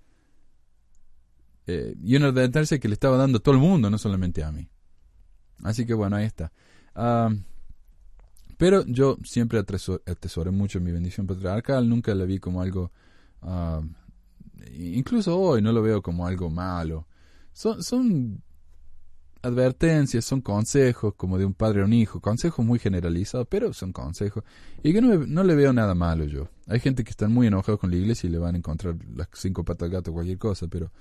Eh, 1.67 1.95
y 2.03 2.17
una 2.17 2.29
advertencia 2.29 2.79
que 2.79 2.89
le 2.89 2.95
estaba 2.95 3.17
dando 3.17 3.39
a 3.39 3.43
todo 3.43 3.55
el 3.55 3.61
mundo, 3.61 3.91
no 3.91 3.99
solamente 3.99 4.45
a 4.45 4.53
mí. 4.53 4.69
Así 5.63 5.87
que 5.87 5.95
bueno, 5.95 6.17
ahí 6.17 6.27
está 6.27 6.53
pero 8.57 8.85
yo 8.87 9.17
siempre 9.25 9.59
atesoré 9.59 10.51
mucho 10.51 10.81
mi 10.81 10.93
bendición 10.93 11.27
patriarcal, 11.27 11.89
nunca 11.89 12.15
la 12.15 12.25
vi 12.25 12.39
como 12.39 12.61
algo, 12.61 12.91
incluso 14.75 15.39
hoy 15.39 15.63
no 15.63 15.73
lo 15.73 15.83
veo 15.83 16.03
como 16.03 16.27
algo 16.27 16.51
malo. 16.51 17.07
Son, 17.53 17.83
son 17.83 18.43
advertencias, 19.43 20.25
son 20.25 20.41
consejos 20.41 21.15
como 21.15 21.39
de 21.39 21.45
un 21.45 21.55
padre 21.55 21.83
a 21.83 21.85
un 21.85 21.93
hijo, 21.93 22.21
consejos 22.21 22.65
muy 22.65 22.79
generalizados, 22.79 23.47
pero 23.49 23.73
son 23.73 23.93
consejos. 23.93 24.45
Y 24.83 24.93
que 24.93 25.01
no, 25.01 25.17
no 25.27 25.45
le 25.45 25.55
veo 25.55 25.73
nada 25.73 25.95
malo 25.95 26.25
yo. 26.25 26.49
Hay 26.67 26.81
gente 26.81 27.05
que 27.05 27.11
está 27.11 27.29
muy 27.29 27.47
enojada 27.47 27.79
con 27.79 27.91
la 27.91 27.97
iglesia 27.97 28.29
y 28.29 28.31
le 28.31 28.39
van 28.39 28.55
a 28.55 28.59
encontrar 28.59 28.97
las 29.15 29.29
cinco 29.33 29.65
patas 29.65 29.87
al 29.87 29.93
gato 29.93 30.11
o 30.11 30.15
cualquier 30.15 30.39
cosa, 30.39 30.69
pero 30.69 30.93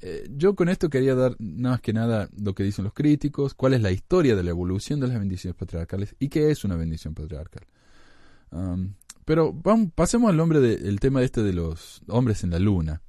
eh, 0.00 0.28
yo 0.30 0.54
con 0.54 0.68
esto 0.68 0.90
quería 0.90 1.14
dar 1.14 1.36
más 1.38 1.80
que 1.80 1.92
nada 1.92 2.28
lo 2.40 2.54
que 2.54 2.62
dicen 2.62 2.84
los 2.84 2.92
críticos, 2.92 3.54
cuál 3.54 3.74
es 3.74 3.82
la 3.82 3.90
historia 3.90 4.36
de 4.36 4.42
la 4.42 4.50
evolución 4.50 5.00
de 5.00 5.08
las 5.08 5.18
bendiciones 5.18 5.56
patriarcales 5.56 6.14
y 6.18 6.28
qué 6.28 6.50
es 6.50 6.64
una 6.64 6.76
bendición 6.76 7.14
patriarcal. 7.14 7.66
pero 9.24 9.54
pasemos 9.94 10.30
al 10.30 10.36
nombre 10.36 10.60
del 10.60 11.00
tema 11.00 11.22
este 11.22 11.42
de 11.42 11.52
los 11.52 12.02
hombres 12.08 12.44
en 12.44 12.50
la 12.50 12.58
luna. 12.58 13.02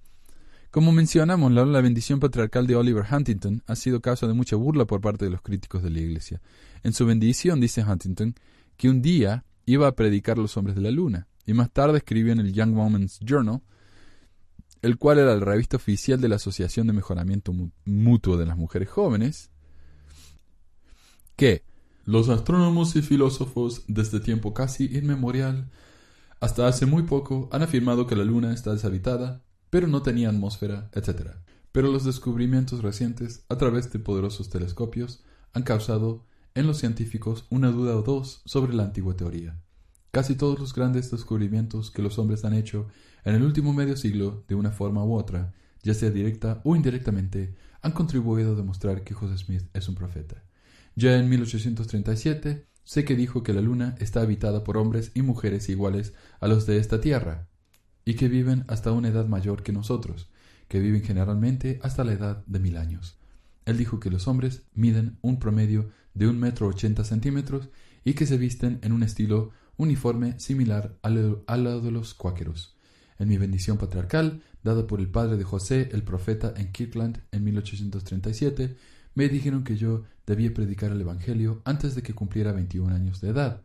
Como 0.71 0.91
mencionamos, 0.91 1.51
la, 1.51 1.65
la 1.65 1.81
bendición 1.81 2.19
patriarcal 2.19 2.67
de 2.67 2.75
Oliver 2.75 3.05
Huntington 3.09 3.63
ha 3.65 3.75
sido 3.75 4.01
causa 4.01 4.27
de 4.27 4.33
mucha 4.33 4.55
burla 4.55 4.85
por 4.85 5.01
parte 5.01 5.25
de 5.25 5.31
los 5.31 5.41
críticos 5.41 5.81
de 5.81 5.89
la 5.89 5.99
Iglesia. 5.99 6.41
En 6.83 6.93
su 6.93 7.05
bendición 7.05 7.59
dice 7.59 7.83
Huntington 7.83 8.35
que 8.75 8.89
un 8.89 9.01
día 9.01 9.45
iba 9.65 9.87
a 9.87 9.95
predicar 9.95 10.37
los 10.37 10.55
hombres 10.57 10.75
de 10.75 10.81
la 10.81 10.91
luna, 10.91 11.27
y 11.45 11.53
más 11.53 11.71
tarde 11.71 11.97
escribió 11.97 12.33
en 12.33 12.39
el 12.39 12.53
Young 12.53 12.75
Woman's 12.75 13.19
Journal 13.21 13.61
el 14.81 14.97
cual 14.97 15.19
era 15.19 15.35
la 15.35 15.43
revista 15.45 15.77
oficial 15.77 16.19
de 16.21 16.29
la 16.29 16.35
Asociación 16.37 16.87
de 16.87 16.93
Mejoramiento 16.93 17.53
Mu- 17.53 17.71
Mutuo 17.85 18.37
de 18.37 18.45
las 18.45 18.57
Mujeres 18.57 18.89
Jóvenes, 18.89 19.51
que 21.35 21.63
los 22.05 22.29
astrónomos 22.29 22.95
y 22.95 23.01
filósofos 23.01 23.83
desde 23.87 24.19
tiempo 24.19 24.53
casi 24.53 24.85
inmemorial 24.97 25.69
hasta 26.39 26.67
hace 26.67 26.85
muy 26.85 27.03
poco 27.03 27.49
han 27.51 27.63
afirmado 27.63 28.07
que 28.07 28.15
la 28.15 28.23
Luna 28.23 28.53
está 28.53 28.71
deshabitada, 28.73 29.43
pero 29.69 29.87
no 29.87 30.01
tenía 30.03 30.29
atmósfera, 30.29 30.89
etc. 30.93 31.31
Pero 31.71 31.91
los 31.91 32.05
descubrimientos 32.05 32.81
recientes, 32.81 33.43
a 33.49 33.57
través 33.57 33.91
de 33.91 33.99
poderosos 33.99 34.49
telescopios, 34.49 35.23
han 35.53 35.63
causado 35.63 36.25
en 36.55 36.65
los 36.67 36.77
científicos 36.77 37.45
una 37.49 37.71
duda 37.71 37.95
o 37.95 38.01
dos 38.03 38.41
sobre 38.45 38.73
la 38.73 38.83
antigua 38.83 39.15
teoría. 39.15 39.61
Casi 40.11 40.35
todos 40.35 40.59
los 40.59 40.73
grandes 40.73 41.11
descubrimientos 41.11 41.91
que 41.91 42.01
los 42.01 42.17
hombres 42.17 42.45
han 42.45 42.53
hecho 42.53 42.87
en 43.23 43.35
el 43.35 43.43
último 43.43 43.73
medio 43.73 43.97
siglo, 43.97 44.43
de 44.47 44.55
una 44.55 44.71
forma 44.71 45.03
u 45.03 45.13
otra, 45.13 45.53
ya 45.83 45.93
sea 45.93 46.09
directa 46.09 46.61
o 46.63 46.75
indirectamente, 46.75 47.55
han 47.81 47.91
contribuido 47.91 48.53
a 48.53 48.55
demostrar 48.55 49.03
que 49.03 49.13
José 49.13 49.37
Smith 49.37 49.63
es 49.73 49.87
un 49.89 49.95
profeta. 49.95 50.43
Ya 50.95 51.17
en 51.17 51.29
1837 51.29 52.65
sé 52.83 53.05
que 53.05 53.15
dijo 53.15 53.43
que 53.43 53.53
la 53.53 53.61
luna 53.61 53.95
está 53.99 54.21
habitada 54.21 54.63
por 54.63 54.77
hombres 54.77 55.11
y 55.13 55.21
mujeres 55.21 55.69
iguales 55.69 56.13
a 56.39 56.47
los 56.47 56.65
de 56.65 56.77
esta 56.77 57.01
tierra, 57.01 57.47
y 58.05 58.15
que 58.15 58.29
viven 58.29 58.63
hasta 58.69 58.93
una 58.93 59.09
edad 59.09 59.27
mayor 59.27 59.61
que 59.61 59.73
nosotros, 59.73 60.29
que 60.69 60.79
viven 60.79 61.03
generalmente 61.03 61.79
hasta 61.83 62.05
la 62.05 62.13
edad 62.13 62.45
de 62.45 62.59
mil 62.59 62.77
años. 62.77 63.17
Él 63.65 63.77
dijo 63.77 63.99
que 63.99 64.09
los 64.09 64.29
hombres 64.29 64.63
miden 64.73 65.17
un 65.21 65.39
promedio 65.39 65.89
de 66.13 66.27
un 66.27 66.39
metro 66.39 66.67
ochenta 66.67 67.03
centímetros 67.03 67.69
y 68.05 68.13
que 68.13 68.25
se 68.25 68.37
visten 68.37 68.79
en 68.81 68.93
un 68.93 69.03
estilo 69.03 69.51
uniforme 69.77 70.39
similar 70.39 70.97
al, 71.01 71.43
al 71.47 71.83
de 71.83 71.91
los 71.91 72.13
cuáqueros. 72.13 72.75
En 73.19 73.29
mi 73.29 73.37
bendición 73.37 73.77
patriarcal, 73.77 74.41
dada 74.63 74.85
por 74.85 74.99
el 74.99 75.09
padre 75.09 75.37
de 75.37 75.43
José, 75.43 75.89
el 75.91 76.03
profeta, 76.03 76.53
en 76.57 76.71
Kirkland 76.71 77.21
en 77.31 77.43
1837, 77.43 78.75
me 79.15 79.29
dijeron 79.29 79.63
que 79.63 79.77
yo 79.77 80.03
debía 80.27 80.53
predicar 80.53 80.91
el 80.91 81.01
Evangelio 81.01 81.61
antes 81.65 81.95
de 81.95 82.03
que 82.03 82.13
cumpliera 82.13 82.51
21 82.51 82.93
años 82.93 83.21
de 83.21 83.29
edad, 83.29 83.61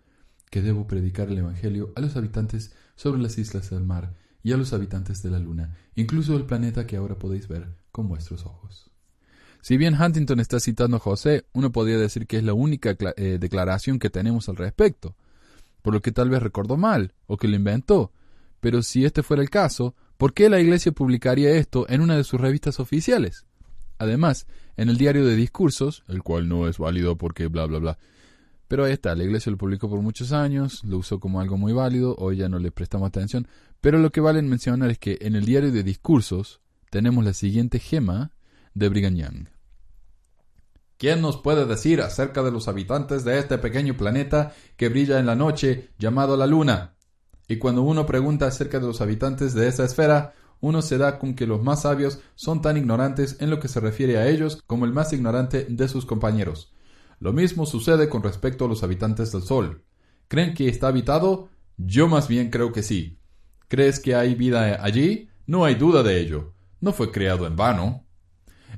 que 0.51 0.63
debo 0.63 0.87
predicar 0.87 1.29
el 1.29 1.39
Evangelio 1.39 1.93
a 1.97 2.01
los 2.01 2.17
habitantes 2.17 2.73
sobre 2.95 3.21
las 3.21 3.37
islas 3.37 3.69
del 3.71 3.85
mar 3.85 4.15
y 4.43 4.53
a 4.53 4.57
los 4.57 4.73
habitantes 4.73 5.23
de 5.23 5.31
la 5.31 5.39
luna, 5.39 5.77
incluso 5.95 6.37
el 6.37 6.47
planeta 6.47 6.87
que 6.87 6.97
ahora 6.97 7.19
podéis 7.19 7.49
ver 7.49 7.75
con 7.91 8.09
vuestros 8.09 8.47
ojos. 8.47 8.91
Si 9.61 9.77
bien 9.77 9.95
Huntington 10.01 10.41
está 10.41 10.59
citando 10.59 10.97
a 10.97 11.01
José, 11.01 11.45
uno 11.53 11.71
podría 11.71 11.99
decir 11.99 12.27
que 12.27 12.39
es 12.39 12.45
la 12.45 12.53
única 12.53 12.97
eh, 13.17 13.39
declaración 13.39 13.99
que 13.99 14.11
tenemos 14.11 14.49
al 14.49 14.57
respecto, 14.57 15.15
por 15.83 15.93
lo 15.95 16.01
que 16.01 16.13
tal 16.13 16.31
vez 16.31 16.43
recordó 16.43 16.77
mal 16.77 17.13
o 17.27 17.37
que 17.37 17.49
lo 17.49 17.57
inventó. 17.57 18.13
Pero 18.61 18.83
si 18.83 19.05
este 19.05 19.23
fuera 19.23 19.43
el 19.43 19.51
caso, 19.51 19.95
¿por 20.17 20.33
qué 20.33 20.49
la 20.49 20.61
Iglesia 20.61 20.93
publicaría 20.93 21.51
esto 21.51 21.87
en 21.89 22.01
una 22.01 22.17
de 22.17 22.25
sus 22.25 22.41
revistas 22.41 22.81
oficiales? 22.81 23.45
Además, 23.99 24.47
en 24.77 24.89
el 24.89 24.97
diario 24.97 25.25
de 25.25 25.37
discursos, 25.37 26.03
el 26.09 26.23
cual 26.23 26.49
no 26.49 26.67
es 26.67 26.79
válido 26.79 27.17
porque 27.17 27.47
bla 27.47 27.67
bla 27.67 27.79
bla. 27.79 27.99
Pero 28.67 28.85
ahí 28.85 28.93
está, 28.93 29.15
la 29.15 29.23
iglesia 29.23 29.53
lo 29.53 29.59
publicó 29.59 29.89
por 29.89 30.01
muchos 30.01 30.33
años, 30.33 30.83
lo 30.83 30.97
usó 30.97 31.21
como 31.21 31.41
algo 31.41 31.59
muy 31.59 31.75
válido, 31.75 32.17
hoy 32.17 32.39
ya 32.39 32.49
no 32.49 32.59
le 32.59 32.73
prestamos 32.73 33.07
atención, 33.07 33.47
pero 33.83 33.99
lo 33.99 34.11
que 34.11 34.23
vale 34.23 34.41
mencionar 34.41 34.91
es 34.91 34.99
que 34.99 35.19
en 35.21 35.37
el 35.37 35.45
diario 35.45 35.71
de 35.71 35.83
discursos 35.83 36.61
tenemos 36.91 37.23
la 37.23 37.35
siguiente 37.35 37.79
gema 37.79 38.33
de 38.75 38.89
Brigham 38.89 39.15
Young. 39.15 39.52
¿Quién 41.03 41.21
nos 41.21 41.37
puede 41.37 41.67
decir 41.67 42.01
acerca 42.01 42.45
de 42.45 42.53
los 42.53 42.69
habitantes 42.69 43.25
de 43.25 43.37
este 43.41 43.59
pequeño 43.59 43.97
planeta 43.97 44.55
que 44.77 44.89
brilla 44.89 45.19
en 45.19 45.27
la 45.27 45.35
noche 45.35 45.89
llamado 45.99 46.37
la 46.37 46.47
Luna? 46.47 46.95
Y 47.49 47.57
cuando 47.57 47.83
uno 47.83 48.07
pregunta 48.07 48.47
acerca 48.47 48.79
de 48.79 48.87
los 48.87 49.01
habitantes 49.01 49.53
de 49.53 49.67
esa 49.67 49.85
esfera, 49.85 50.35
uno 50.61 50.81
se 50.81 50.99
da 50.99 51.19
con 51.19 51.35
que 51.35 51.45
los 51.45 51.61
más 51.61 51.83
sabios 51.83 52.21
son 52.37 52.63
tan 52.63 52.77
ignorantes 52.77 53.37
en 53.41 53.51
lo 53.51 53.59
que 53.59 53.67
se 53.67 53.81
refiere 53.81 54.17
a 54.17 54.29
ellos 54.29 54.63
como 54.69 54.85
el 54.85 54.93
más 54.93 55.13
ignorante 55.13 55.67
de 55.69 55.89
sus 55.89 56.07
compañeros. 56.07 56.73
Lo 57.19 57.33
mismo 57.33 57.67
sucede 57.67 58.09
con 58.09 58.23
respecto 58.23 58.67
a 58.67 58.69
los 58.69 58.85
habitantes 58.85 59.33
del 59.33 59.43
Sol. 59.43 59.83
¿Creen 60.29 60.55
que 60.55 60.69
está 60.69 60.87
habitado? 60.87 61.49
Yo 61.79 62.07
más 62.07 62.29
bien 62.29 62.49
creo 62.49 62.71
que 62.71 62.85
sí. 62.85 63.19
¿Crees 63.67 63.99
que 63.99 64.15
hay 64.15 64.37
vida 64.37 64.79
allí? 64.81 65.31
No 65.49 65.65
hay 65.65 65.75
duda 65.75 66.05
de 66.05 66.21
ello. 66.21 66.55
No 66.81 66.93
fue 66.93 67.11
creado 67.11 67.45
en 67.49 67.57
vano. 67.57 68.07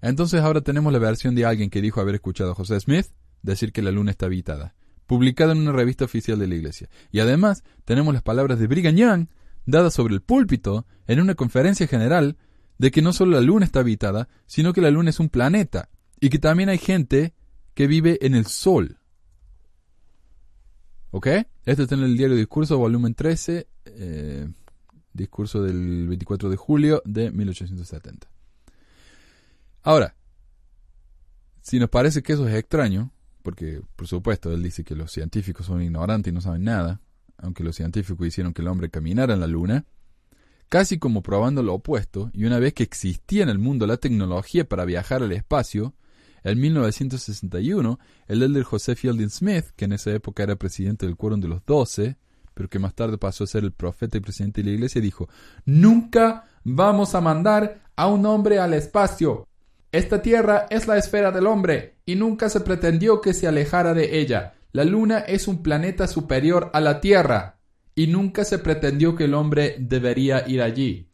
Entonces 0.02 0.40
ahora 0.40 0.60
tenemos 0.60 0.92
la 0.92 0.98
versión 0.98 1.34
de 1.34 1.44
alguien 1.44 1.70
que 1.70 1.80
dijo 1.80 2.00
haber 2.00 2.16
escuchado 2.16 2.52
a 2.52 2.54
José 2.54 2.78
Smith 2.80 3.06
decir 3.42 3.72
que 3.72 3.82
la 3.82 3.90
luna 3.90 4.10
está 4.10 4.26
habitada, 4.26 4.74
publicada 5.06 5.52
en 5.52 5.58
una 5.58 5.72
revista 5.72 6.04
oficial 6.04 6.38
de 6.38 6.48
la 6.48 6.54
iglesia. 6.54 6.88
Y 7.10 7.20
además 7.20 7.62
tenemos 7.84 8.14
las 8.14 8.22
palabras 8.22 8.58
de 8.58 8.66
Brigham 8.66 8.96
Young 8.96 9.26
dadas 9.66 9.94
sobre 9.94 10.14
el 10.14 10.22
púlpito 10.22 10.86
en 11.06 11.20
una 11.20 11.34
conferencia 11.34 11.86
general 11.86 12.36
de 12.78 12.90
que 12.90 13.02
no 13.02 13.12
solo 13.12 13.32
la 13.32 13.40
luna 13.40 13.64
está 13.64 13.80
habitada, 13.80 14.28
sino 14.46 14.72
que 14.72 14.80
la 14.80 14.90
luna 14.90 15.10
es 15.10 15.20
un 15.20 15.28
planeta 15.28 15.88
y 16.20 16.30
que 16.30 16.38
también 16.38 16.68
hay 16.68 16.78
gente 16.78 17.34
que 17.74 17.86
vive 17.86 18.18
en 18.22 18.34
el 18.34 18.46
sol. 18.46 18.98
¿Ok? 21.10 21.28
Esto 21.64 21.84
está 21.84 21.94
en 21.94 22.02
el 22.02 22.16
diario 22.16 22.36
Discurso, 22.36 22.78
volumen 22.78 23.14
13, 23.14 23.68
eh, 23.84 24.48
discurso 25.12 25.62
del 25.62 26.08
24 26.08 26.50
de 26.50 26.56
julio 26.56 27.02
de 27.04 27.30
1870. 27.30 28.33
Ahora, 29.84 30.16
si 31.60 31.78
nos 31.78 31.90
parece 31.90 32.22
que 32.22 32.32
eso 32.32 32.48
es 32.48 32.54
extraño, 32.54 33.12
porque 33.42 33.82
por 33.96 34.06
supuesto 34.06 34.50
él 34.50 34.62
dice 34.62 34.82
que 34.82 34.96
los 34.96 35.12
científicos 35.12 35.66
son 35.66 35.82
ignorantes 35.82 36.32
y 36.32 36.34
no 36.34 36.40
saben 36.40 36.64
nada, 36.64 37.02
aunque 37.36 37.62
los 37.62 37.76
científicos 37.76 38.26
hicieron 38.26 38.54
que 38.54 38.62
el 38.62 38.68
hombre 38.68 38.88
caminara 38.88 39.34
en 39.34 39.40
la 39.40 39.46
luna, 39.46 39.84
casi 40.70 40.98
como 40.98 41.22
probando 41.22 41.62
lo 41.62 41.74
opuesto, 41.74 42.30
y 42.32 42.46
una 42.46 42.58
vez 42.58 42.72
que 42.72 42.82
existía 42.82 43.42
en 43.42 43.50
el 43.50 43.58
mundo 43.58 43.86
la 43.86 43.98
tecnología 43.98 44.66
para 44.66 44.86
viajar 44.86 45.22
al 45.22 45.32
espacio, 45.32 45.94
en 46.44 46.60
1961, 46.60 47.98
el 48.26 48.42
elder 48.42 48.62
José 48.62 48.96
Fielding 48.96 49.30
Smith, 49.30 49.66
que 49.76 49.84
en 49.84 49.92
esa 49.92 50.12
época 50.12 50.42
era 50.42 50.56
presidente 50.56 51.04
del 51.04 51.16
Quórum 51.16 51.40
de 51.40 51.48
los 51.48 51.64
Doce, 51.66 52.16
pero 52.54 52.70
que 52.70 52.78
más 52.78 52.94
tarde 52.94 53.18
pasó 53.18 53.44
a 53.44 53.48
ser 53.48 53.64
el 53.64 53.72
profeta 53.72 54.16
y 54.16 54.20
presidente 54.20 54.62
de 54.62 54.70
la 54.70 54.74
iglesia, 54.74 55.00
dijo, 55.00 55.28
Nunca 55.66 56.44
vamos 56.62 57.14
a 57.14 57.20
mandar 57.20 57.82
a 57.96 58.06
un 58.06 58.24
hombre 58.24 58.58
al 58.58 58.72
espacio. 58.72 59.48
Esta 59.94 60.22
tierra 60.22 60.66
es 60.70 60.88
la 60.88 60.98
esfera 60.98 61.30
del 61.30 61.46
hombre, 61.46 61.98
y 62.04 62.16
nunca 62.16 62.48
se 62.48 62.58
pretendió 62.58 63.20
que 63.20 63.32
se 63.32 63.46
alejara 63.46 63.94
de 63.94 64.18
ella. 64.18 64.54
La 64.72 64.82
luna 64.82 65.20
es 65.20 65.46
un 65.46 65.62
planeta 65.62 66.08
superior 66.08 66.68
a 66.72 66.80
la 66.80 67.00
Tierra, 67.00 67.60
y 67.94 68.08
nunca 68.08 68.44
se 68.44 68.58
pretendió 68.58 69.14
que 69.14 69.26
el 69.26 69.34
hombre 69.34 69.76
debería 69.78 70.48
ir 70.48 70.62
allí. 70.62 71.12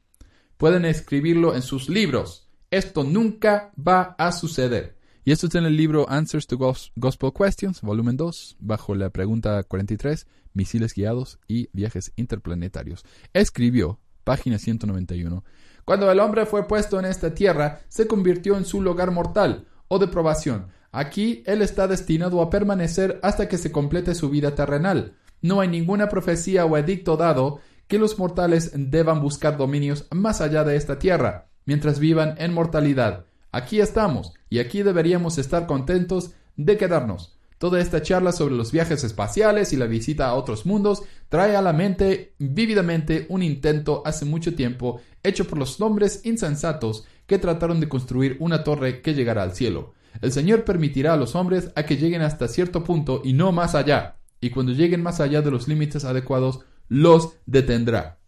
Pueden 0.57 0.87
escribirlo 0.87 1.55
en 1.55 1.61
sus 1.61 1.91
libros. 1.91 2.49
Esto 2.71 3.05
nunca 3.05 3.71
va 3.77 4.15
a 4.17 4.33
suceder. 4.33 4.97
Y 5.27 5.33
esto 5.33 5.49
está 5.49 5.59
en 5.59 5.67
el 5.67 5.77
libro 5.77 6.09
Answers 6.09 6.47
to 6.47 6.57
Gospel 6.57 7.33
Questions, 7.37 7.83
volumen 7.83 8.17
2, 8.17 8.57
bajo 8.61 8.95
la 8.95 9.11
pregunta 9.11 9.63
43, 9.63 10.27
Misiles 10.55 10.95
guiados 10.95 11.39
y 11.47 11.69
viajes 11.75 12.15
interplanetarios. 12.17 13.05
Escribió, 13.35 14.01
página 14.25 14.59
191, 14.59 15.45
Cuando 15.85 16.11
el 16.11 16.21
hombre 16.21 16.47
fue 16.47 16.67
puesto 16.67 16.99
en 16.99 17.05
esta 17.05 17.35
tierra, 17.35 17.81
se 17.89 18.07
convirtió 18.07 18.57
en 18.57 18.65
su 18.65 18.81
lugar 18.81 19.11
mortal 19.11 19.67
o 19.89 19.99
de 19.99 20.09
probación. 20.09 20.69
Aquí 20.93 21.43
él 21.47 21.63
está 21.63 21.87
destinado 21.87 22.43
a 22.43 22.51
permanecer 22.51 23.21
hasta 23.23 23.49
que 23.49 23.59
se 23.59 23.71
complete 23.71 24.15
su 24.15 24.29
vida 24.29 24.55
terrenal. 24.55 25.15
No 25.43 25.61
hay 25.61 25.69
ninguna 25.69 26.09
profecía 26.09 26.65
o 26.65 26.77
edicto 26.77 27.17
dado 27.17 27.61
que 27.87 27.99
los 27.99 28.19
mortales 28.19 28.73
deban 28.75 29.21
buscar 29.21 29.57
dominios 29.57 30.07
más 30.11 30.41
allá 30.41 30.65
de 30.65 30.77
esta 30.77 30.99
tierra, 30.99 31.49
mientras 31.65 31.99
vivan 31.99 32.35
en 32.39 32.55
mortalidad. 32.55 33.25
Aquí 33.53 33.81
estamos, 33.81 34.33
y 34.49 34.61
aquí 34.61 34.83
deberíamos 34.83 35.39
estar 35.39 35.67
contentos 35.67 36.33
de 36.57 36.77
quedarnos. 36.77 37.37
Toda 37.61 37.79
esta 37.79 38.01
charla 38.01 38.33
sobre 38.33 38.55
los 38.55 38.73
viajes 38.73 39.05
espaciales 39.05 39.75
y 39.75 39.77
la 39.77 39.85
visita 39.85 40.29
a 40.29 40.33
otros 40.33 40.65
mundos 40.65 41.03
trae 41.29 41.57
a 41.57 41.61
la 41.61 41.75
mente 41.75 42.33
vívidamente 42.39 43.27
un 43.29 43.43
intento 43.43 44.03
hace 44.07 44.25
mucho 44.25 44.55
tiempo 44.55 45.03
hecho 45.23 45.47
por 45.47 45.59
los 45.59 45.79
hombres 45.83 46.23
insensatos 46.25 47.05
que 47.27 47.39
trataron 47.39 47.79
de 47.79 47.87
construir 47.91 48.39
una 48.41 48.65
torre 48.65 49.03
que 49.03 49.13
llegara 49.13 49.43
al 49.43 49.55
cielo. 49.55 49.93
El 50.23 50.33
Señor 50.33 50.65
permitirá 50.65 51.13
a 51.13 51.19
los 51.19 51.35
hombres 51.35 51.71
a 51.77 51.83
que 51.83 51.99
lleguen 51.99 52.23
hasta 52.23 52.49
cierto 52.49 52.83
punto 52.83 53.21
y 53.23 53.35
no 53.35 53.53
más 53.53 53.75
allá, 53.75 54.17
y 54.41 54.49
cuando 54.49 54.73
lleguen 54.73 55.03
más 55.03 55.21
allá 55.21 55.43
de 55.43 55.51
los 55.51 55.69
límites 55.69 56.07
adecuados, 56.07 56.61
los 56.89 57.35
detendrá. 57.45 58.21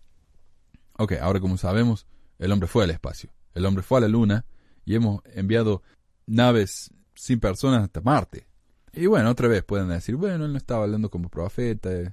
Ok, 0.99 1.15
ahora 1.23 1.41
como 1.41 1.57
sabemos, 1.57 2.07
el 2.39 2.53
hombre 2.53 2.69
fue 2.69 2.85
al 2.85 2.91
espacio, 2.91 3.31
el 3.55 3.65
hombre 3.65 3.83
fue 3.83 3.97
a 3.97 4.03
la 4.03 4.09
luna, 4.09 4.45
y 4.85 4.95
hemos 4.95 5.23
enviado 5.25 5.83
naves 6.27 6.91
sin 7.15 7.41
personas 7.41 7.83
hasta 7.83 8.03
Marte. 8.03 8.52
Y 8.95 9.07
bueno, 9.07 9.31
otra 9.31 9.49
vez 9.49 9.63
pueden 9.63 9.89
decir, 9.89 10.17
bueno, 10.17 10.45
él 10.45 10.53
no 10.53 10.59
estaba 10.59 10.85
hablando 10.85 11.11
como 11.11 11.29
profeta, 11.29 11.91
eh, 11.91 12.13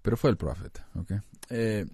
pero 0.00 0.16
fue 0.16 0.30
el 0.30 0.36
profeta, 0.36 0.86
¿ok? 0.94 1.12
Eh, 1.50 1.86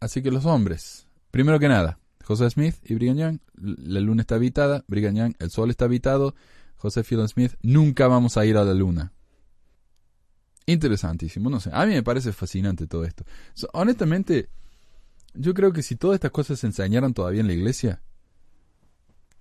así 0.00 0.22
que 0.22 0.30
los 0.30 0.44
hombres, 0.44 1.06
primero 1.30 1.58
que 1.58 1.68
nada, 1.68 1.98
José 2.24 2.50
Smith 2.50 2.76
y 2.84 2.94
Brigham 2.94 3.16
Young, 3.16 3.38
la 3.54 4.00
luna 4.00 4.22
está 4.22 4.34
habitada, 4.34 4.84
Brigham 4.88 5.34
el 5.38 5.50
sol 5.50 5.70
está 5.70 5.86
habitado, 5.86 6.34
José 6.76 7.02
Fielding 7.02 7.28
Smith, 7.28 7.54
nunca 7.62 8.08
vamos 8.08 8.36
a 8.36 8.44
ir 8.44 8.56
a 8.56 8.64
la 8.64 8.74
luna. 8.74 9.12
Interesantísimo, 10.66 11.48
no 11.48 11.60
sé, 11.60 11.70
a 11.72 11.86
mí 11.86 11.94
me 11.94 12.02
parece 12.02 12.32
fascinante 12.32 12.86
todo 12.86 13.04
esto. 13.04 13.24
So, 13.54 13.68
honestamente, 13.72 14.50
yo 15.34 15.54
creo 15.54 15.72
que 15.72 15.82
si 15.82 15.96
todas 15.96 16.16
estas 16.16 16.32
cosas 16.32 16.58
se 16.58 16.66
enseñaran 16.66 17.14
todavía 17.14 17.40
en 17.40 17.46
la 17.46 17.52
iglesia, 17.52 18.02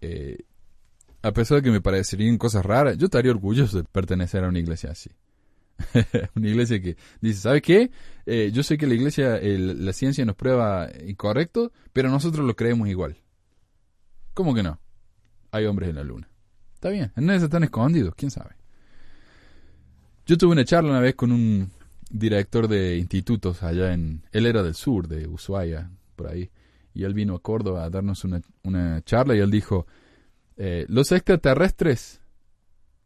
eh, 0.01 0.45
a 1.26 1.34
pesar 1.34 1.57
de 1.57 1.63
que 1.63 1.71
me 1.71 1.82
parecerían 1.82 2.38
cosas 2.38 2.63
raras, 2.63 2.99
yo 2.99 3.05
estaría 3.05 3.32
orgulloso 3.32 3.78
de 3.78 3.84
pertenecer 3.84 4.43
a 4.43 4.47
una 4.47 4.59
iglesia 4.59 4.91
así. 4.91 5.09
una 6.36 6.47
iglesia 6.47 6.80
que 6.80 6.97
dice, 7.19 7.39
¿sabe 7.39 7.63
qué? 7.63 7.89
Eh, 8.28 8.51
yo 8.53 8.61
sé 8.61 8.78
que 8.78 8.86
la 8.86 8.93
iglesia, 8.93 9.39
la 9.41 9.91
ciencia 9.91 10.23
nos 10.23 10.36
prueba 10.36 10.88
incorrecto, 11.07 11.71
pero 11.93 12.11
nosotros 12.11 12.45
lo 12.45 12.55
creemos 12.55 12.89
igual. 12.89 13.17
¿Cómo 14.36 14.53
que 14.53 14.61
no? 14.61 14.80
Hay 15.49 15.65
hombres 15.65 15.89
en 15.89 15.95
la 15.95 16.03
luna. 16.03 16.30
Está 16.76 16.89
bien, 16.89 17.11
en 17.15 17.28
se 17.39 17.45
están 17.45 17.63
escondidos, 17.63 18.13
quién 18.15 18.30
sabe. 18.30 18.51
Yo 20.28 20.38
tuve 20.38 20.51
una 20.51 20.63
charla 20.63 20.91
una 20.91 20.99
vez 20.99 21.15
con 21.15 21.32
un 21.32 21.71
director 22.07 22.67
de 22.67 22.97
institutos 22.97 23.63
allá 23.63 23.93
en... 23.93 24.21
Él 24.32 24.45
era 24.45 24.61
del 24.61 24.76
sur, 24.76 25.07
de 25.07 25.28
Ushuaia, 25.28 25.89
por 26.15 26.28
ahí. 26.28 26.51
Y 26.93 27.03
él 27.03 27.15
vino 27.15 27.34
a 27.34 27.41
Córdoba 27.41 27.84
a 27.84 27.89
darnos 27.89 28.23
una 28.63 29.01
charla 29.03 29.36
y 29.36 29.39
él 29.39 29.49
dijo, 29.49 29.88
eh, 30.57 30.85
los 30.87 31.11
extraterrestres 31.11 32.21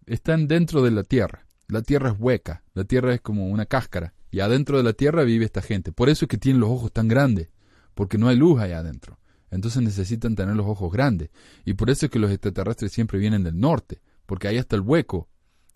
están 0.05 0.47
dentro 0.47 0.81
de 0.81 0.91
la 0.91 1.03
Tierra. 1.03 1.45
La 1.67 1.81
Tierra 1.81 2.11
es 2.11 2.15
hueca, 2.19 2.63
la 2.73 2.83
Tierra 2.83 3.13
es 3.13 3.21
como 3.21 3.47
una 3.47 3.65
cáscara. 3.65 4.13
Y 4.31 4.39
adentro 4.41 4.77
de 4.77 4.83
la 4.83 4.93
Tierra 4.93 5.23
vive 5.23 5.45
esta 5.45 5.61
gente. 5.61 5.91
Por 5.91 6.09
eso 6.09 6.25
es 6.25 6.29
que 6.29 6.37
tienen 6.37 6.59
los 6.59 6.69
ojos 6.69 6.91
tan 6.91 7.07
grandes, 7.07 7.49
porque 7.95 8.17
no 8.17 8.27
hay 8.27 8.35
luz 8.35 8.59
allá 8.59 8.79
adentro. 8.79 9.19
Entonces 9.51 9.81
necesitan 9.81 10.35
tener 10.35 10.55
los 10.55 10.67
ojos 10.67 10.91
grandes. 10.91 11.29
Y 11.65 11.73
por 11.73 11.89
eso 11.89 12.05
es 12.05 12.11
que 12.11 12.19
los 12.19 12.31
extraterrestres 12.31 12.91
siempre 12.91 13.17
vienen 13.17 13.43
del 13.43 13.59
norte, 13.59 14.01
porque 14.25 14.47
ahí 14.47 14.57
está 14.57 14.75
el 14.75 14.81
hueco 14.81 15.27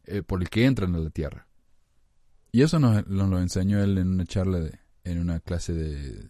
eh, 0.05 0.21
por 0.21 0.41
el 0.41 0.49
que 0.49 0.65
entran 0.65 0.95
a 0.95 0.99
la 0.99 1.09
Tierra. 1.09 1.47
Y 2.51 2.61
eso 2.61 2.80
nos, 2.80 3.07
lo 3.07 3.39
enseñó 3.39 3.84
él 3.84 3.97
en 3.97 4.09
una 4.09 4.26
charla, 4.26 4.59
de, 4.59 4.80
en 5.03 5.19
una 5.19 5.39
clase 5.39 5.74
de, 5.74 6.28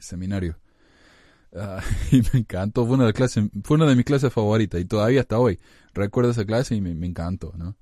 seminario. 0.00 0.58
Y 2.10 2.22
me 2.32 2.40
encantó, 2.40 2.86
fue 2.86 2.94
una, 2.94 3.06
de 3.06 3.12
clase, 3.12 3.48
fue 3.64 3.76
una 3.76 3.86
de 3.86 3.96
mis 3.96 4.04
clases 4.04 4.32
favoritas 4.32 4.80
y 4.80 4.84
todavía 4.84 5.20
hasta 5.20 5.38
hoy 5.38 5.58
recuerdo 5.94 6.30
esa 6.30 6.44
clase 6.44 6.74
y 6.74 6.80
me, 6.80 7.06
encantó, 7.06 7.52
¿no? 7.56 7.76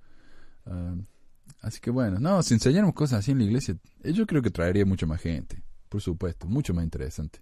Ah, 0.67 0.95
así 1.63 1.81
que 1.81 1.91
bueno, 1.91 2.19
no, 2.19 2.43
si 2.43 2.55
enseñáramos 2.55 2.95
cosas 2.95 3.21
así 3.21 3.31
en 3.31 3.39
la 3.39 3.45
iglesia, 3.45 3.77
eh, 4.03 4.13
yo 4.13 4.27
creo 4.27 4.43
que 4.43 4.51
traería 4.51 4.85
mucha 4.85 5.07
más 5.07 5.21
gente, 5.21 5.63
por 5.89 6.01
supuesto, 6.01 6.47
mucho 6.47 6.75
más 6.75 6.85
interesante. 6.85 7.41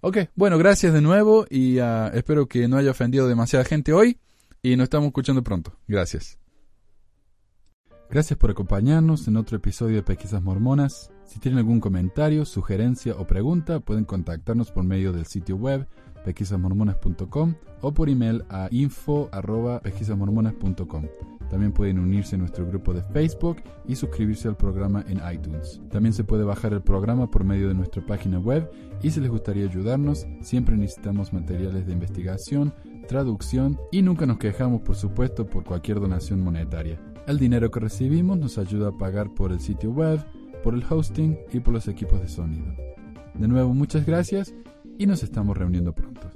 Ok, 0.00 0.18
bueno, 0.36 0.58
gracias 0.58 0.92
de 0.92 1.00
nuevo 1.00 1.46
y 1.50 1.80
ah, 1.80 2.10
espero 2.14 2.46
que 2.46 2.68
no 2.68 2.76
haya 2.76 2.92
ofendido 2.92 3.26
demasiada 3.26 3.64
gente 3.64 3.92
hoy 3.92 4.18
y 4.62 4.76
nos 4.76 4.84
estamos 4.84 5.08
escuchando 5.08 5.42
pronto. 5.42 5.76
Gracias. 5.88 6.38
Gracias 8.08 8.38
por 8.38 8.50
acompañarnos 8.50 9.26
en 9.28 9.36
otro 9.36 9.56
episodio 9.56 9.96
de 9.96 10.02
Pesquisas 10.02 10.42
Mormonas. 10.42 11.10
Si 11.28 11.38
tienen 11.40 11.58
algún 11.58 11.78
comentario, 11.78 12.46
sugerencia 12.46 13.14
o 13.18 13.26
pregunta, 13.26 13.80
pueden 13.80 14.06
contactarnos 14.06 14.72
por 14.72 14.84
medio 14.84 15.12
del 15.12 15.26
sitio 15.26 15.56
web 15.56 15.86
pesquisasmormonas.com 16.24 17.54
o 17.82 17.92
por 17.92 18.08
email 18.08 18.44
a 18.48 18.68
info.pesquisasmormonas.com. 18.70 21.04
También 21.50 21.72
pueden 21.72 21.98
unirse 21.98 22.36
a 22.36 22.38
nuestro 22.38 22.66
grupo 22.66 22.94
de 22.94 23.02
Facebook 23.02 23.58
y 23.86 23.96
suscribirse 23.96 24.48
al 24.48 24.56
programa 24.56 25.04
en 25.06 25.20
iTunes. 25.30 25.82
También 25.90 26.14
se 26.14 26.24
puede 26.24 26.44
bajar 26.44 26.72
el 26.72 26.80
programa 26.80 27.30
por 27.30 27.44
medio 27.44 27.68
de 27.68 27.74
nuestra 27.74 28.06
página 28.06 28.38
web 28.38 28.70
y 29.02 29.10
si 29.10 29.20
les 29.20 29.30
gustaría 29.30 29.66
ayudarnos, 29.66 30.26
siempre 30.40 30.78
necesitamos 30.78 31.34
materiales 31.34 31.86
de 31.86 31.92
investigación, 31.92 32.72
traducción 33.06 33.78
y 33.92 34.00
nunca 34.00 34.24
nos 34.24 34.38
quejamos, 34.38 34.80
por 34.80 34.96
supuesto, 34.96 35.44
por 35.44 35.64
cualquier 35.64 36.00
donación 36.00 36.40
monetaria. 36.40 36.98
El 37.26 37.38
dinero 37.38 37.70
que 37.70 37.80
recibimos 37.80 38.38
nos 38.38 38.56
ayuda 38.56 38.88
a 38.88 38.96
pagar 38.96 39.34
por 39.34 39.52
el 39.52 39.60
sitio 39.60 39.90
web, 39.90 40.24
por 40.68 40.74
el 40.74 40.84
hosting 40.86 41.38
y 41.50 41.60
por 41.60 41.72
los 41.72 41.88
equipos 41.88 42.20
de 42.20 42.28
sonido. 42.28 42.74
De 43.32 43.48
nuevo, 43.48 43.72
muchas 43.72 44.04
gracias 44.04 44.52
y 44.98 45.06
nos 45.06 45.22
estamos 45.22 45.56
reuniendo 45.56 45.94
pronto. 45.94 46.30